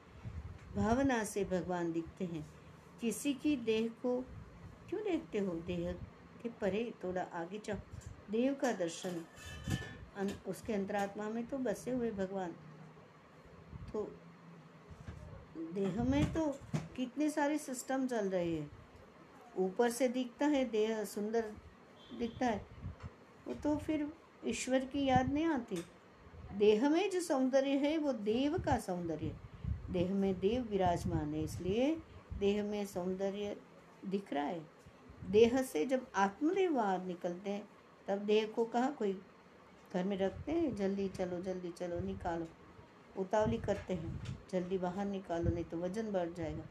भावना 0.77 1.25
से 1.25 1.45
भगवान 1.45 1.93
दिखते 1.93 2.25
हैं। 2.25 2.58
किसी 3.01 3.35
की 3.35 3.57
देह 3.57 3.89
को 3.89 4.21
क्यों 4.89 5.03
देखते 5.05 5.39
हो? 5.39 5.55
देह 5.55 5.93
के 6.43 6.49
परे 6.49 6.95
थोड़ा 7.05 7.23
आगे 7.23 7.59
जाओ। 7.59 7.77
देव 8.31 8.55
का 8.55 8.73
दर्शन। 8.73 9.25
उसके 10.47 10.73
अंतरात्मा 10.73 11.29
में 11.29 11.47
तो 11.47 11.59
बसे 11.59 11.91
हुए 11.91 12.11
भगवान। 12.11 12.55
तो 13.93 14.03
देह 15.75 16.03
में 16.05 16.35
तो 16.35 16.47
कितने 16.97 17.31
सारे 17.31 17.59
सिस्टम 17.59 18.07
चल 18.07 18.29
रहे 18.29 18.57
हैं। 18.57 18.71
ऊपर 19.59 19.91
से 19.91 20.09
दिखता 20.09 20.47
है, 20.47 20.65
देह 20.65 21.05
सुंदर 21.05 21.53
दिखता 22.19 22.47
है। 22.47 22.67
वो 23.49 23.55
तो 23.55 23.77
फिर 23.77 24.13
ईश्वर 24.47 24.85
की 24.85 25.05
याद 25.05 25.33
नहीं 25.33 25.45
आती। 25.45 25.85
देह 26.57 26.89
में 26.89 27.11
जो 27.11 27.21
सौंदर्य 27.21 27.71
है, 27.71 27.99
वो 27.99 28.13
देव 28.13 28.59
का 28.59 28.79
सौंदर्य। 28.79 29.37
देह 29.91 30.15
में 30.15 30.39
देव 30.39 30.63
विराजमान 30.63 31.35
है, 31.35 31.43
इसलिए 31.43 31.97
देह 32.41 32.63
में 32.65 32.85
सौंदर्य 32.87 33.57
दिख 34.07 34.33
रहा 34.33 34.45
है। 34.45 34.67
देह 35.31 35.63
से 35.63 35.85
जब 35.87 36.07
आत्मदेव 36.17 36.75
बाहर 36.75 37.05
निकलते 37.05 37.51
हैं, 37.51 37.69
तब 38.09 38.19
देह 38.19 38.47
को 38.47 38.65
कहा 38.65 38.91
कोई 38.91 39.21
घर 39.95 40.05
में 40.05 40.17
रखते 40.19 40.53
हैं? 40.53 40.75
जल्दी 40.77 41.09
चलो 41.09 41.41
जल्दी 41.43 41.71
चलो, 41.71 42.01
निकालो। 42.01 42.47
उतावली 43.17 43.59
करते 43.59 43.95
हैं, 43.95 44.21
जल्दी 44.53 44.79
बाहर 44.79 45.07
निकालो, 45.07 45.51
नहीं 45.51 45.65
तो 45.65 45.77
वज़न 45.77 46.11
बढ़ 46.13 46.33
जाएगा। 46.33 46.65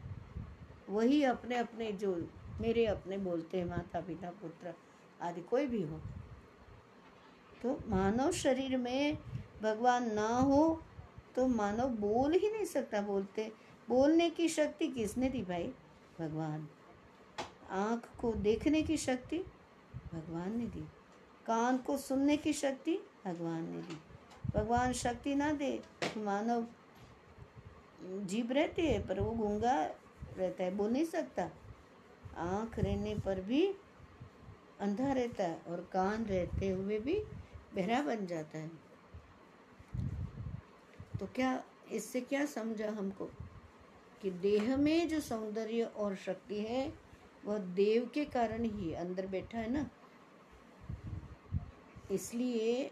वही 0.88 1.22
अपने 1.22 1.56
अपने 1.56 1.90
जो 1.92 2.14
मेरे 2.60 2.86
अपने 2.86 3.18
बोलते 3.18 3.58
हैं, 3.58 3.64
माता 3.64 4.00
पिता, 4.00 4.30
पुत्र 4.32 4.74
आदि 5.22 5.40
कोई 5.40 5.66
भी 5.66 5.82
हो। 5.82 6.00
तो 7.62 7.78
मानव 7.88 8.30
शरीर 8.32 8.76
में 8.76 9.18
भगवान 9.62 10.12
ना 10.12 10.28
हो 10.28 10.82
तो 11.36 11.46
मानव 11.46 11.88
बोल 11.96 12.32
ही 12.32 12.50
नहीं 12.52 12.64
सकता, 12.64 13.00
बोलते 13.02 13.52
बोलने 13.88 14.30
की 14.30 14.48
शक्ति 14.48 14.88
किसने 14.88 15.28
दी 15.28 15.42
भाई? 15.42 15.72
भगवान। 16.20 16.68
आँख 17.70 18.08
को 18.20 18.32
देखने 18.32 18.82
की 18.82 18.96
शक्ति 18.96 19.38
भगवान 20.14 20.58
ने 20.58 20.66
दी। 20.66 20.80
कान 21.46 21.78
को 21.78 21.96
सुनने 21.98 22.36
की 22.36 22.52
शक्ति 22.52 22.98
भगवान 23.26 23.62
ने 23.62 23.82
दी। 23.82 23.98
भगवान 24.54 24.92
शक्ति 24.92 25.34
ना 25.34 25.52
दे 25.52 25.82
तो 26.02 26.20
मानव 26.20 26.66
जीव 28.26 28.52
रहती 28.52 28.86
है, 28.86 29.06
पर 29.06 29.20
वो 29.20 29.30
गूँगा 29.30 29.84
रहता 30.36 30.64
है, 30.64 30.74
बोल 30.74 30.90
नहीं 30.90 31.04
सकता। 31.04 31.50
आँख 32.36 32.78
रहने 32.78 33.14
पर 33.14 33.40
भी 33.40 33.66
अंधा 34.80 35.12
रहता 35.12 35.44
है 35.44 35.60
और 35.68 35.88
कान 35.92 36.24
रहते 36.24 36.68
हुए 36.68 36.98
भी 36.98 37.14
बहरा 37.74 38.02
बन 38.02 38.26
जाता 38.26 38.58
है। 38.58 38.70
तो 41.20 41.26
क्या, 41.26 41.62
इससे 41.92 42.20
क्या 42.20 42.46
समझा 42.46 42.90
हमको? 42.90 43.30
कि 44.22 44.30
देह 44.30 44.76
में 44.76 45.08
जो 45.08 45.20
सौंदर्य 45.20 45.82
और 45.82 46.16
शक्ति 46.16 46.60
है, 46.60 46.92
वह 47.44 47.58
देव 47.58 48.10
के 48.14 48.24
कारण 48.24 48.64
ही 48.64 48.94
अंदर 48.94 49.26
बैठा 49.26 49.58
है 49.58 49.70
ना। 49.70 49.90
इसलिए 52.10 52.90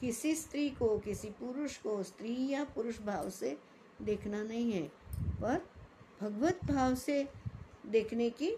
किसी 0.00 0.34
स्त्री 0.34 0.70
को, 0.70 0.98
किसी 0.98 1.28
पुरुष 1.30 1.76
को 1.76 2.02
स्त्री 2.02 2.48
या 2.48 2.64
पुरुष 2.64 3.00
भाव 3.00 3.30
से 3.30 3.58
देखना 4.02 4.42
नहीं 4.42 4.72
है, 4.72 4.82
पर 5.40 5.66
भगवत 6.20 6.64
भाव 6.64 6.94
से 6.94 7.28
देखने 7.86 8.30
की 8.30 8.54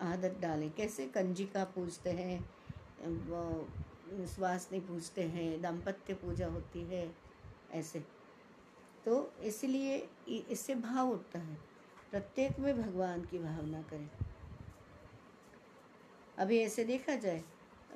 आदत 0.00 0.38
डालें। 0.40 0.70
कैसे? 0.70 1.06
कंजिका 1.06 1.64
पूजते 1.64 2.10
हैं 2.10 2.50
नहीं 4.72 4.80
पूजते 4.80 5.22
हैं, 5.22 5.60
दाम्पत्य 5.62 6.14
पूजा 6.14 6.46
होती 6.46 6.84
है, 6.84 7.14
ऐसे। 7.70 8.19
तो 9.04 9.32
इसलिए 9.42 10.08
इससे 10.28 10.74
भाव 10.74 11.08
उठता 11.08 11.38
है। 11.38 11.54
प्रत्येक 12.10 12.58
में 12.58 12.82
भगवान 12.82 13.24
की 13.24 13.38
भावना 13.38 13.82
करें। 13.82 14.10
अभी 16.38 16.58
ऐसे 16.58 16.84
देखा 16.84 17.14
जाए, 17.14 17.44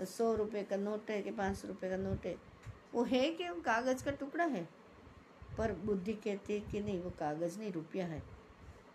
सौ 0.00 0.34
रुपये 0.34 0.62
का 0.62 0.76
नोट 0.76 1.10
है 1.10 1.22
कि 1.22 1.30
पाँच 1.30 1.56
सौ 1.56 1.68
रुपये 1.68 1.90
का 1.90 1.96
नोट 1.96 2.26
है, 2.26 2.36
वो 2.94 3.04
है 3.04 3.30
कि 3.30 3.48
वो 3.48 3.60
कागज़ 3.60 4.04
का 4.04 4.10
टुकड़ा 4.10 4.44
है? 4.44 4.68
पर 5.58 5.72
बुद्धि 5.72 6.12
कहती 6.12 6.52
है 6.52 6.60
कि 6.60 6.80
नहीं, 6.80 7.00
वो 7.00 7.10
कागज़ 7.10 7.58
नहीं, 7.58 7.72
रुपया 7.72 8.06
है। 8.06 8.22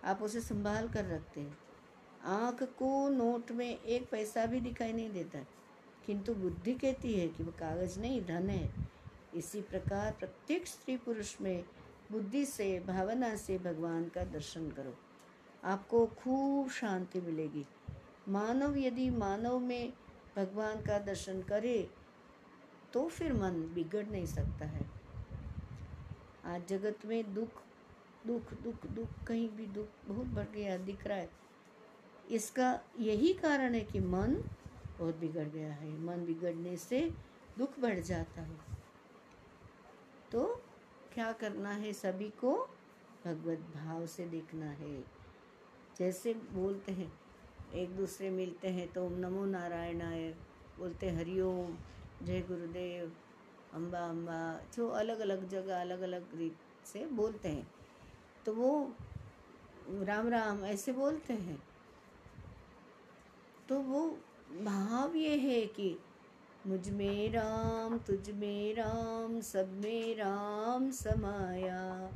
आप 0.04 0.22
उसे 0.22 0.42
संभाल 0.42 0.90
कर 0.90 1.06
रखते 1.06 1.42
हैं। 1.42 1.58
आँख 2.24 2.64
को 2.64 3.10
नोट 3.10 3.52
में 3.52 3.82
एक 3.84 4.10
पैसा 4.10 4.46
भी 4.46 4.60
दिखाई 4.60 4.94
नहीं 4.94 5.12
देता। 5.12 5.40
किंतु 6.06 6.34
बुद्धि 6.34 6.74
कहती 6.74 7.14
है 7.14 7.28
कि 7.28 7.44
वो 7.44 7.52
कागज़ 7.52 8.00
नहीं, 8.00 8.26
धन 8.26 8.50
है। 8.50 8.74
इसी 9.36 9.62
प्रकार 9.62 10.12
प्रत्येक 10.12 10.68
स्त्री 10.68 10.98
पुरुष 10.98 11.42
में 11.42 11.64
बुद्धि 12.12 12.46
से, 12.46 12.80
भावना 12.80 13.36
से 13.36 13.58
भगवान 13.58 14.08
का 14.10 14.24
दर्शन 14.24 14.70
करो। 14.72 14.96
आपको 15.64 16.06
खूब 16.18 16.70
शांति 16.70 17.22
मिलेगी। 17.22 17.66
मानव 18.30 18.78
यदि 18.78 19.10
मानव 19.10 19.60
में 19.60 19.94
भगवान 20.36 20.82
का 20.82 20.98
दर्शन 21.00 21.42
करे 21.42 21.90
तो 22.94 23.08
फिर 23.08 23.34
मन 23.34 23.62
बिगड़ 23.74 24.06
नहीं 24.06 24.26
सकता 24.26 24.66
है। 24.66 24.86
आज 26.46 26.68
जगत 26.68 27.06
में 27.06 27.34
दुख 27.34 27.62
दुख 28.28 28.54
दुख 28.54 28.86
दुख, 28.86 29.08
कहीं 29.28 29.50
भी 29.50 29.66
दुख 29.66 29.88
बहुत 30.06 30.28
बढ़ 30.28 30.48
गया 30.56 30.78
दिख 30.78 31.06
रहा 31.08 31.18
है। 31.18 31.30
इसका 32.32 32.80
यही 33.00 33.34
कारण 33.34 33.74
है 33.74 33.82
कि 33.82 34.00
मन 34.00 34.36
बहुत 35.00 35.16
बिगड़ 35.16 35.48
गया 35.48 35.74
है। 35.74 35.90
मन 36.00 36.26
बिगड़ने 36.26 36.76
से 36.78 37.02
दुख 37.58 37.80
बढ़ 37.80 38.00
जाता 38.00 38.42
है। 38.42 38.58
तो 40.32 40.62
क्या 41.14 41.32
करना 41.32 41.70
है 41.72 41.94
सभी 41.94 42.30
को 42.40 42.54
भगवत 43.26 43.60
भाव 43.76 44.06
से 44.06 44.26
देखना 44.26 44.66
है। 44.66 44.98
जैसे 46.00 46.34
बोलते 46.34 46.92
हैं, 46.92 47.12
एक 47.74 47.96
दूसरे 47.98 48.30
मिलते 48.30 48.68
हैं 48.68 48.88
तो 48.94 49.06
ओम 49.06 49.14
नमो 49.20 49.46
नारायणाय, 49.46 50.30
बोलते 50.80 51.10
हरिओम 51.10 51.78
जय 52.24 52.42
गुरुदेव 52.42 53.12
अम्बा 53.74 54.00
अम्बा 54.00 54.40
जो 54.76 54.88
अलग 54.90 55.20
अलग 55.20 55.48
जगह 55.50 55.82
अलग 55.82 56.02
अलग 56.02 56.38
रीत 56.38 56.58
से 56.86 57.06
बोलते 57.06 57.50
हैं। 57.50 57.68
तो 58.46 58.54
वो 58.54 58.72
राम 60.04 60.28
राम 60.28 60.64
ऐसे 60.66 60.92
बोलते 60.92 61.34
हैं। 61.34 61.62
तो 63.70 63.80
वो 63.82 64.08
भाव 64.62 65.16
ये 65.16 65.36
है 65.38 65.66
कि 65.66 65.98
मुझमें 66.68 67.32
राम, 67.32 67.98
तुझ 67.98 68.30
में 68.30 68.76
राम, 68.76 69.42
सब 69.42 69.72
में 69.74 70.16
राम 70.16 70.92
समाया। 70.92 72.12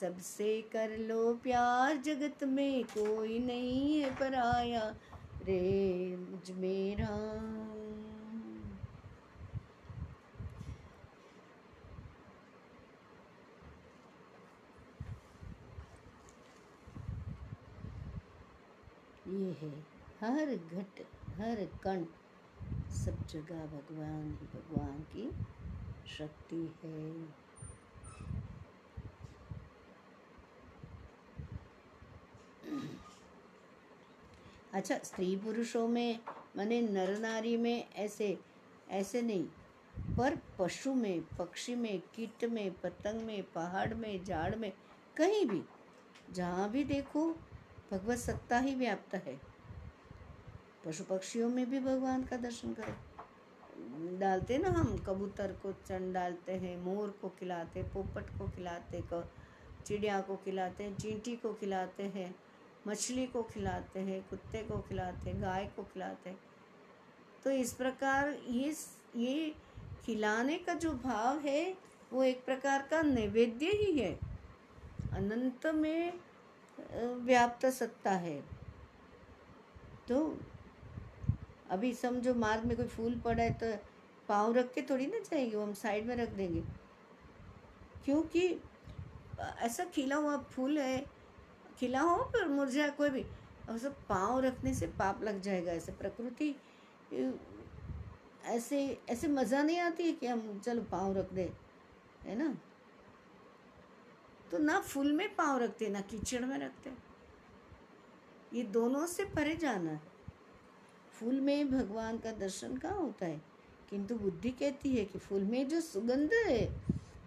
सबसे 0.00 0.62
कर 0.62 0.96
लो 0.98 1.34
प्यार, 1.34 1.96
जगत 1.96 2.44
में 2.44 2.84
कोई 2.84 3.38
नहीं 3.38 4.00
है 4.00 4.10
पराया। 4.14 4.94
रे, 5.42 6.16
मुझ 6.16 6.50
मेरा 6.50 7.14
ये 19.28 19.56
है 19.62 19.70
हर 20.20 20.54
घट, 20.56 21.00
हर 21.40 21.68
कण। 21.82 22.04
सब 22.90 23.26
जगह 23.26 23.66
भगवान 23.66 24.24
ही 24.30 24.46
भगवान 24.54 25.02
की 25.02 25.30
शक्ति 26.18 26.68
है। 26.84 27.46
अच्छा 34.72 34.98
स्त्री 34.98 35.36
पुरुषों 35.36 35.88
में, 35.88 36.18
माने 36.56 36.80
नर 36.80 37.18
नारी 37.18 37.56
में 37.56 37.88
ऐसे 37.96 38.38
ऐसे 38.90 39.22
नहीं, 39.22 39.44
पर 40.16 40.38
पशु 40.58 40.94
में, 40.94 41.22
पक्षी 41.38 41.74
में, 41.74 42.00
कीट 42.00 42.44
में, 42.44 42.70
पतंग 42.80 43.22
में, 43.22 43.42
पहाड़ 43.52 43.94
में 43.94 44.24
झाड़ 44.24 44.56
में, 44.56 44.72
कहीं 45.16 45.46
भी, 45.46 45.62
जहाँ 46.32 46.70
भी 46.70 46.84
देखो, 46.84 47.32
भगवत 47.92 48.18
सत्ता 48.18 48.58
ही 48.58 48.74
व्याप्त 48.74 49.14
है। 49.14 49.55
पशु 50.86 51.04
पक्षियों 51.04 51.48
में 51.48 51.70
भी 51.70 51.78
भगवान 51.80 52.24
का 52.24 52.36
दर्शन 52.36 52.74
करें। 52.74 54.18
डालते 54.18 54.58
ना 54.58 54.68
हम 54.68 54.96
कबूतर 54.98 55.52
को 55.52 55.72
चन 55.86 56.12
डालते 56.12 56.52
हैं, 56.52 56.76
मोर 56.78 57.08
को 57.22 57.28
खिलाते 57.28 57.82
पोपट 57.82 58.28
को 58.38 58.48
खिलाते 58.48 59.02
चिड़िया 59.86 60.20
को 60.20 60.36
खिलाते 60.36 60.84
हैं, 60.84 60.96
चींटी 60.96 61.36
को 61.36 61.52
खिलाते 61.52 62.02
हैं, 62.02 62.34
मछली 62.88 63.26
को 63.26 63.42
खिलाते 63.42 64.00
हैं, 64.00 64.22
कुत्ते 64.30 64.62
को 64.62 64.78
खिलाते 64.78 65.30
हैं, 65.30 65.42
गाय 65.42 65.66
को 65.76 65.82
खिलाते 65.82 66.30
हैं। 66.30 66.38
तो 67.44 67.50
इस 67.50 67.72
प्रकार 67.72 68.30
ये 68.48 68.74
ये 69.16 69.54
खिलाने 70.04 70.56
का 70.58 70.74
जो 70.74 70.92
भाव 70.94 71.38
है, 71.38 71.76
वो 72.12 72.22
एक 72.22 72.44
प्रकार 72.44 72.86
का 72.90 73.02
नैवेद्य 73.02 73.66
ही 73.66 73.92
है। 73.98 74.12
अनंत 75.12 75.66
में 75.66 76.12
व्याप्त 77.24 77.66
सत्ता 77.66 78.10
है। 78.10 78.40
तो 80.08 80.38
अभी 81.70 81.92
समझो 81.94 82.34
मार्ग 82.34 82.64
में 82.64 82.76
कोई 82.76 82.86
फूल 82.86 83.18
पड़ा 83.20 83.42
है 83.42 83.52
तो 83.52 83.76
पाँव 84.28 84.54
रख 84.54 84.72
के 84.74 84.82
थोड़ी 84.82 85.06
ना 85.06 85.18
जाएँगे, 85.20 85.56
वो 85.56 85.62
हम 85.62 85.72
साइड 85.74 86.06
में 86.06 86.16
रख 86.16 86.28
देंगे। 86.28 86.62
क्योंकि 88.04 88.46
ऐसा 89.60 89.84
खिला 89.84 90.16
हुआ 90.16 90.36
फूल 90.50 90.78
है, 90.78 91.04
खिला 91.78 92.00
हो 92.00 92.16
पर 92.24 92.48
मुरझा 92.48 92.88
कोई 92.88 93.10
भी, 93.10 93.22
और 93.70 93.78
सब 93.78 93.96
पाँव 94.08 94.40
रखने 94.40 94.74
से 94.74 94.86
पाप 94.98 95.22
लग 95.24 95.40
जाएगा 95.40 95.72
ऐसे 95.72 95.92
प्रकृति। 95.92 96.54
ऐसे 98.46 98.78
ऐसे 99.10 99.28
मज़ा 99.28 99.62
नहीं 99.62 99.78
आती 99.80 100.02
है 100.02 100.12
कि 100.12 100.26
हम 100.26 100.60
चलो 100.64 100.82
पाँव 100.82 101.16
रख 101.16 101.32
दे, 101.32 101.52
है 102.24 102.36
ना? 102.38 102.56
तो 104.50 104.58
ना 104.58 104.78
फूल 104.80 105.12
में 105.12 105.34
पाँव 105.36 105.58
रखते, 105.58 105.88
ना 105.88 106.00
कीचड़ 106.00 106.44
में 106.44 106.58
रखते। 106.58 106.90
ये 108.52 108.62
दोनों 108.64 109.06
से 109.06 109.24
परे 109.26 109.54
जाना 109.56 109.90
है। 109.90 110.15
फूल 111.20 111.40
में 111.40 111.70
भगवान 111.70 112.18
का 112.18 112.32
दर्शन 112.32 112.76
कहाँ 112.76 112.96
होता 112.96 113.26
है? 113.26 113.42
किंतु 113.90 114.14
बुद्धि 114.14 114.50
कहती 114.50 114.96
है 114.96 115.04
कि 115.04 115.18
फूल 115.18 115.42
में 115.42 115.68
जो 115.68 115.80
सुगंध 115.80 116.30
है, 116.32 116.80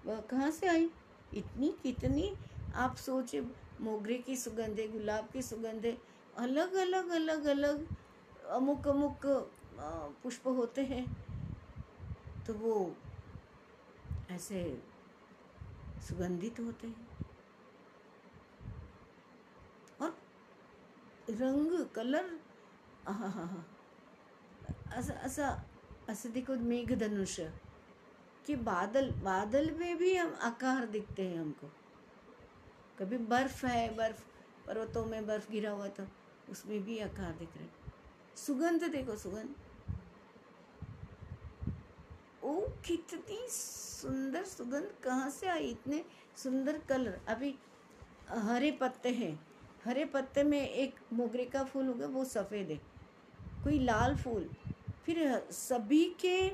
वह 0.05 0.21
कहाँ 0.21 0.51
से 0.51 0.67
आई? 0.67 0.89
इतनी 1.33 1.75
कितनी 1.83 2.35
आप 2.75 2.95
सोचे, 2.95 3.41
मोगरे 3.81 4.17
की 4.17 4.35
सुगंध 4.35 4.79
है, 4.79 4.87
गुलाब 4.87 5.29
की 5.29 5.41
सुगंध 5.41 5.85
है, 5.85 5.97
अलग 6.37 6.73
अलग 6.73 7.09
अलग 7.09 7.45
अलग, 7.45 7.87
अमुक 8.49 8.87
अमुक 8.87 9.19
पुष्प 10.23 10.47
होते 10.47 10.81
हैं। 10.81 11.05
तो 12.47 12.53
वो 12.53 12.95
ऐसे 14.31 14.83
सुगंधित 16.09 16.59
होते 16.59 16.87
हैं। 16.87 17.07
और 20.01 20.17
रंग, 21.29 21.85
कलर 21.85 22.39
आहाहा. 23.07 23.63
असं 24.93 25.55
असं 26.09 26.29
देखो 26.29 26.55
मेघधनुष. 26.55 27.39
कि 28.45 28.55
बादल 28.55 29.11
बादल 29.11 29.71
में 29.71 29.97
भी 29.97 30.15
हम 30.15 30.35
आकार 30.41 30.85
दिखते 30.85 31.27
हैं 31.27 31.41
हमको. 31.41 31.67
कभी 32.99 33.17
बर्फ़ 33.17 33.65
है, 33.65 33.95
बर्फ़, 33.95 34.25
पर्वतों 34.67 35.05
में 35.05 35.27
बर्फ़ 35.27 35.51
गिरा 35.51 35.71
हुआ 35.71 35.87
था, 35.87 36.11
उसमें 36.49 36.83
भी 36.83 36.99
आकार 36.99 37.31
दिख 37.31 37.49
रहे 37.57 37.67
सुगंध 38.37 38.83
देखो, 38.83 39.15
सुगंध. 39.15 39.49
ओ, 42.43 42.61
कितनी 42.61 43.47
सुंदर 43.49 44.43
सुगंध. 44.43 44.95
कहाँ 45.03 45.29
से 45.29 45.47
आई 45.47 45.63
इतने 45.63 46.05
सुंदर 46.37 46.77
कलर? 46.77 47.19
अभी 47.27 47.59
हरे 48.29 48.71
पत्ते 48.71 49.09
हैं. 49.09 49.47
हरे 49.85 50.05
पत्ते 50.05 50.43
में 50.43 50.69
एक 50.69 50.95
मोगरे 51.13 51.45
का 51.45 51.63
फूल 51.63 51.87
होगा, 51.87 52.07
वो 52.07 52.25
सफ़ेद 52.25 52.69
है. 52.69 52.77
कोई 53.63 53.79
लाल 53.79 54.15
फूल. 54.15 54.49
फिर 55.05 55.47
सभी 55.51 56.03
के 56.21 56.49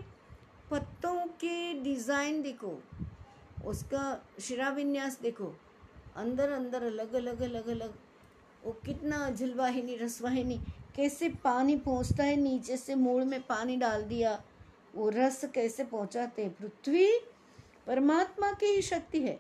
पत्तों 0.72 1.16
के 1.42 1.74
डिज़ाइन 1.74 2.42
देखो। 2.42 2.78
उसका 3.66 4.26
शिरा 4.42 4.70
विन्यास 4.70 5.20
देखो। 5.22 5.54
अंदर 6.16 6.50
अंदर 6.50 6.84
अलग 6.84 7.14
अलग 7.14 7.42
अलग 7.42 7.68
अलग। 7.68 7.94
वो 8.66 8.72
कितना 8.86 9.30
जलवाहिनी, 9.30 9.96
रसवाहिनी। 9.96 10.60
कैसे 10.96 11.30
पानी 11.44 11.76
पहुँचता 11.76 12.24
है 12.24 12.36
नीचे 12.36 12.78
से 12.78 12.96
मूल 12.96 13.24
में 13.24 13.42
पानी 13.42 13.76
डाल 13.78 14.04
दिया। 14.04 14.42
वो 14.96 15.10
रस 15.10 15.44
कैसे 15.46 15.84
पहुंचाते 15.84 16.44
हैं? 16.44 16.54
पृथ्वी 16.54 17.08
परमात्मा 17.88 18.52
की 18.52 18.66
ही 18.66 18.82
शक्ति 18.82 19.22
है। 19.22 19.40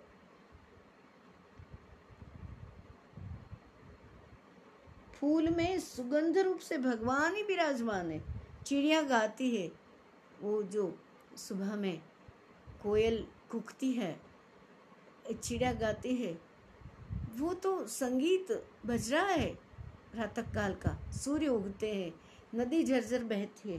फूल 5.14 5.50
में 5.50 5.80
सुगंध 5.80 6.38
रूप 6.38 6.60
से 6.60 6.78
भगवान 6.78 7.36
ही 7.36 7.44
विराजमान 7.44 8.12
है। 8.12 8.35
चिड़िया 8.66 9.02
गाती 9.02 9.56
है, 9.56 9.72
वो 10.42 10.62
जो 10.64 10.84
सुबह 11.38 11.76
में 11.76 12.02
कोयल 12.84 13.26
कुकती 13.52 13.92
है, 13.92 14.16
चिड़िया 15.34 15.72
गाती 15.74 16.16
है, 16.16 16.32
वो 17.38 17.54
तो 17.54 17.86
संगीत 17.88 18.52
बज 18.86 19.12
रहा 19.14 19.26
है 19.26 19.54
प्रातः 20.12 20.54
काल 20.54 20.74
का। 20.76 20.98
सूर्य 21.14 21.48
उगते 21.48 21.94
हैं, 21.94 22.14
नदी 22.56 22.84
झरझर 22.84 23.24
बहती 23.24 23.72
है। 23.72 23.78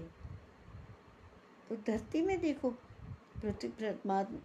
तो 1.68 1.76
धरती 1.87 2.22
में 2.22 2.41
देखो, 2.41 2.70
पृथ्वी 3.43 3.68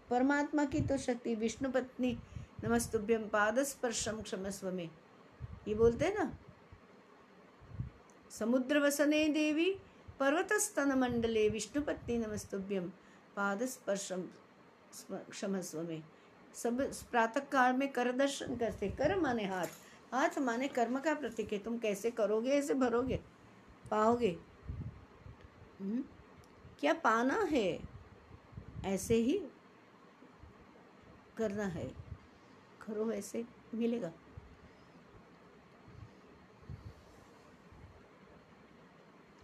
परमात्मा 0.10 0.66
की 0.66 0.82
तो 0.82 0.98
शक्ति, 0.98 1.36
विष्णु 1.36 1.70
पत्नी 1.72 2.18
नमस्तुभ्यम 2.64 3.28
पादस्पर्शम 3.28 4.22
क्षमस्व 4.22 4.72
में 4.72 4.90
ये 5.68 5.76
बोलते 5.76 6.06
हैं 6.06 6.18
ना, 6.18 6.32
समुद्र 8.32 8.80
वसने 8.80 9.28
देवी 9.30 9.74
पर्वतस्तन 10.22 10.92
मंडले 11.00 11.50
विष्णु 11.50 11.84
पत्नी 11.84 12.18
नमस्तुभ्यम 12.18 12.90
पादस्पर्शम 13.36 14.22
क्षमस्व 15.12 15.82
में 15.82 16.04
सब 16.56 16.94
प्रातः 17.12 17.40
काल 17.40 17.76
में 17.76 17.92
कर 17.92 18.12
दर्शन 18.12 18.56
करते, 18.56 18.90
कर 18.90 19.20
माने 19.20 19.46
हाथ। 19.46 19.66
हाथ 20.14 20.30
माने 20.40 20.68
कर्म 20.68 21.00
का 21.00 21.14
प्रतीक 21.14 21.54
है, 21.54 21.60
तुम 21.60 21.78
कैसे 21.78 22.12
करोगे, 22.12 22.50
ऐसे 22.50 22.74
भरोगे? 22.74 23.20
पाओगे? 23.92 24.40
हम्म? 25.80 26.04
क्या 26.80 26.94
पाना 26.94 27.48
है? 27.52 27.80
ऐसे 28.86 29.16
ही 29.16 29.48
करना 31.38 31.66
है। 31.66 31.88
करो 32.88 33.12
ऐसे, 33.12 33.46
मिलेगा। 33.74 34.12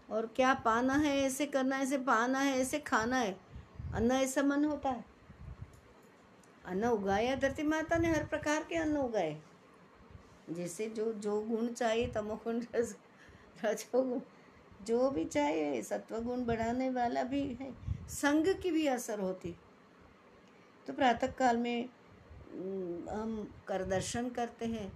और 0.10 0.26
क्या 0.26 0.54
पाना 0.54 0.94
है, 0.94 1.18
ऐसे 1.18 1.46
करना 1.46 1.76
है, 1.76 1.84
ऐसे 1.84 1.98
पाना 1.98 2.40
है, 2.40 2.60
ऐसे 2.60 2.80
खाना 2.80 3.18
है। 3.18 3.40
अन्न, 3.94 4.12
ऐसा 4.12 4.44
मन 4.44 4.66
होता 4.66 4.90
है। 4.90 5.06
अन्न 6.66 6.86
उगाया, 6.86 7.36
धरती 7.36 7.64
माता 7.64 7.98
ने 7.98 8.12
हर 8.12 8.26
प्रकार 8.26 8.64
के 8.64 8.76
अन्न 8.76 8.98
उगाए। 8.98 9.42
जैसे 10.50 10.90
जो 10.90 11.14
जो 11.14 11.42
गुण 11.42 11.68
चाहिए 11.68 12.08
तमोगुण, 12.08 12.62
रज, 12.76 12.96
रजोगुण, 13.64 14.20
जो 14.86 15.12
भी 15.12 15.26
चाहिए 15.26 15.82
सत्वगुण 15.82 16.46
बढ़ाने 16.46 16.90
वाला 16.90 17.24
भी 17.24 17.54
है। 17.54 17.76
संग 18.10 18.48
की 18.48 18.72
भी 18.72 18.88
असर 18.88 19.20
होती। 19.20 19.56
तो 20.88 20.94
प्रातः 20.94 21.28
काल 21.28 21.58
में 21.58 21.90
हम 23.10 23.54
कर 23.68 23.86
दर्शन 23.86 24.30
करते 24.30 24.66
हैं। 24.66 24.94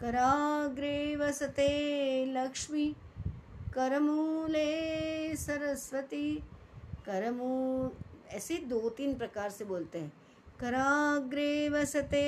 कराग्रे 0.00 1.16
वसते 1.16 2.26
लक्ष्मी 2.26 2.96
करमूले 3.76 5.36
सरस्वती। 5.36 6.34
करमू 7.06 7.88
ऐसे 8.30 8.56
दो 8.68 8.88
तीन 8.88 9.14
प्रकार 9.14 9.50
से 9.50 9.64
बोलते 9.64 9.98
हैं। 9.98 10.12
कराग्रे 10.60 11.68
वसते 11.68 12.22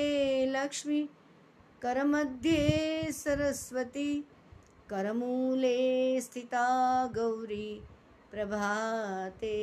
लक्ष्मी, 0.47 1.01
करमध्ये 1.81 3.11
सरस्वती। 3.13 4.13
करमूले 4.89 6.21
स्थिता 6.21 6.65
गौरी, 7.15 7.81
प्रभाते 8.31 9.55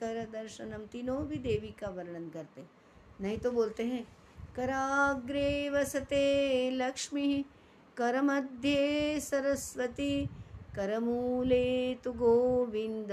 कर 0.00 0.22
दर्शनम 0.32 0.84
तीनों 0.92 1.18
भी 1.26 1.36
देवी 1.38 1.74
का 1.80 1.88
वर्णन 1.88 2.28
करते 2.28 2.64
नहीं 3.20 3.38
तो 3.38 3.50
बोलते 3.50 3.82
हैं, 3.84 4.04
कराग्रे 4.56 5.68
वसते 5.70 6.70
लक्ष्मी 6.72 7.44
कर 7.96 8.12
करमध्ये 8.12 9.20
सरस्वती। 9.20 10.26
करमूले 10.76 11.94
तु 11.94 12.12
गोविंद 12.12 13.12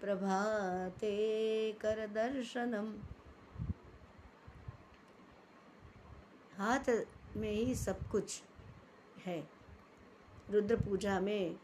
प्रभाते 0.00 1.16
कर 1.72 2.06
दर्शनम 2.06 2.92
हाथ 6.58 6.90
में 7.36 7.50
ही 7.50 7.74
सब 7.74 8.02
कुछ 8.08 8.42
है। 9.26 9.38
रुद्र 10.50 10.76
पूजा 10.76 11.20
में 11.20 11.56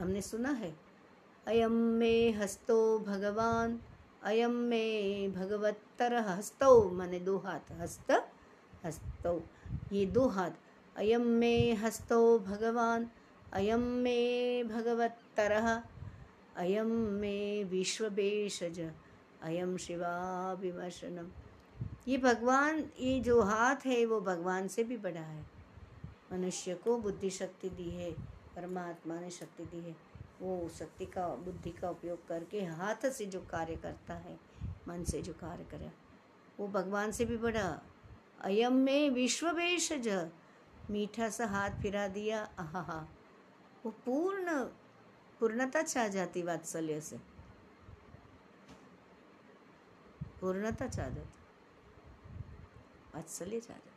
हमने 0.00 0.20
सुना 0.22 0.50
है, 0.52 0.72
अयम 1.46 1.72
में 1.72 2.34
हस्तो 2.34 2.98
भगवान, 2.98 3.78
अयम 4.22 4.52
मे 4.68 5.28
भगवत्तर 5.28 6.14
हस्तो, 6.28 6.90
माने 6.90 7.20
दो 7.20 7.36
हाथ, 7.38 7.72
हस्त, 7.72 8.12
हस्तो, 8.84 9.34
ये 9.92 10.06
दो 10.06 10.26
हाथ, 10.28 10.50
अयम 10.96 11.26
में 11.34 11.74
हस्तो 11.76 12.38
भगवान 12.38 13.10
अयम 13.54 13.80
में 13.80 14.68
भगवत्तर 14.68 15.52
अयम 16.56 16.86
में 16.86 17.64
विश्वभेषज 17.64 18.90
अयम 19.42 19.76
शिवाभिमर्शनम। 19.76 21.28
ये 22.08 22.18
भगवान, 22.18 22.84
ये 23.00 23.20
जो 23.20 23.42
हाथ 23.42 23.86
है, 23.86 24.06
वो 24.06 24.20
भगवान 24.20 24.68
से 24.68 24.84
भी 24.84 24.96
बड़ा 24.96 25.20
है। 25.20 25.44
मनुष्य 26.32 26.74
को 26.74 26.98
बुद्धि 26.98 27.30
शक्ति 27.30 27.68
दी 27.68 27.90
है, 27.90 28.10
परमात्मा 28.56 29.20
ने 29.20 29.30
शक्ति 29.30 29.64
दी 29.64 29.80
है। 29.88 29.96
वो 30.40 30.68
शक्ति 30.68 31.06
का, 31.06 31.28
बुद्धि 31.28 31.70
का 31.70 31.90
उपयोग 31.90 32.26
करके 32.28 32.64
हाथ 32.64 33.10
से 33.10 33.26
जो 33.26 33.40
कार्य 33.40 33.76
करता 33.76 34.14
है, 34.14 34.38
मन 34.88 35.04
से 35.04 35.22
जो 35.22 35.32
कार्य 35.32 35.64
करे, 35.64 35.90
वो 36.60 36.68
भगवान 36.68 37.12
से 37.12 37.24
भी 37.24 37.36
बड़ा। 37.36 37.82
अयम 38.40 38.72
में 38.72 39.10
विश्व 39.10 39.52
भेषज 39.52 40.30
मीठा 40.90 41.28
सा 41.28 41.46
हाथ 41.46 41.70
फिरा 41.70 42.08
दिया 42.08 42.48
आहा 42.58 43.08
वो 43.84 43.90
पूर्ण, 43.90 44.64
पूर्णता 45.40 45.82
छा 45.82 46.08
जाती 46.08 46.42
वात्सल्य 46.42 47.00
से। 47.00 47.16
पूर्णता 50.40 50.88
छा 50.88 51.08
जाती। 51.08 51.42
वात्सल्य 53.14 53.60
छा 53.60 53.74
जाती। 53.74 53.90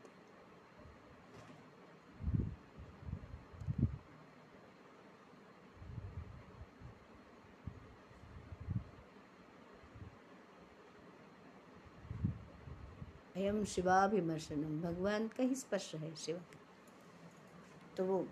अयम 13.41 13.65
शिवाभिमर्शनम 13.65 14.81
भगवान 14.81 15.27
का 15.27 15.43
ही 15.43 15.55
स्पर्श 15.55 15.95
है 15.95 16.15
शिवा। 16.15 16.39
तो 17.97 18.05
वो 18.05 18.27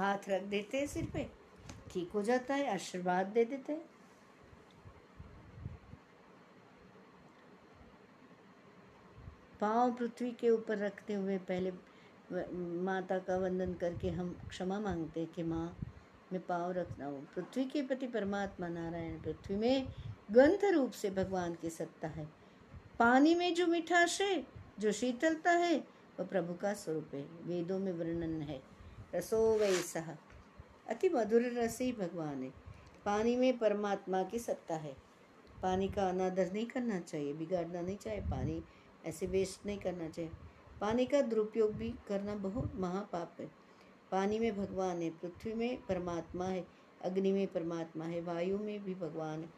हाथ 0.00 0.28
रख 0.28 0.42
देते 0.42 0.78
हैं 0.78 0.86
सिर 0.86 1.06
पे। 1.12 1.28
ठीक 1.92 2.10
हो 2.14 2.22
जाता 2.22 2.54
है, 2.54 2.72
आशीर्वाद 2.74 3.26
दे 3.26 3.44
देते 3.44 3.72
हैं। 3.72 3.88
पाँव 9.60 9.92
पृथ्वी 9.92 10.30
के 10.30 10.50
ऊपर 10.50 10.78
रखते 10.78 11.14
हुए 11.14 11.38
पहले 11.38 11.72
माता 12.82 13.18
का 13.18 13.36
वंदन 13.36 13.72
करके 13.74 14.10
हम 14.10 14.30
क्षमा 14.48 14.78
मांगते 14.80 15.20
हैं 15.20 15.28
कि 15.32 15.42
माँ, 15.42 15.76
मैं 16.32 16.40
पाँव 16.46 16.72
रखना 16.72 17.06
हूँ। 17.06 17.26
पृथ्वी 17.34 17.64
के 17.64 17.82
प्रति 17.82 18.06
परमात्मा 18.06 18.68
नारायण, 18.68 19.18
पृथ्वी 19.20 19.56
में 19.56 19.86
ग्रंथ 20.30 20.64
रूप 20.72 20.90
से 20.90 21.10
भगवान 21.10 21.54
की 21.54 21.70
सत्ता 21.70 22.08
है। 22.08 22.28
पानी 22.98 23.34
में 23.34 23.54
जो 23.54 23.66
मिठास 23.66 24.20
है, 24.20 24.46
जो 24.78 24.92
शीतलता 24.92 25.50
है, 25.50 25.76
वह 26.20 26.26
प्रभु 26.26 26.54
का 26.54 26.72
स्वरूप 26.74 27.14
है। 27.14 27.22
वेदों 27.44 27.78
में 27.78 27.92
वर्णन 27.92 28.40
है। 28.42 28.60
रसो 29.14 29.58
वैसा 29.58 30.18
अति 30.88 31.08
मधुर 31.08 31.42
रस 31.42 31.80
ही 31.80 31.92
भगवान 31.92 32.42
है 32.42 32.70
पानी 33.04 33.36
में 33.36 33.58
परमात्मा 33.58 34.22
की 34.22 34.38
सत्ता 34.38 34.74
है। 34.74 34.96
पानी 35.62 35.88
का 35.88 36.08
अनादर 36.08 36.52
नहीं 36.52 36.66
करना 36.66 37.00
चाहिए, 37.00 37.32
बिगाड़ना 37.32 37.80
नहीं 37.80 37.96
चाहिए, 37.96 38.20
पानी 38.20 38.64
ऐसे 39.04 39.26
वेस्ट 39.26 39.66
नहीं 39.66 39.78
करना 39.78 40.08
चाहिए। 40.08 40.30
पानी 40.80 41.06
का 41.06 41.20
दुरुपयोग 41.20 41.72
भी 41.72 41.94
करना 42.08 42.34
बहुत 42.34 42.72
महापाप 42.74 43.36
है। 43.40 43.50
पानी 44.12 44.38
में 44.38 44.56
भगवान 44.56 45.02
है, 45.02 45.10
पृथ्वी 45.10 45.54
में 45.54 45.86
परमात्मा 45.86 46.44
है, 46.44 46.66
अग्नि 47.02 47.32
में 47.32 47.46
परमात्मा 47.46 48.04
है, 48.04 48.20
वायु 48.20 48.58
में 48.58 48.84
भी 48.84 48.94
भगवान 48.94 49.40
है। 49.40 49.50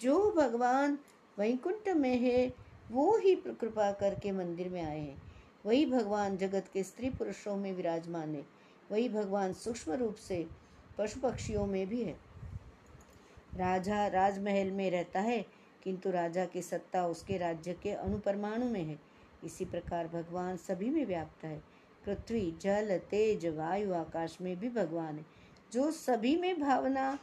जो 0.00 0.32
भगवान 0.32 0.98
वैकुंठ 1.38 1.88
में 1.88 2.16
है, 2.16 2.54
वो 2.90 3.18
ही 3.18 3.36
कृपा 3.36 3.92
करके 3.92 4.32
मंदिर 4.32 4.68
में 4.68 4.82
आए 4.82 5.00
हैं। 5.00 5.22
वही 5.66 5.86
भगवान 5.86 6.36
जगत 6.36 6.64
के 6.72 6.82
स्त्री 6.82 7.10
पुरुषों 7.10 7.56
में 7.56 7.72
विराजमान 7.72 8.34
है। 8.34 8.57
वही 8.90 9.08
भगवान 9.08 9.52
सूक्ष्म 9.52 9.92
रूप 9.92 10.14
से 10.14 10.46
पशु 10.98 11.20
पक्षियों 11.20 11.66
में 11.66 11.86
भी 11.86 12.02
है। 12.02 12.16
राजा 13.56 14.06
राजमहल 14.06 14.70
में 14.70 14.90
रहता 14.90 15.20
है, 15.20 15.44
किंतु 15.84 16.10
राजा 16.10 16.44
की 16.44 16.62
सत्ता 16.62 17.06
उसके 17.06 17.38
राज्य 17.38 17.72
के 17.72 17.90
अणुपरमाणु 17.90 18.66
में 18.66 18.84
है। 18.84 18.98
इसी 19.44 19.64
प्रकार 19.64 20.08
भगवान 20.08 20.56
सभी 20.56 20.90
में 20.90 21.04
व्याप्त 21.06 21.44
है। 21.44 21.58
पृथ्वी, 22.04 22.50
जल, 22.60 22.96
तेज, 23.10 23.46
वायु, 23.46 23.92
आकाश 23.94 24.38
में 24.40 24.56
भी 24.60 24.68
भगवान 24.68 25.18
है। 25.18 25.24
जो 25.72 25.90
सभी 25.90 26.36
में 26.36 26.60
भावना 26.60 27.18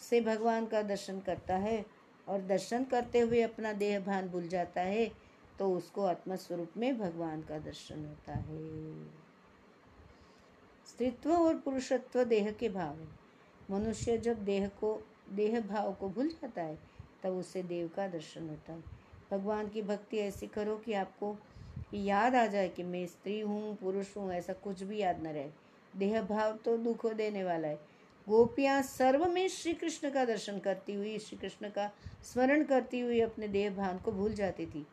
से 0.00 0.20
भगवान 0.20 0.66
का 0.66 0.82
दर्शन 0.82 1.20
करता 1.20 1.56
है 1.56 1.84
और 2.28 2.40
दर्शन 2.40 2.84
करते 2.84 3.20
हुए 3.20 3.40
अपना 3.42 3.72
देह 3.72 4.00
भान 4.00 4.28
भूल 4.28 4.48
जाता 4.48 4.80
है 4.80 5.10
तो 5.58 5.72
उसको 5.74 6.04
आत्मस्वरूप 6.04 6.76
में 6.76 6.98
भगवान 6.98 7.42
का 7.42 7.58
दर्शन 7.58 8.04
होता 8.06 8.32
है। 8.32 9.21
स्त्रीत्व 11.02 11.32
और 11.32 11.54
पुरुषत्व 11.54 12.22
देह 12.24 12.50
के 12.50 12.68
भाव 12.68 12.96
है। 12.96 13.06
मनुष्य 13.70 14.16
जब 14.18 14.44
देह 14.44 14.66
को, 14.80 15.02
देह 15.32 15.60
भाव 15.60 15.92
को 15.92 16.08
भूल 16.08 16.28
जाता 16.28 16.62
है, 16.62 16.78
तब 17.22 17.30
उसे 17.30 17.62
देव 17.62 17.90
का 17.96 18.06
दर्शन 18.08 18.48
होता 18.48 18.72
है। 18.72 18.82
भगवान 19.30 19.68
की 19.68 19.82
भक्ति 19.82 20.18
ऐसी 20.18 20.46
करो 20.46 20.76
कि 20.76 20.92
आपको 20.92 21.36
याद 21.94 22.34
आ 22.34 22.46
जाए 22.46 22.68
कि 22.68 22.82
मैं 22.82 23.06
स्त्री 23.06 23.40
हूँ, 23.40 23.76
पुरुष 23.76 24.16
हूँ, 24.16 24.32
ऐसा 24.32 24.52
कुछ 24.52 24.82
भी 24.82 24.98
याद 24.98 25.22
न 25.22 25.26
रहे। 25.26 25.48
देह 25.96 26.22
भाव 26.22 26.52
तो 26.64 26.76
दुख 26.76 27.06
देने 27.06 27.44
वाला 27.44 27.68
है। 27.68 27.80
गोपियाँ 28.26 28.82
सर्व 28.82 29.26
में 29.26 29.48
श्री 29.48 29.72
कृष्ण 29.72 30.10
का 30.10 30.24
दर्शन 30.24 30.58
करती 30.58 30.94
हुई 30.94 31.18
श्री 31.18 31.38
कृष्ण 31.38 31.68
का 31.68 31.90
स्मरण 32.22 32.64
करती 32.64 33.00
हुई 33.00 33.20
अपने 33.20 33.48
देह 33.48 33.70
भान 33.70 33.98
को 33.98 34.12
भूल 34.12 34.34
जाती 34.34 34.66
थी। 34.66 34.86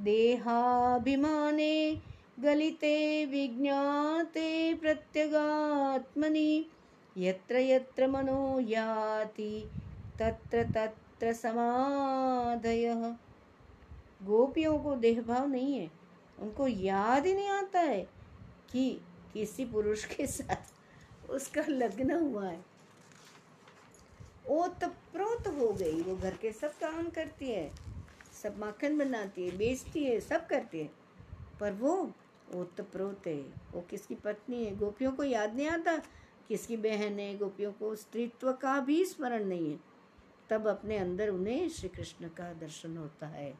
देहाभिमाने 0.00 1.70
गलिते 2.42 3.26
विज्ञाते 3.26 4.74
प्रत्यगात्मनि, 4.74 6.66
यत्र 7.16 7.56
यत्र 7.56 8.06
मनो 8.06 8.60
याति, 8.60 9.70
तत्र 10.18 10.64
तत्र 10.64 11.32
समाधय। 11.32 13.16
गोपियों 14.22 14.78
को 14.78 14.96
देहभाव 14.96 15.48
नहीं 15.48 15.74
है। 15.74 15.90
उनको 16.38 16.68
याद 16.68 17.26
ही 17.26 17.34
नहीं 17.34 17.48
आता 17.48 17.80
है 17.80 18.08
कि 18.72 19.00
किसी 19.32 19.64
पुरुष 19.64 20.04
के 20.04 20.26
साथ 20.26 21.30
उसका 21.30 21.64
लग्न 21.68 22.10
हुआ 22.10 22.48
है। 22.48 22.64
ओतप्रोत 24.48 25.46
हो 25.48 25.72
गई। 25.72 26.02
वो 26.02 26.16
घर 26.16 26.34
के 26.34 26.52
सब 26.52 26.70
काम 26.70 27.08
करती 27.08 27.50
है, 27.50 27.70
सब 28.42 28.58
माखन 28.58 28.98
बनाती 28.98 29.48
है, 29.48 29.56
बेचती 29.56 30.04
है, 30.04 30.20
सब 30.20 30.46
करती 30.46 30.80
है। 30.80 30.90
पर 31.60 31.72
वो 31.72 32.12
ओतप्रोत। 32.54 33.26
है 33.26 33.42
वो 33.72 33.80
किसकी 33.80 34.14
पत्नी 34.14 34.64
है? 34.64 34.76
गोपियों 34.76 35.12
को 35.12 35.24
याद 35.24 35.54
नहीं 35.54 35.68
आता? 35.68 35.96
किसकी 36.48 36.76
बहन 36.76 37.18
है? 37.18 37.36
गोपियों 37.38 37.72
को 37.72 37.94
स्त्रीत्व 37.96 38.52
का 38.52 38.80
भी 38.80 39.04
स्मरण 39.04 39.44
नहीं 39.44 39.70
है। 39.72 39.80
तब 40.50 40.66
अपने 40.66 40.96
अंदर 40.98 41.28
उन्हें 41.28 41.68
श्री 41.68 41.88
कृष्ण 41.88 42.28
का 42.28 42.52
दर्शन 42.52 42.96
होता 42.96 43.26
है। 43.26 43.58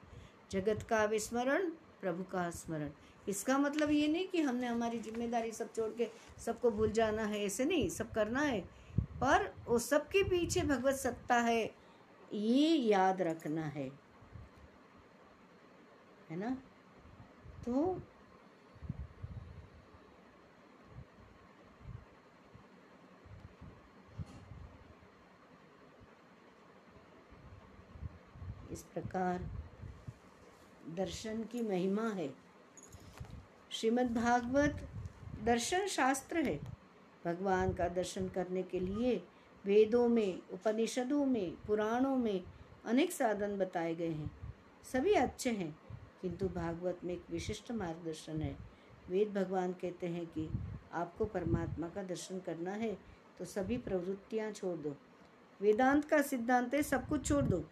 जगत 0.51 0.83
का 0.83 1.05
विस्मरण, 1.05 1.71
प्रभु 2.01 2.23
का 2.23 2.51
स्मरण। 2.51 2.91
इसका 3.29 3.59
मतलब 3.59 3.91
ये 3.91 4.09
नहीं 4.09 4.29
कि 4.29 4.41
हमने 4.41 4.67
हमारी 4.67 4.99
ज़िम्मेदारी 4.99 5.53
सब 5.53 5.75
छोड़ 5.75 5.91
के 5.91 6.09
सबको 6.39 6.71
भूल 6.71 6.91
जाना 6.91 7.25
है, 7.25 7.45
ऐसे 7.45 7.65
नहीं, 7.65 7.89
सब 7.89 8.13
करना 8.13 8.41
है। 8.41 8.61
पर 9.01 9.55
वो 9.67 9.79
सबके 9.79 10.23
पीछे 10.23 10.61
भगवत 10.61 10.95
सत्ता 10.95 11.35
है, 11.35 11.75
ये 12.33 12.69
याद 12.77 13.23
रखना 13.23 13.65
है। 13.65 13.91
है 16.31 16.37
ना? 16.37 16.51
तो 17.67 18.03
इस 28.73 28.83
प्रकार 28.85 29.49
दर्शन 30.97 31.43
की 31.43 31.63
महिमा 31.63 32.09
है। 32.11 32.29
श्रीमद् 33.71 34.15
भागवत 34.15 34.81
दर्शन 35.45 35.87
शास्त्र 35.87 36.39
है। 36.39 36.59
भगवान 37.25 37.73
का 37.73 37.89
दर्शन 37.89 38.29
करने 38.29 38.63
के 38.63 38.81
लिए 38.81 39.17
वेदों 39.65 40.09
में, 40.09 40.41
उपनिषदों 40.53 41.25
में, 41.27 41.57
पुराणों 41.67 42.17
में 42.17 42.43
अनेक 42.85 43.13
साधन 43.13 43.57
बताए 43.59 43.95
गए 43.95 44.11
हैं। 44.11 44.31
सभी 44.85 45.13
अच्छे 45.15 45.51
हैं, 45.51 45.77
किंतु 46.23 46.49
भागवत 46.49 47.01
में 47.05 47.15
एक 47.15 47.25
विशिष्ट 47.31 47.73
मार्गदर्शन 47.73 48.41
है। 48.43 48.57
वेद 49.09 49.33
भगवान 49.33 49.73
कहते 49.73 50.07
हैं 50.07 50.27
कि 50.27 50.49
आपको 50.93 51.25
परमात्मा 51.25 51.89
का 51.89 52.03
दर्शन 52.03 52.39
करना 52.39 52.71
है 52.73 52.97
तो 53.39 53.45
सभी 53.45 53.77
प्रवृत्तियाँ 53.79 54.51
छोड़ 54.53 54.77
दो। 54.79 54.95
वेदांत 55.61 56.05
का 56.05 56.21
सिद्धांत 56.23 56.75
है, 56.75 56.83
सब 56.83 57.09
कुछ 57.09 57.27
छोड़ 57.29 57.45
दो। 57.45 57.63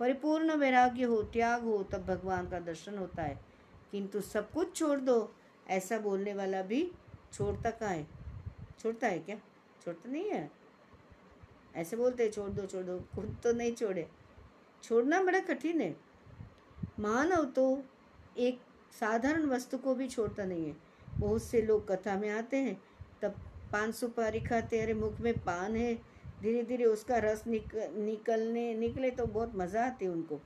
परिपूर्ण 0.00 0.52
वैराग्य 0.52 1.02
हो, 1.02 1.22
त्याग 1.22 1.62
हो, 1.62 1.82
तब 1.82 2.04
भगवान 2.06 2.48
का 2.48 2.60
दर्शन 2.60 2.98
होता 2.98 3.22
है। 3.22 3.40
किंतु 3.92 4.20
सब 4.20 4.50
कुछ 4.50 4.76
छोड़ 4.76 4.98
दो, 4.98 5.34
ऐसा 5.68 5.98
बोलने 5.98 6.34
वाला 6.34 6.62
भी 6.62 6.92
छोड़ता 7.32 7.70
कहाँ 7.70 7.90
है? 7.90 8.06
छोड़ता 8.78 9.06
है 9.06 9.18
क्या? 9.18 9.36
छोड़ता 9.84 10.10
नहीं 10.10 10.30
है? 10.30 10.50
ऐसे 11.76 11.96
बोलते 11.96 12.22
हैं, 12.22 12.30
छोड़ 12.30 12.50
दो 12.50 12.66
छोड़ 12.66 12.84
दो, 12.84 13.00
खुद 13.00 13.36
तो 13.42 13.52
नहीं 13.52 13.74
छोड़े। 13.74 14.08
छोड़ना 14.82 15.22
बड़ा 15.22 15.38
कठिन 15.38 15.80
है। 15.80 15.96
मानव 17.00 17.44
तो 17.44 17.82
एक 18.38 18.60
साधारण 19.00 19.46
वस्तु 19.46 19.78
को 19.78 19.94
भी 19.94 20.08
छोड़ता 20.08 20.44
नहीं 20.44 20.66
है। 20.66 20.76
बहुत 21.18 21.42
से 21.42 21.62
लोग 21.62 21.88
कथा 21.88 22.16
में 22.16 22.30
आते 22.30 22.56
हैं, 22.56 22.82
तब 23.22 23.30
पान 23.72 23.92
सुपारी 23.92 24.40
खाते 24.40 24.80
अरे 24.80 24.94
मुख 24.94 25.20
में 25.20 25.34
पान 25.34 25.76
है 25.76 26.02
धीरे 26.42 26.62
धीरे 26.62 26.84
उसका 26.84 27.18
रस 27.18 27.46
निक, 27.46 27.74
निकलने 27.96 28.74
निकले 28.74 29.10
तो 29.10 29.26
बहुत 29.26 29.56
मज़ा 29.56 29.84
आती 29.86 30.06
उनको। 30.06 30.40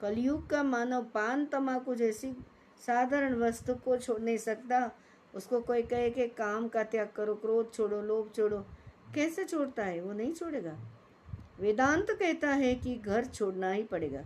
कलयुग 0.00 0.48
का 0.50 0.62
मानव 0.62 1.02
पान 1.04 1.44
तमाकू 1.46 1.94
जैसी 1.94 2.32
साधारण 2.80 3.34
वस्तु 3.34 3.74
को 3.74 3.96
छोड़ 3.96 4.20
नहीं 4.20 4.38
सकता। 4.38 4.90
उसको 5.34 5.60
कोई 5.60 5.82
कहे 5.82 6.10
कि 6.10 6.26
काम 6.28 6.68
का 6.68 6.82
त्याग 6.82 7.08
करो 7.16 7.34
क्रोध 7.34 7.72
छोड़ो 7.74 8.00
लोभ 8.02 8.30
छोड़ो। 8.36 8.58
कैसे 9.14 9.44
छोड़ता 9.44 9.84
है? 9.84 10.00
वो 10.00 10.12
नहीं 10.12 10.32
छोड़ेगा। 10.32 10.76
वेदांत 11.60 12.10
कहता 12.10 12.48
है 12.48 12.74
कि 12.74 12.94
घर 12.94 13.24
छोड़ना 13.24 13.70
ही 13.70 13.82
पड़ेगा। 13.82 14.20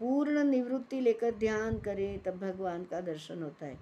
पूर्ण 0.00 0.44
निवृत्ति 0.44 1.00
लेकर 1.00 1.30
ध्यान 1.30 1.78
करें 1.78 2.22
तब 2.22 2.38
भगवान 2.38 2.84
का 2.84 3.00
दर्शन 3.00 3.42
होता 3.42 3.66
है। 3.66 3.78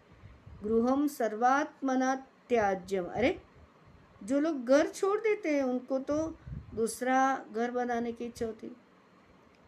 गृहम 0.65 1.07
सर्वात्मना 1.07 2.15
त्याज्यम 2.49 3.05
अरे 3.05 3.39
जो 4.23 4.41
लोग 4.41 4.65
घर 4.65 4.89
छोड़ 4.89 5.19
देते 5.21 5.49
हैं, 5.49 5.63
उनको 5.63 5.99
तो 5.99 6.17
दूसरा 6.75 7.45
घर 7.55 7.71
बनाने 7.71 8.13
की 8.13 8.25
इच्छा 8.25 8.47
होती। 8.47 8.71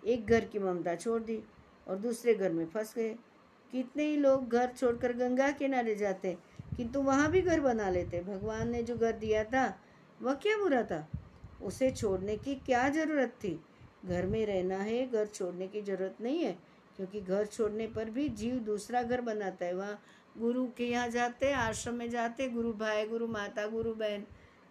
एक 0.02 0.26
घर 0.26 0.44
की 0.44 0.58
ममता 0.58 0.94
छोड़ 0.94 1.20
दी 1.22 1.42
और 1.86 1.96
दूसरे 1.96 2.34
घर 2.34 2.52
में 2.52 2.66
फंस 2.66 2.94
गए। 2.96 3.14
कितने 3.72 4.04
ही 4.04 4.16
लोग 4.16 4.48
घर 4.48 4.72
छोड़कर 4.76 5.12
गंगा 5.12 5.50
किनारे 5.50 5.94
जाते, 5.94 6.36
किंतु 6.76 7.02
वहाँ 7.02 7.30
भी 7.30 7.40
घर 7.42 7.60
बना 7.60 7.88
लेते। 7.90 8.20
भगवान 8.20 8.70
ने 8.70 8.82
जो 8.82 8.96
घर 8.96 9.12
दिया 9.12 9.44
था, 9.44 9.64
वह 10.20 10.34
क्या 10.34 10.56
बुरा 10.58 10.82
था? 10.82 11.06
उसे 11.62 11.90
छोड़ने 11.90 12.36
की 12.36 12.54
क्या 12.56 12.88
ज़रूरत 12.88 13.34
थी? 13.44 13.58
घर 14.06 14.26
में 14.26 14.44
रहना 14.46 14.76
है, 14.76 15.06
घर 15.10 15.26
छोड़ने 15.26 15.68
की 15.68 15.82
ज़रूरत 15.82 16.16
नहीं 16.20 16.44
है, 16.44 16.52
क्योंकि 16.96 17.20
घर 17.20 17.46
छोड़ने 17.46 17.86
पर 17.86 18.10
भी 18.10 18.28
जीव 18.28 18.54
दूसरा 18.56 19.02
घर 19.02 19.20
बनाता 19.20 19.66
है। 19.66 19.74
वहाँ 19.74 20.00
गुरु 20.38 20.66
के 20.76 20.84
यहाँ 20.84 21.08
जाते, 21.08 21.52
आश्रम 21.52 21.94
में 21.94 22.08
जाते, 22.10 22.48
गुरु 22.48 22.72
भाई, 22.72 23.06
गुरु 23.06 23.26
माता, 23.28 23.66
गुरु 23.66 23.94
बहन 23.94 24.24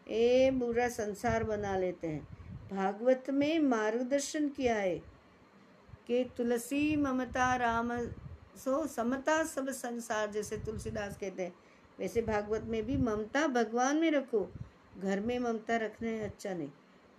ए 0.07 0.51
बुरा 0.51 0.87
संसार 0.89 1.43
बना 1.43 1.77
लेते 1.77 2.07
हैं। 2.07 2.27
भागवत 2.71 3.29
में 3.29 3.59
मार्गदर्शन 3.59 4.49
किया 4.49 4.75
है 4.75 4.97
कि 6.07 6.23
तुलसी, 6.37 6.95
ममता, 6.95 7.55
राम, 7.55 7.97
सो 8.57 8.85
समता 8.87 9.43
सब 9.43 9.69
संसार 9.69 10.31
जैसे 10.31 10.57
तुलसीदास 10.57 11.17
कहते 11.17 11.43
हैं। 11.43 11.53
वैसे 11.99 12.21
भागवत 12.21 12.63
में 12.63 12.85
भी 12.85 12.97
ममता 12.97 13.47
भगवान 13.47 13.97
में 13.97 14.11
रखो, 14.11 14.47
घर 14.97 15.19
में 15.19 15.37
ममता 15.39 15.77
रखना 15.77 16.09
है 16.09 16.23
अच्छा 16.23 16.53
नहीं। 16.53 16.69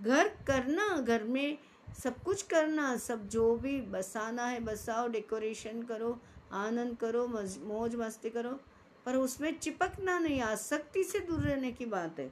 घर 0.00 0.28
करना, 0.46 0.96
घर 0.98 1.24
में 1.24 1.58
सब 2.04 2.22
कुछ 2.22 2.42
करना, 2.42 2.96
सब 2.96 3.28
जो 3.28 3.56
भी 3.56 3.80
बसाना 3.80 4.46
है 4.46 4.60
बसाओ 4.60 5.08
डेकोरेशन 5.08 5.82
करो, 5.82 6.18
आनंद 6.52 6.96
करो 6.96 7.26
मौज 7.66 7.94
मस्ती 7.94 8.30
करो, 8.30 8.50
पर 9.06 9.16
उसमें 9.16 9.58
चिपकना 9.58 10.18
नहीं, 10.18 10.40
आसक्ति 10.40 11.04
से 11.04 11.20
दूर 11.20 11.40
रहने 11.40 11.72
की 11.72 11.86
बात 11.86 12.20
है। 12.20 12.30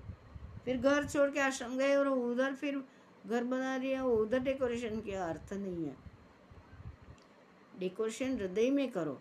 फिर 0.65 0.77
घर 0.77 1.07
छोड़ 1.09 1.31
के 1.31 1.41
आश्रम 1.41 1.77
गए 1.79 1.97
और 1.97 2.09
उधर 2.09 2.55
फिर 2.55 2.85
घर 3.27 3.45
बना 3.45 3.79
दिया 3.79 4.05
उधर 4.05 4.39
डेकोरेशन 4.39 5.01
किया 5.01 5.27
अर्थ 5.29 5.53
नहीं 5.53 5.85
है। 5.87 5.97
डेकोरेशन 7.79 8.37
हृदय 8.37 8.71
में 8.71 8.91
करो। 8.93 9.21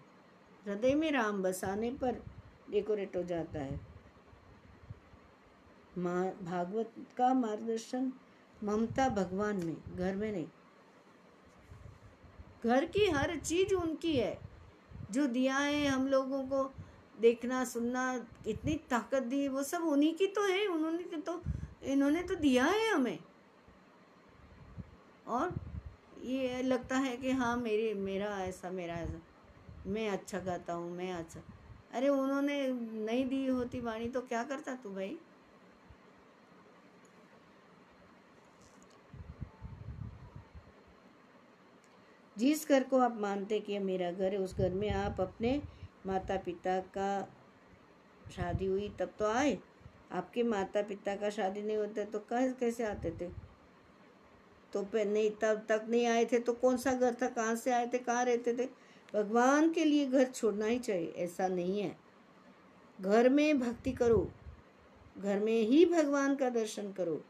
हृदय 0.65 0.95
में 0.95 1.11
राम 1.11 1.43
बसाने 1.43 1.91
पर 1.91 2.23
डेकोरेट 2.69 3.15
हो 3.15 3.23
जाता 3.23 3.59
है। 3.59 3.77
भागवत 6.43 6.91
का 7.17 7.33
मार्गदर्शन 7.33 8.13
ममता 8.63 9.09
भगवान 9.09 9.65
में, 9.65 9.77
घर 9.95 10.15
में 10.15 10.31
नहीं। 10.31 10.47
घर 12.63 12.85
की 12.85 13.05
हर 13.05 13.35
चीज़ 13.39 13.73
उनकी 13.73 14.15
है। 14.15 14.39
जो 15.11 15.27
दिया 15.27 15.57
है 15.57 15.87
हम 15.87 16.07
लोगों 16.07 16.43
को 16.43 16.73
देखना, 17.21 17.65
सुनना, 17.65 18.25
इतनी 18.47 18.75
ताकत 18.89 19.23
दी, 19.23 19.47
वो 19.47 19.63
सब 19.63 19.81
उन्हीं 19.81 20.15
की 20.15 20.27
तो 20.27 20.47
है, 20.47 20.67
उन्होंने 20.67 21.03
तो 21.03 21.41
इन्होंने 21.83 22.23
तो 22.23 22.35
दिया 22.35 22.65
है 22.65 22.93
हमें। 22.93 23.19
और 25.27 25.53
ये 26.23 26.61
लगता 26.63 26.97
है 26.97 27.17
कि 27.17 27.31
हाँ 27.31 27.57
मेरी, 27.57 27.93
मेरा 27.93 28.27
ऐसा 28.27 28.69
मेरा 28.69 28.93
ऐसा, 28.93 29.21
मैं 29.87 30.09
अच्छा 30.09 30.39
गाता 30.39 30.73
हूँ, 30.73 30.91
मैं 30.91 31.13
अच्छा। 31.13 31.39
अरे, 31.91 32.09
उन्होंने 32.09 32.67
नहीं 33.05 33.25
दी 33.25 33.47
होती 33.47 33.79
वाणी 33.79 34.09
तो 34.09 34.21
क्या 34.21 34.43
करता 34.43 34.75
तू 34.75 34.89
भाई? 34.89 35.17
जिस 42.37 42.69
घर 42.69 42.83
को 42.83 42.99
आप 42.99 43.17
मानते 43.17 43.59
कि 43.59 43.79
मेरा 43.79 44.11
घर 44.11 44.31
है, 44.31 44.37
उस 44.37 44.57
घर 44.57 44.69
में 44.69 44.89
आप 44.89 45.21
अपने 45.21 45.61
माता 46.05 46.37
पिता 46.37 46.79
का 46.79 47.27
शादी 48.35 48.65
हुई, 48.65 48.89
तब 48.99 49.13
तो 49.19 49.25
आए। 49.25 49.57
आपके 50.11 50.43
माता 50.43 50.81
पिता 50.81 51.15
का 51.15 51.29
शादी 51.29 51.61
नहीं 51.61 51.77
होता 51.77 52.03
तो 52.03 52.19
कह 52.19 52.51
कैसे 52.51 52.83
आते 52.83 53.11
थे? 53.11 53.29
तो 54.73 54.83
पे 54.83 55.05
नहीं, 55.05 55.29
तब 55.31 55.65
तक 55.69 55.85
नहीं 55.89 56.05
आए 56.07 56.25
थे 56.25 56.39
तो 56.39 56.53
कौन 56.53 56.77
सा 56.77 56.93
घर 56.93 57.15
था? 57.21 57.27
कहाँ 57.27 57.55
से 57.55 57.71
आए 57.71 57.87
थे? 57.87 57.97
कहाँ 57.97 58.25
रहते 58.25 58.53
थे? 58.53 58.67
भगवान 59.13 59.71
के 59.73 59.85
लिए 59.85 60.05
घर 60.05 60.25
छोड़ना 60.25 60.65
ही 60.65 60.79
चाहिए, 60.79 61.13
ऐसा 61.17 61.47
नहीं 61.47 61.81
है। 61.81 61.95
घर 62.99 63.29
में 63.29 63.59
भक्ति 63.59 63.91
करो, 63.91 64.29
घर 65.17 65.39
में 65.39 65.61
ही 65.61 65.85
भगवान 65.85 66.35
का 66.35 66.49
दर्शन 66.49 66.91
करो। 66.91 67.21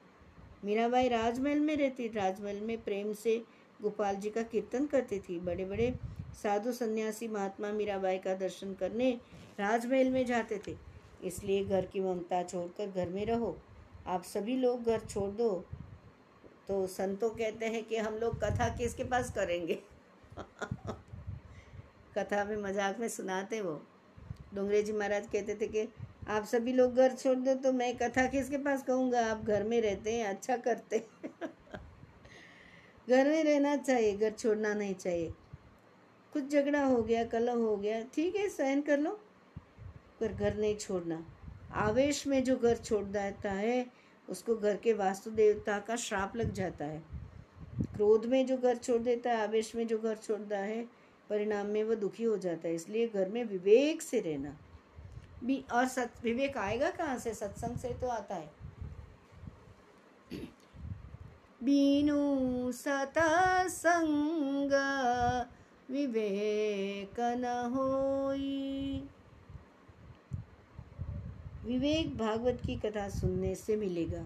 मीराबाई 0.66 1.08
राजमहल 1.10 1.60
में 1.60 1.76
रहती 1.78 2.08
राजमहल 2.08 2.60
में 2.62 2.78
प्रेम 2.84 3.14
से 3.14 3.38
गोपाल 3.82 4.16
जी 4.16 4.30
का 4.30 4.42
कीर्तन 4.44 4.86
करती 4.86 5.20
थी 5.20 5.40
बड़े 5.40 5.66
बड़े 5.66 5.94
साधु 6.44 6.72
सन्यासी 6.72 7.28
महात्मा 7.28 7.72
मीराबाई 7.72 8.18
का 8.18 8.34
दर्शन 8.34 8.74
करने 8.74 9.20
राजमहल 9.60 10.10
में 10.10 10.26
जाते 10.26 10.62
थे। 10.68 10.76
इसलिए 11.24 11.66
घर 11.66 11.86
की 11.86 12.00
ममता 12.00 12.44
छोड़कर 12.44 12.88
घर 12.88 13.10
में 13.10 13.26
रहो। 13.26 13.58
आप 14.08 14.24
सभी 14.24 14.56
लोग 14.56 14.84
घर 14.84 15.00
छोड़ 15.00 15.32
दो। 15.32 15.66
तो 16.68 16.88
संतों 16.88 17.30
कहते 17.30 17.66
हैं 17.66 17.84
कि 17.84 17.98
हम 17.98 18.14
लोग 18.14 18.44
कथा 18.44 18.78
किसके 18.78 19.04
पास 19.04 19.32
करेंगे? 19.32 19.80
कथा 22.18 22.44
में 22.44 22.58
मज़ाक 22.58 23.00
में 23.00 23.10
सुनाते 23.10 23.62
वो। 23.62 23.82
डोंगरे 24.56 24.84
जी 24.84 24.94
महाराज 24.94 25.28
कहते 25.28 25.56
थे 25.56 25.68
कि 25.68 25.90
आप 26.28 26.46
सभी 26.46 26.74
लोग 26.74 26.96
घर 26.96 27.14
छोड़ 27.14 27.38
दो 27.38 27.56
तो 27.56 27.74
मैं 27.74 27.98
कथा 27.98 28.28
किसके 28.28 28.58
पास 28.58 28.84
कहूँगा? 28.84 29.26
आप 29.26 29.46
घर 29.46 29.64
में 29.64 29.82
रहते 29.82 30.14
हैं 30.14 30.28
अच्छा 30.28 30.58
करते 30.58 31.00
घर 33.10 33.28
में 33.28 33.44
रहना 33.44 33.76
चाहिए, 33.76 34.18
घर 34.18 34.32
छोड़ना 34.32 34.74
नहीं 34.74 34.96
चाहिए। 34.96 35.34
कुछ 36.34 36.48
झगड़ा 36.48 36.86
हो 36.86 37.04
गया, 37.04 37.26
कलह 37.26 37.54
हो 37.54 37.78
गया, 37.78 38.06
ठीक 38.14 38.36
है, 38.36 38.50
सहन 38.50 38.82
कर 38.82 39.00
लो, 39.00 39.20
पर 40.20 40.34
घर 40.34 40.58
नहीं 40.58 40.76
छोड़ना। 40.76 41.26
आवेश 41.74 42.28
में 42.28 42.44
जो 42.44 42.56
घर 42.56 42.78
छोड़ 42.78 43.06
देता 43.06 43.52
है, 43.52 43.86
उसको 44.30 44.56
घर 44.56 44.76
के 44.76 44.94
वास्तु 44.94 45.32
देवता 45.32 45.80
का 45.80 45.96
श्राप 45.96 46.36
लग 46.36 46.54
जाता 46.54 46.86
है। 46.86 47.04
क्रोध 47.82 48.26
में 48.26 48.46
जो 48.46 48.58
घर 48.58 48.76
छोड़ 48.76 49.02
देता 49.02 49.30
है, 49.30 49.48
आवेश 49.48 49.76
में 49.76 49.88
जो 49.88 50.00
घर 50.00 50.16
छोड़ता 50.16 50.58
है, 50.58 50.88
परिणाम 51.30 51.66
में 51.66 51.84
वो 51.84 51.96
दुखी 51.96 52.24
हो 52.24 52.38
जाता 52.38 52.68
है, 52.68 52.76
इसलिए 52.76 53.08
घर 53.08 53.30
में 53.30 53.44
विवेक 53.44 54.02
से 54.02 54.20
रहना। 54.20 54.58
भी, 55.44 55.66
और 55.72 55.88
सत, 55.88 56.12
विवेक 56.24 56.58
आएगा 56.58 56.90
कहाँ 56.90 57.18
से? 57.18 57.34
सत्संग 57.34 57.78
से 57.78 57.90
तो 57.90 58.08
आता 58.08 58.36
है। 58.36 58.52
बीनु 61.64 62.72
सतसंग 62.72 64.70
विवेक 65.92 67.20
न 67.20 67.46
होई। 67.76 69.04
विवेक 71.66 72.18
भागवत 72.18 72.62
की 72.66 72.76
कथा 72.76 73.08
सुनने 73.10 73.56
से 73.56 73.76
मिलेगा। 73.76 74.22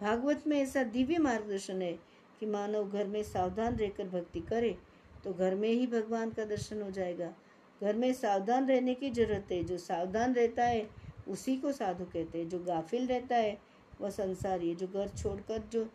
भागवत 0.00 0.46
में 0.46 0.60
ऐसा 0.60 0.82
दिव्य 0.82 1.18
मार्गदर्शन 1.18 1.82
है 1.82 1.92
कि 2.40 2.46
मानव 2.46 2.90
घर 2.90 3.06
में 3.06 3.22
सावधान 3.22 3.76
रहकर 3.76 4.08
भक्ति 4.08 4.40
करे 4.40 4.76
तो 5.24 5.32
घर 5.32 5.54
में 5.54 5.68
ही 5.68 5.86
भगवान 5.86 6.30
का 6.30 6.44
दर्शन 6.44 6.82
हो 6.82 6.90
जाएगा। 6.90 7.32
घर 7.80 7.96
में 7.96 8.12
सावधान 8.12 8.68
रहने 8.68 8.94
की 8.94 9.10
ज़रूरत 9.10 9.48
है। 9.52 9.62
जो 9.64 9.78
सावधान 9.78 10.34
रहता 10.34 10.64
है, 10.64 10.88
उसी 11.28 11.56
को 11.56 11.72
साधु 11.72 12.04
कहते 12.04 12.38
हैं। 12.38 12.48
जो 12.48 12.58
गाफिल 12.58 13.06
रहता 13.06 13.36
है, 13.36 13.58
वह 14.00 14.10
संसारी 14.10 14.68
है। 14.68 14.74
जो 14.74 14.86
घर 14.86 15.08
छोड़कर, 15.08 15.62
जो 15.72 15.88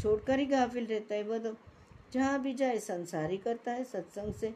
छोड़कर 0.00 0.38
ही 0.38 0.46
गाफिल 0.46 0.86
रहता 0.86 1.14
है, 1.14 1.22
वह 1.22 1.38
तो 1.38 1.56
जहाँ 2.12 2.40
भी 2.42 2.52
जाए, 2.54 2.78
संसारी 2.78 3.36
करता 3.36 3.72
है, 3.72 3.84
सत्संग 3.84 4.32
से 4.34 4.54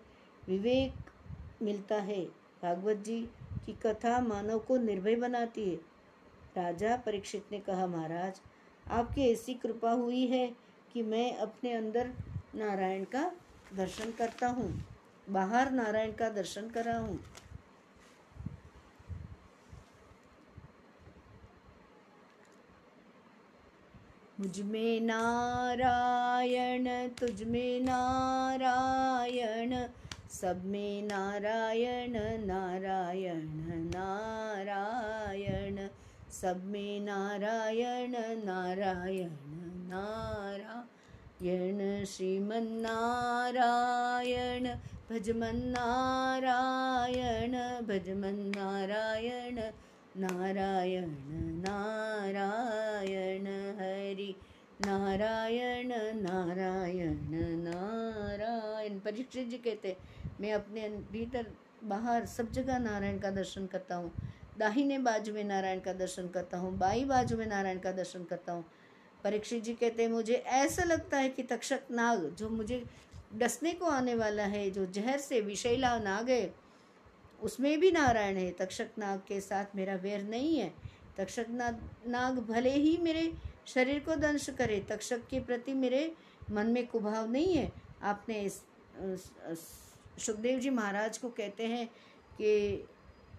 विवेक 0.49 1.63
मिलता 1.63 1.97
है। 2.03 2.25
भागवत 2.63 2.97
जी 2.97 3.21
की 3.67 3.73
कथा 3.83 4.21
मानव 4.21 4.59
को 4.59 4.77
निर्भय 4.77 5.17
बनाती 5.17 5.69
है। 5.71 5.77
राजा 6.57 6.97
परीक्षित 6.97 7.53
ने 7.53 7.59
कहा, 7.59 7.87
महाराज, 7.87 8.41
आपकी 8.91 9.31
ऐसी 9.31 9.55
कृपा 9.55 9.91
हुई 9.93 10.27
है 10.27 10.47
कि 10.93 11.03
मैं 11.03 11.37
अपने 11.37 11.73
अंदर 11.73 12.11
नारायण 12.55 13.05
का 13.05 13.31
दर्शन 13.77 14.11
करता 14.11 14.49
हूँ, 14.49 14.71
बाहर 15.27 15.71
नारायण 15.71 16.13
का 16.13 16.29
दर्शन 16.31 16.69
कर 16.69 16.85
रहा 16.85 16.99
हूँ। 16.99 17.19
मुझमें 24.41 25.01
नारायण, 25.01 27.09
तुझ 27.09 27.43
में 27.43 27.81
नारायण, 27.81 29.87
सब 30.31 30.65
में 30.65 31.03
नारायण 31.03 32.17
नारायण 32.47 33.49
नारायण, 33.95 35.89
सब 36.31 36.65
में 36.65 37.01
नारायण 37.01 38.17
नारायण 38.45 39.31
नारायण 39.91 40.85
यण 41.43 42.05
श्रीमन्नारायण, 42.05 44.69
भजमन्नारायण 45.11 47.87
भजमन्नारायण 47.87 49.61
नारायण 50.19 51.09
नारायण 51.61 53.47
हरि। 53.79 54.35
नारायण 54.87 55.93
नारायण 56.17 57.17
नारायण। 57.65 58.99
परीक्षित 58.99 59.49
जी 59.49 59.57
कहते 59.59 59.97
मैं 60.41 60.53
अपने 60.53 60.89
भीतर 61.13 61.47
बाहर 61.85 62.27
सब 62.27 62.51
जगह 62.53 62.79
नारायण 62.79 63.19
का 63.19 63.31
दर्शन 63.31 63.67
करता 63.67 63.97
हूँ। 63.97 64.13
दाहिने 64.59 64.99
बाजू 64.99 65.33
में 65.35 65.45
नारायण 65.45 65.81
का 65.81 65.93
दर्शन 65.93 66.29
करता 66.29 66.59
हूँ, 66.59 66.77
बाई 66.79 67.05
बाजू 67.05 67.37
में 67.37 67.47
नारायण 67.47 67.79
का 67.79 67.93
दर्शन 67.93 68.25
करता 68.25 68.53
हूँ। 68.53 68.65
परीक्षित 69.25 69.63
जी 69.65 69.75
कहते 69.75 70.03
हैं, 70.03 70.11
मुझे 70.11 70.35
ऐसा 70.35 70.85
लगता 70.85 71.19
है 71.19 71.29
कि 71.29 71.43
तक्षक 71.43 71.81
नाग, 71.91 72.25
जो 72.39 72.49
मुझे 72.49 72.83
डसने 73.35 73.73
को 73.73 73.87
आने 73.87 74.15
वाला 74.15 74.43
है, 74.45 74.71
जो 74.71 74.87
जहर 74.87 75.19
से 75.19 75.41
विषैला 75.41 75.99
नाग 75.99 76.31
है 76.31 76.66
उसमें 77.43 77.79
भी 77.81 77.91
नारायण 77.91 78.37
है 78.37 78.51
तक्षक 78.51 78.99
नाग 78.99 79.19
के 79.19 79.41
साथ 79.41 79.77
मेरा 79.77 79.95
वेर 79.95 80.23
नहीं 80.25 80.59
है। 80.59 80.73
तक्षक 81.19 81.47
नाग 82.07 82.39
भले 82.49 82.73
ही 82.73 82.97
मेरे 83.03 83.33
शरीर 83.67 83.99
को 84.01 84.15
दंश 84.17 84.49
करे, 84.51 84.79
तक्षक 84.89 85.27
के 85.29 85.41
प्रति 85.41 85.75
मेरे 85.75 86.13
मन 86.51 86.67
में 86.67 86.87
कुभाव 86.87 87.31
नहीं 87.31 87.55
है। 87.55 87.71
आपने 88.03 88.41
इस 88.41 88.61
सुखदेव 90.19 90.59
जी 90.61 90.71
महाराज 90.71 91.19
को 91.19 91.29
कहते 91.31 91.67
हैं 91.67 91.87
कि 92.41 92.85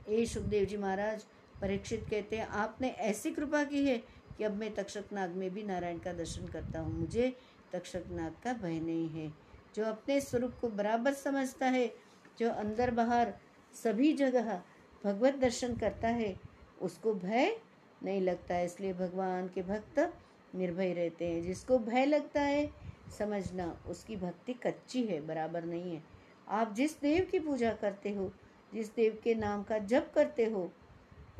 ए 0.10 0.26
सुखदेव 0.26 0.65
जी 0.65 0.78
महाराज, 0.78 1.24
परीक्षित 1.61 2.06
कहते 2.10 2.38
हैं, 2.38 2.48
आपने 2.48 2.90
ऐसी 2.90 3.32
कृपा 3.32 3.64
की 3.64 3.86
है 3.86 3.98
कि 4.38 4.44
अब 4.44 4.56
मैं 4.56 4.74
तक्षक 4.74 5.14
नाग 5.14 5.30
में 5.32 5.49
भी 5.53 5.64
नारायण 5.64 5.98
का 5.99 6.14
दर्शन 6.14 6.48
करता 6.48 6.80
हूँ। 6.80 6.94
मुझे 6.94 7.36
तक्षक 7.74 8.03
नाग 8.11 8.34
का 8.44 8.53
भय 8.53 8.80
नहीं 8.80 9.10
है। 9.10 9.32
जो 9.76 9.86
अपने 9.86 10.19
स्वरूप 10.22 10.53
को 10.61 10.69
बराबर 10.69 11.14
समझता 11.14 11.65
है, 11.68 11.88
जो 12.40 12.49
अंदर 12.52 12.91
बाहर 12.91 13.34
सभी 13.83 14.13
जगह 14.13 14.61
भगवत 15.03 15.35
दर्शन 15.35 15.75
करता 15.75 16.07
है, 16.07 16.39
उसको 16.81 17.13
भय 17.13 17.59
नहीं 18.03 18.21
लगता 18.21 18.55
है। 18.55 18.65
इसलिए 18.65 18.93
भगवान 18.93 19.47
के 19.47 19.61
भक्त 19.61 20.13
निर्भय 20.55 20.93
रहते 20.93 21.25
हैं। 21.25 21.43
जिसको 21.43 21.79
भय 21.79 22.05
लगता 22.05 22.41
है, 22.41 22.71
समझना, 23.19 23.83
उसकी 23.87 24.15
भक्ति 24.15 24.53
कच्ची 24.53 25.03
है, 25.03 25.21
बराबर 25.21 25.63
नहीं 25.63 25.95
है। 25.95 26.03
आप 26.47 26.73
जिस 26.73 27.01
देव 27.01 27.27
की 27.31 27.39
पूजा 27.39 27.73
करते 27.73 28.13
हो, 28.13 28.33
जिस 28.73 28.95
देव 28.95 29.21
के 29.23 29.35
नाम 29.35 29.63
का 29.63 29.77
जप 29.77 30.11
करते 30.15 30.45
हो, 30.45 30.71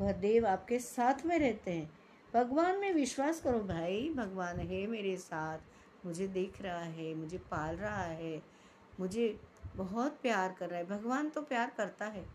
वह 0.00 0.12
देव 0.12 0.46
आपके 0.46 0.78
साथ 0.78 1.26
में 1.26 1.38
रहते 1.38 1.70
हैं। 1.70 1.92
भगवान 2.34 2.78
में 2.78 2.94
विश्वास 2.94 3.40
करो, 3.40 3.60
भाई, 3.60 4.12
भगवान 4.16 4.60
है 4.60 4.86
मेरे 4.86 5.16
साथ। 5.16 5.58
मुझे 6.06 6.28
देख 6.28 6.62
रहा 6.62 6.82
है, 6.82 7.14
मुझे 7.14 7.38
पाल 7.38 7.76
रहा 7.76 8.04
है, 8.04 8.42
मुझे 9.00 9.40
बहुत 9.76 10.18
प्यार 10.22 10.52
कर 10.58 10.68
रहा 10.68 10.78
है। 10.78 10.86
भगवान 10.86 11.28
तो 11.28 11.42
प्यार 11.42 11.70
करता 11.76 12.04
है। 12.04 12.26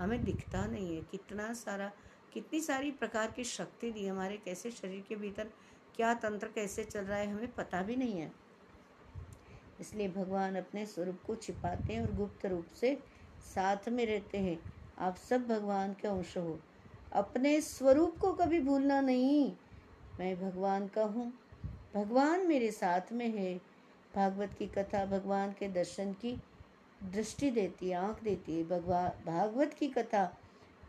हमें 0.00 0.24
दिखता 0.24 0.66
नहीं 0.66 0.96
है। 0.96 1.02
कितना 1.02 1.52
सारा, 1.52 1.92
कितनी 2.32 2.60
सारी 2.60 2.90
प्रकार 2.90 3.30
की 3.30 3.44
शक्ति 3.44 3.90
दी 3.90 4.06
हमारे। 4.06 4.36
कैसे 4.36 4.70
शरीर 4.70 5.04
के 5.08 5.16
भीतर 5.16 5.50
क्या 5.96 6.14
तंत्र 6.14 6.48
कैसे 6.48 6.84
चल 6.84 7.00
रहा 7.00 7.18
है, 7.18 7.26
हमें 7.26 7.52
पता 7.52 7.82
भी 7.82 7.96
नहीं 7.96 8.20
है। 8.20 8.32
इसलिए 9.80 10.08
भगवान 10.08 10.56
अपने 10.56 10.86
स्वरूप 10.86 11.18
को 11.26 11.34
छिपाते 11.34 11.92
हैं 11.92 12.00
और 12.00 12.14
गुप्त 12.14 12.46
रूप 12.46 12.66
से 12.66 12.98
साथ 13.40 13.88
में 13.88 14.06
रहते 14.06 14.38
हैं। 14.38 14.72
आप 14.98 15.16
सब 15.16 15.46
भगवान 15.46 15.92
के 15.92 16.08
अंश 16.08 16.38
हो। 16.38 16.60
अपने 17.12 17.60
स्वरूप 17.60 18.18
को 18.18 18.32
कभी 18.32 18.60
भूलना 18.60 19.00
नहीं। 19.00 19.52
मैं 20.20 20.40
भगवान 20.40 20.88
का 20.88 21.04
हूँ। 21.04 21.32
भगवान 21.94 22.46
मेरे 22.46 22.70
साथ 22.70 23.00
में 23.12 23.28
है। 23.28 23.60
भागवत 24.14 24.54
की 24.58 24.66
कथा, 24.66 25.06
भगवान 25.06 25.52
के 25.52 25.68
दर्शन 25.68 26.12
की 26.12 26.42
दृष्टि 27.02 27.50
देती 27.50 27.88
है, 27.88 27.96
आँख 27.96 28.22
देती 28.22 28.56
है 28.56 28.64
भगवान 28.64 29.10
भागवत 29.26 29.74
की 29.74 29.88
कथा, 29.88 30.24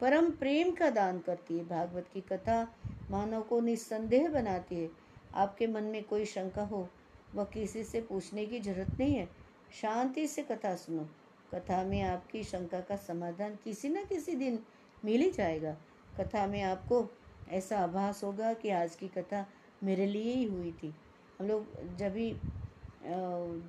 परम 0.02 0.30
प्रेम 0.31 0.72
का 0.72 0.90
दान 0.90 1.19
करती 1.19 1.57
है, 1.57 1.68
भागवत 1.68 2.07
की 2.14 2.22
कथा 2.22 2.64
मानव 3.11 3.41
को 3.41 3.60
निस्संदेह 3.60 4.30
बनाती 4.30 4.76
है। 4.76 4.90
आपके 5.36 5.68
मन 5.68 5.84
में 5.84 6.03
कोई 6.03 6.26
शंका 6.26 6.64
हो, 6.64 6.88
वह 7.36 7.44
किसी 7.44 7.84
से 7.84 8.02
पूछने 8.02 8.45
की 8.45 8.60
ज़रूरत 8.60 8.99
नहीं 8.99 9.15
है। 9.15 9.27
शांति 9.73 10.27
से 10.27 10.41
कथा 10.41 10.76
सुनो। 10.76 11.07
कथा 11.53 11.84
में 11.84 12.02
आपकी 12.02 12.44
शंका 12.44 12.80
का 12.80 12.95
समाधान 12.98 13.56
किसी 13.64 13.90
न 13.90 14.03
किसी 14.06 14.36
दिन 14.36 14.60
मिल 15.06 15.22
ही 15.22 15.30
जाएगा। 15.31 15.76
कथा 16.18 16.45
में 16.48 16.61
आपको 16.64 17.07
ऐसा 17.49 17.80
आभास 17.80 18.23
होगा 18.23 18.53
कि 18.53 18.69
आज 18.69 18.95
की 18.95 19.07
कथा 19.07 19.45
मेरे 19.84 20.06
लिए 20.06 20.34
ही 20.34 20.44
हुई 20.45 20.72
थी। 20.73 20.94
हम 21.40 21.48
लोग 21.48 21.95
जब 21.98 22.14
भी 22.14 22.31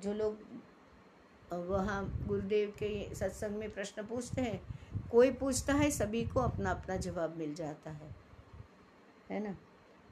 जो 0.01 0.13
लोग 0.13 0.39
वहाँ 1.53 2.25
गुरुदेव 2.27 2.69
के 2.69 3.15
सत्संग 3.15 3.51
में 3.51 3.73
प्रश्न 3.73 4.03
पूछते 4.03 4.41
हैं, 4.41 4.61
कोई 5.11 5.31
पूछता 5.31 5.73
है, 5.73 5.91
सभी 5.91 6.25
को 6.25 6.39
अपना 6.39 6.71
अपना 6.71 6.95
जवाब 6.95 7.37
मिल 7.37 7.55
जाता 7.55 7.91
है। 7.91 8.15
है 9.31 9.43
ना? 9.43 9.55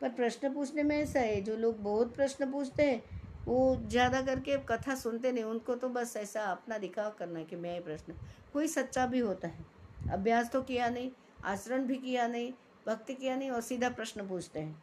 पर 0.01 0.09
प्रश्न 0.09 0.53
पूछने 0.53 0.83
में 0.83 0.97
ऐसा 0.97 1.19
है, 1.19 1.41
जो 1.41 1.55
लोग 1.55 1.83
बहुत 1.83 2.15
प्रश्न 2.15 2.51
पूछते 2.51 2.83
हैं, 2.83 3.03
वो 3.45 3.75
ज़्यादा 3.75 4.21
करके 4.21 4.57
कथा 4.57 4.95
सुनते 4.95 5.31
नहीं, 5.31 5.43
उनको 5.43 5.75
तो 5.75 5.89
बस 5.89 6.17
ऐसा 6.17 6.41
अपना 6.41 6.77
दिखावा 6.77 7.09
करना 7.09 7.39
है 7.39 7.45
कि 7.45 7.55
मैं 7.55 7.83
प्रश्न, 7.83 8.13
कोई 8.53 8.67
सच्चा 8.67 9.05
भी 9.05 9.19
होता 9.19 9.47
है। 9.47 9.65
अभ्यास 10.11 10.51
तो 10.51 10.61
किया 10.61 10.89
नहीं, 10.89 11.11
आचरण 11.45 11.85
भी 11.85 11.95
किया 11.95 12.27
नहीं, 12.27 12.53
भक्ति 12.87 13.13
किया 13.13 13.35
नहीं 13.35 13.51
और 13.51 13.61
सीधा 13.61 13.89
प्रश्न 13.89 14.27
पूछते 14.27 14.59
हैं। 14.59 14.81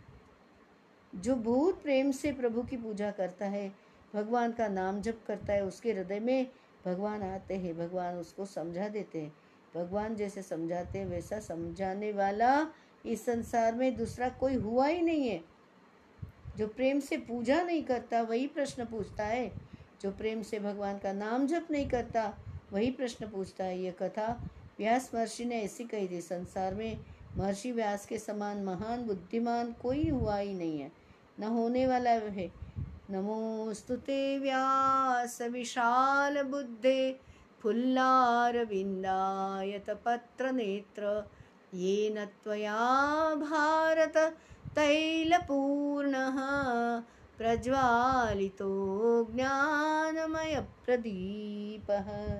जो 1.14 1.36
बहुत 1.36 1.82
प्रेम 1.82 2.10
से 2.10 2.32
प्रभु 2.32 2.62
की 2.62 2.76
पूजा 2.76 3.10
करता 3.10 3.46
है 3.46 3.85
भगवान 4.16 4.52
का 4.52 4.68
नाम 4.68 5.00
जप 5.00 5.20
करता 5.26 5.52
है, 5.52 5.64
उसके 5.64 5.92
हृदय 5.92 6.20
में 6.20 6.46
भगवान 6.86 7.22
आते 7.22 7.54
हैं, 7.54 7.78
भगवान 7.78 8.14
उसको 8.14 8.46
समझा 8.46 8.88
देते 8.88 9.20
हैं। 9.20 9.34
भगवान 9.74 10.14
जैसे 10.14 10.42
समझाते 10.42 10.98
हैं, 10.98 11.06
वैसा 11.06 11.40
समझाने 11.40 12.12
वाला 12.12 12.66
इस 13.06 13.24
संसार 13.24 13.74
में 13.74 13.96
दूसरा 13.96 14.28
कोई 14.28 14.54
हुआ 14.54 14.86
ही 14.86 15.02
नहीं 15.02 15.28
है। 15.28 15.44
जो 16.56 16.68
प्रेम 16.68 17.00
से 17.00 17.16
पूजा 17.16 17.62
नहीं 17.62 17.82
करता, 17.82 18.22
वही 18.22 18.46
प्रश्न 18.46 18.84
पूछता 18.84 19.24
है। 19.24 19.52
जो 20.02 20.10
प्रेम 20.10 20.42
से 20.42 20.58
भगवान 20.58 20.98
का 20.98 21.12
नाम 21.12 21.46
जप 21.46 21.66
नहीं 21.70 21.88
करता, 21.88 22.38
वही 22.72 22.90
प्रश्न 22.90 23.28
पूछता 23.28 23.64
है। 23.64 23.80
यह 23.80 23.90
कथा 23.90 24.50
व्यास 24.78 25.10
महर्षि 25.14 25.44
ने 25.44 25.62
ऐसी 25.62 25.84
कही 25.84 26.08
थी, 26.08 26.20
संसार 26.20 26.74
में 26.74 27.04
महर्षि 27.36 27.72
व्यास 27.72 28.06
के 28.06 28.18
समान 28.18 28.64
महान 28.64 29.06
बुद्धिमान 29.06 29.72
कोई 29.72 30.08
हुआ 30.08 30.36
ही 30.36 30.54
नहीं 30.54 30.80
है। 30.80 30.92
न 31.40 31.42
होने 31.42 31.86
वाला 31.86 32.10
है। 32.10 32.65
नमोस्तुते 33.10 34.38
व्यास 34.38 35.42
विशाल 35.42 36.42
बुद्धे 36.42 37.20
फुल्लारविन्दायत 37.60 40.02
पत्र 40.04 40.52
नेत्र 40.52 41.30
येन 41.74 42.24
त्वया 42.24 43.34
भारत 43.34 44.36
तैलपूर्णः 44.74 46.36
प्रज्वालितो 47.38 49.34
ज्ञानमयप्रदीपः। 49.34 52.34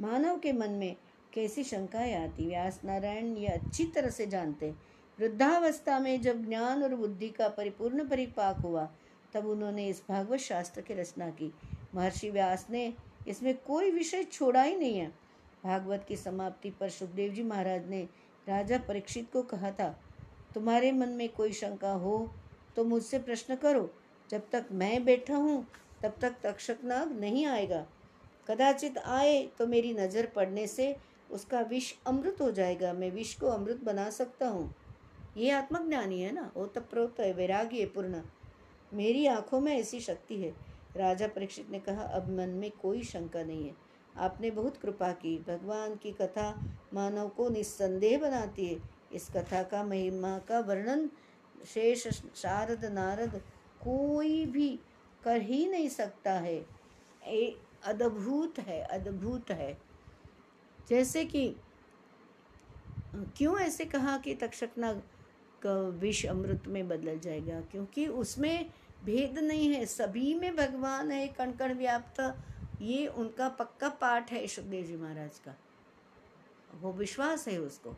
मानव 0.00 0.38
के 0.38 0.52
मन 0.52 0.70
में 0.70 0.96
कैसी 1.32 1.64
शंकाएँ 1.64 2.14
आती, 2.14 2.46
व्यास 2.46 2.80
नारायण 2.84 3.36
ये 3.36 3.46
अच्छी 3.46 3.84
तरह 3.84 4.10
से 4.10 4.26
जानते। 4.26 4.74
वृद्धावस्था 5.18 5.98
में 5.98 6.22
जब 6.22 6.44
ज्ञान 6.44 6.82
और 6.82 6.94
बुद्धि 6.94 7.28
का 7.28 7.48
परिपूर्ण 7.48 8.08
परिपाक 8.08 8.56
हुआ 8.56 8.88
तब 9.34 9.46
उन्होंने 9.46 9.88
इस 9.88 10.02
भागवत 10.08 10.40
शास्त्र 10.40 10.80
की 10.80 10.94
रचना 10.94 11.28
की। 11.30 11.52
महर्षि 11.94 12.30
व्यास 12.30 12.66
ने 12.70 12.92
इसमें 13.28 13.54
कोई 13.58 13.90
विषय 13.90 14.22
छोड़ा 14.24 14.62
ही 14.62 14.76
नहीं 14.76 14.98
है। 14.98 15.06
भागवत 15.64 16.04
की 16.08 16.16
समाप्ति 16.16 16.70
पर 16.70 16.88
सुखदेव 16.90 17.32
जी 17.32 17.42
महाराज 17.44 17.88
ने, 17.90 18.02
राजा 18.46 18.78
परीक्षित 18.88 19.28
को 19.32 19.42
कहा 19.44 19.70
था, 19.70 19.88
तुम्हारे 20.54 20.92
मन 20.92 21.08
में 21.10 21.28
कोई 21.28 21.52
शंका 21.54 21.92
हो 21.94 22.30
तो 22.76 22.84
मुझसे 22.84 23.18
प्रश्न 23.20 23.56
करो। 23.56 23.88
जब 24.30 24.42
तक 24.52 24.66
मैं 24.72 25.04
बैठा 25.04 25.36
हूँ, 25.36 25.66
तब 26.02 26.14
तक 26.20 26.34
तक्षक 26.42 26.78
नाग 26.84 27.12
नहीं 27.20 27.46
आएगा। 27.46 27.84
कदाचित 28.46 28.98
आए 28.98 29.42
तो 29.58 29.66
मेरी 29.66 29.92
नज़र 29.94 30.26
पड़ने 30.26 30.66
से 30.66 30.94
उसका 31.30 31.60
विष 31.62 31.92
अमृत 32.06 32.40
हो 32.40 32.50
जाएगा। 32.50 32.92
मैं 32.92 33.10
विष 33.10 33.34
को 33.34 33.46
अमृत 33.48 33.82
बना 33.84 34.08
सकता 34.10 34.48
हूँ। 34.48 34.74
ये 35.36 35.50
आत्मज्ञानी 35.50 36.20
है 36.20 36.32
ना? 36.32 36.50
वो 36.56 36.66
तप्रोत 36.68 37.20
है 37.20 37.32
वैरागी 37.32 37.80
है 37.80 37.86
पूर्ण। 37.86 38.22
मेरी 38.92 39.26
आँखों 39.26 39.60
में 39.60 39.78
ऐसी 39.78 40.00
शक्ति 40.00 40.42
है। 40.42 40.54
राजा 40.96 41.28
परीक्षित 41.28 41.70
ने 41.70 41.78
कहा, 41.78 42.02
अब 42.02 42.28
मन 42.28 42.48
में 42.48 42.70
कोई 42.70 43.02
शंका 43.02 43.42
नहीं 43.42 43.66
है। 43.66 43.74
आपने 44.16 44.50
बहुत 44.50 44.76
कृपा 44.76 45.12
की। 45.12 45.38
भगवान 45.38 45.96
की 45.96 46.12
कथा 46.12 46.62
मानव 46.94 47.28
को 47.28 47.48
निस्संदेह 47.48 48.18
बनाती 48.18 48.66
है। 48.66 48.80
इस 49.12 49.30
कथा 49.30 49.62
का 49.62 49.84
महिमा 49.84 50.38
का 50.38 50.60
वर्णन 50.60 51.10
शेष 51.66 52.08
शारद 52.34 52.84
नारद 52.84 53.42
कोई 53.80 54.46
भी 54.46 54.80
कर 55.24 55.42
ही 55.42 55.68
नहीं 55.68 55.88
सकता 55.88 56.32
है। 56.32 56.66
अद्भुत 57.84 58.58
है 58.58 58.80
अद्भुत 58.80 59.50
है। 59.50 59.78
जैसे 60.88 61.24
कि, 61.24 61.56
क्यों 63.14 63.58
ऐसे 63.58 63.84
कहा 63.84 64.18
कि 64.18 64.34
तक्षकना 64.34 64.92
का 65.62 65.88
विष 65.88 66.26
अमृत 66.26 66.62
में 66.66 66.88
बदल 66.88 67.18
जाएगा? 67.18 67.60
क्योंकि 67.60 68.06
उसमें 68.06 68.70
भेद 69.04 69.38
नहीं 69.38 69.72
है, 69.74 69.84
सभी 69.86 70.34
में 70.34 70.54
भगवान 70.56 71.10
है 71.10 71.26
कण 71.28 71.52
कण 71.52 71.74
व्याप्त। 71.74 72.20
ये 72.82 73.06
उनका 73.06 73.48
पक्का 73.48 73.88
पाठ 74.00 74.30
है 74.32 74.46
सुखदेव 74.46 74.84
जी 74.86 74.96
महाराज 74.96 75.38
का। 75.38 75.54
वो 76.80 76.92
विश्वास 76.92 77.46
है 77.48 77.58
उसको। 77.58 77.90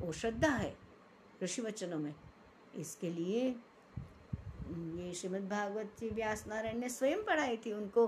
वो 0.00 0.12
श्रद्धा 0.12 0.48
है 0.48 0.76
ऋषि 1.42 1.62
वचनों 1.62 1.98
में। 1.98 2.14
इसके 2.74 3.10
लिए 3.10 3.48
ये 4.68 5.12
श्रीमद् 5.14 5.48
भागवत 5.50 5.92
जी 6.00 6.08
व्यास 6.08 6.46
नारायण 6.46 6.78
ने 6.78 6.88
स्वयं 6.88 7.22
पढ़ाई 7.24 7.56
थी 7.56 7.72
उनको 7.72 8.06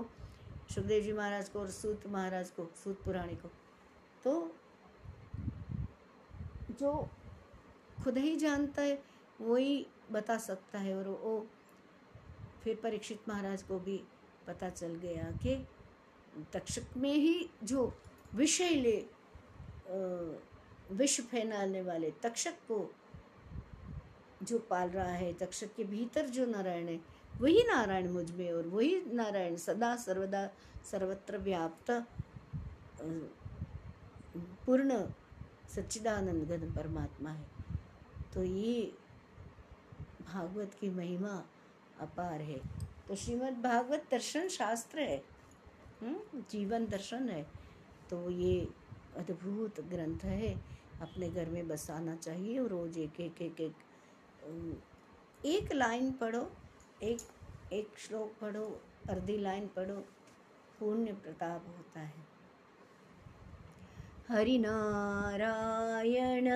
सुखदेव 0.73 1.03
जी 1.03 1.13
महाराज 1.13 1.49
को 1.49 1.59
और 1.59 1.69
सूत 1.69 2.05
महाराज 2.07 2.49
को, 2.49 2.69
सूत 2.83 3.01
पुराणी 3.03 3.35
को। 3.35 3.49
तो 4.23 4.55
जो 6.71 6.93
खुद 8.03 8.17
ही 8.17 8.35
जानता 8.35 8.81
है, 8.81 9.01
वही 9.41 9.85
बता 10.11 10.37
सकता 10.37 10.79
है 10.79 10.95
और 10.97 11.07
वो 11.07 11.45
फिर 12.63 12.79
परीक्षित 12.83 13.29
महाराज 13.29 13.63
को 13.63 13.79
भी 13.79 14.01
पता 14.47 14.69
चल 14.69 14.95
गया 15.01 15.31
कि 15.43 15.55
तक्षक 16.53 16.97
में 16.97 17.13
ही 17.13 17.49
जो 17.63 17.93
विषय 18.35 18.75
ले 18.75 18.97
विश्व 20.91 21.23
फैलाने 21.23 21.81
वाले 21.81 22.11
तक्षक 22.23 22.55
को 22.67 22.89
जो 24.43 24.59
पाल 24.69 24.89
रहा 24.89 25.11
है, 25.11 25.33
तक्षक 25.33 25.73
के 25.75 25.83
भीतर 25.83 26.27
जो 26.27 26.45
नारायण 26.45 26.87
है, 26.87 26.99
वही 27.41 27.63
नारायण 27.63 28.09
मुझमें 28.11 28.51
और 28.51 28.67
वही 28.67 29.01
नारायण 29.13 29.55
सदा 29.57 29.95
सर्वदा 29.95 30.49
सर्वत्र 30.91 31.37
व्याप्त 31.37 31.91
पूर्ण 34.65 34.99
सच्चिदानंद 35.75 36.49
घन 36.49 36.71
परमात्मा 36.71 37.29
है। 37.29 37.45
तो 38.33 38.43
ये 38.43 38.81
भागवत 40.23 40.73
की 40.81 40.89
महिमा 40.89 41.43
अपार 42.01 42.41
है। 42.41 42.61
तो 43.07 43.15
श्रीमद् 43.15 43.61
भागवत 43.61 44.07
दर्शन 44.11 44.47
शास्त्र 44.47 44.99
है। 44.99 45.23
हम्म, 46.01 46.43
जीवन 46.49 46.85
दर्शन 46.85 47.29
है। 47.29 47.47
तो 48.09 48.29
ये 48.29 48.67
अद्भुत 49.17 49.81
ग्रंथ 49.81 50.19
है। 50.19 50.71
अपने 51.01 51.29
घर 51.29 51.49
में 51.49 51.67
बसाना 51.67 52.15
चाहिए 52.15 52.59
और 52.59 52.67
रोज 52.67 52.97
एक 52.97 53.19
एक 53.19 53.41
एक 53.41 53.61
एक 53.61 53.75
एक 55.45 55.73
लाइन 55.73 56.11
पढ़ो 56.11 56.51
एक 57.03 57.17
एक 57.73 57.89
श्लोक 57.97 58.33
पढ़ो 58.41 58.81
अर्धी 59.09 59.37
लाइन 59.37 59.67
पढ़ो 59.67 60.05
पुण्य 60.79 61.13
प्रताप 61.13 61.67
होता 61.67 61.99
है। 61.99 62.25
हरिनारायण 64.29 66.47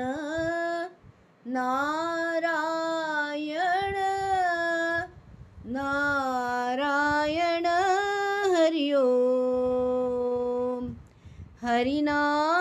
नारायण 1.48 2.35
हरिना 11.76 12.55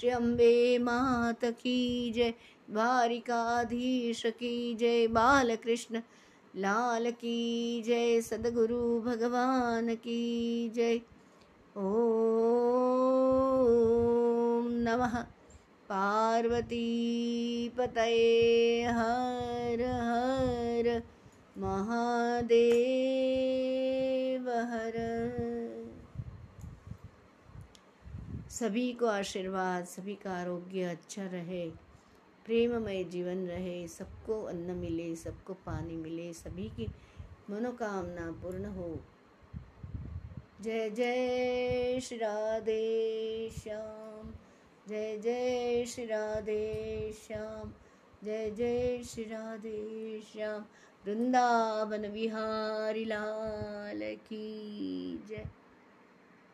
श्री 0.00 0.08
अम्बे 0.08 0.78
मात 0.78 1.44
की 1.44 2.10
जय, 2.10 2.34
द्वारिकाधीश 2.70 4.26
की 4.26 4.74
जय, 4.74 5.06
बालकृष्ण 5.06 6.02
लाल 6.56 7.10
की 7.10 7.82
जय, 7.82 8.20
सदगुरु 8.20 9.00
भगवान 9.00 9.94
की 9.94 10.68
जय। 10.68 11.00
ओम 11.76 14.68
नमः। 14.72 15.26
पार्वती 15.88 17.68
पतये 17.68 18.82
हर 18.82 19.82
हर, 19.82 21.02
महादेव 21.58 24.50
हर। 24.50 25.10
सभी 28.60 28.92
को 28.92 29.06
आशीर्वाद, 29.06 29.84
सभी 29.84 30.14
का 30.14 30.32
आरोग्य 30.32 30.82
अच्छा 30.82 31.26
रहे, 31.26 31.70
प्रेममय 32.46 33.04
जीवन 33.04 33.46
रहे, 33.46 33.88
सबको 33.88 34.42
अन्न 34.42 34.70
मिले, 34.70 35.16
सबको 35.16 35.54
पानी 35.54 35.96
मिले, 35.96 36.32
सभी 36.32 36.68
की 36.68 36.86
मनोकामना 37.50 38.30
पूर्ण 38.32 38.64
हो। 38.64 39.00
जय 40.60 40.90
जय 40.90 42.00
श्री 42.00 42.18
राधे 42.18 43.50
श्याम, 43.50 44.32
जय 44.88 45.18
जय 45.18 45.84
श्री 45.84 46.04
राधे 46.04 47.12
श्याम, 47.26 47.72
जय 48.24 48.50
जय 48.50 49.02
श्री 49.02 49.24
राधे 49.24 50.20
श्याम। 50.32 50.64
वृंदावन 51.06 52.06
विहारी 52.06 53.04
लाल 53.04 54.00
की 54.02 55.24
जय। 55.28 55.48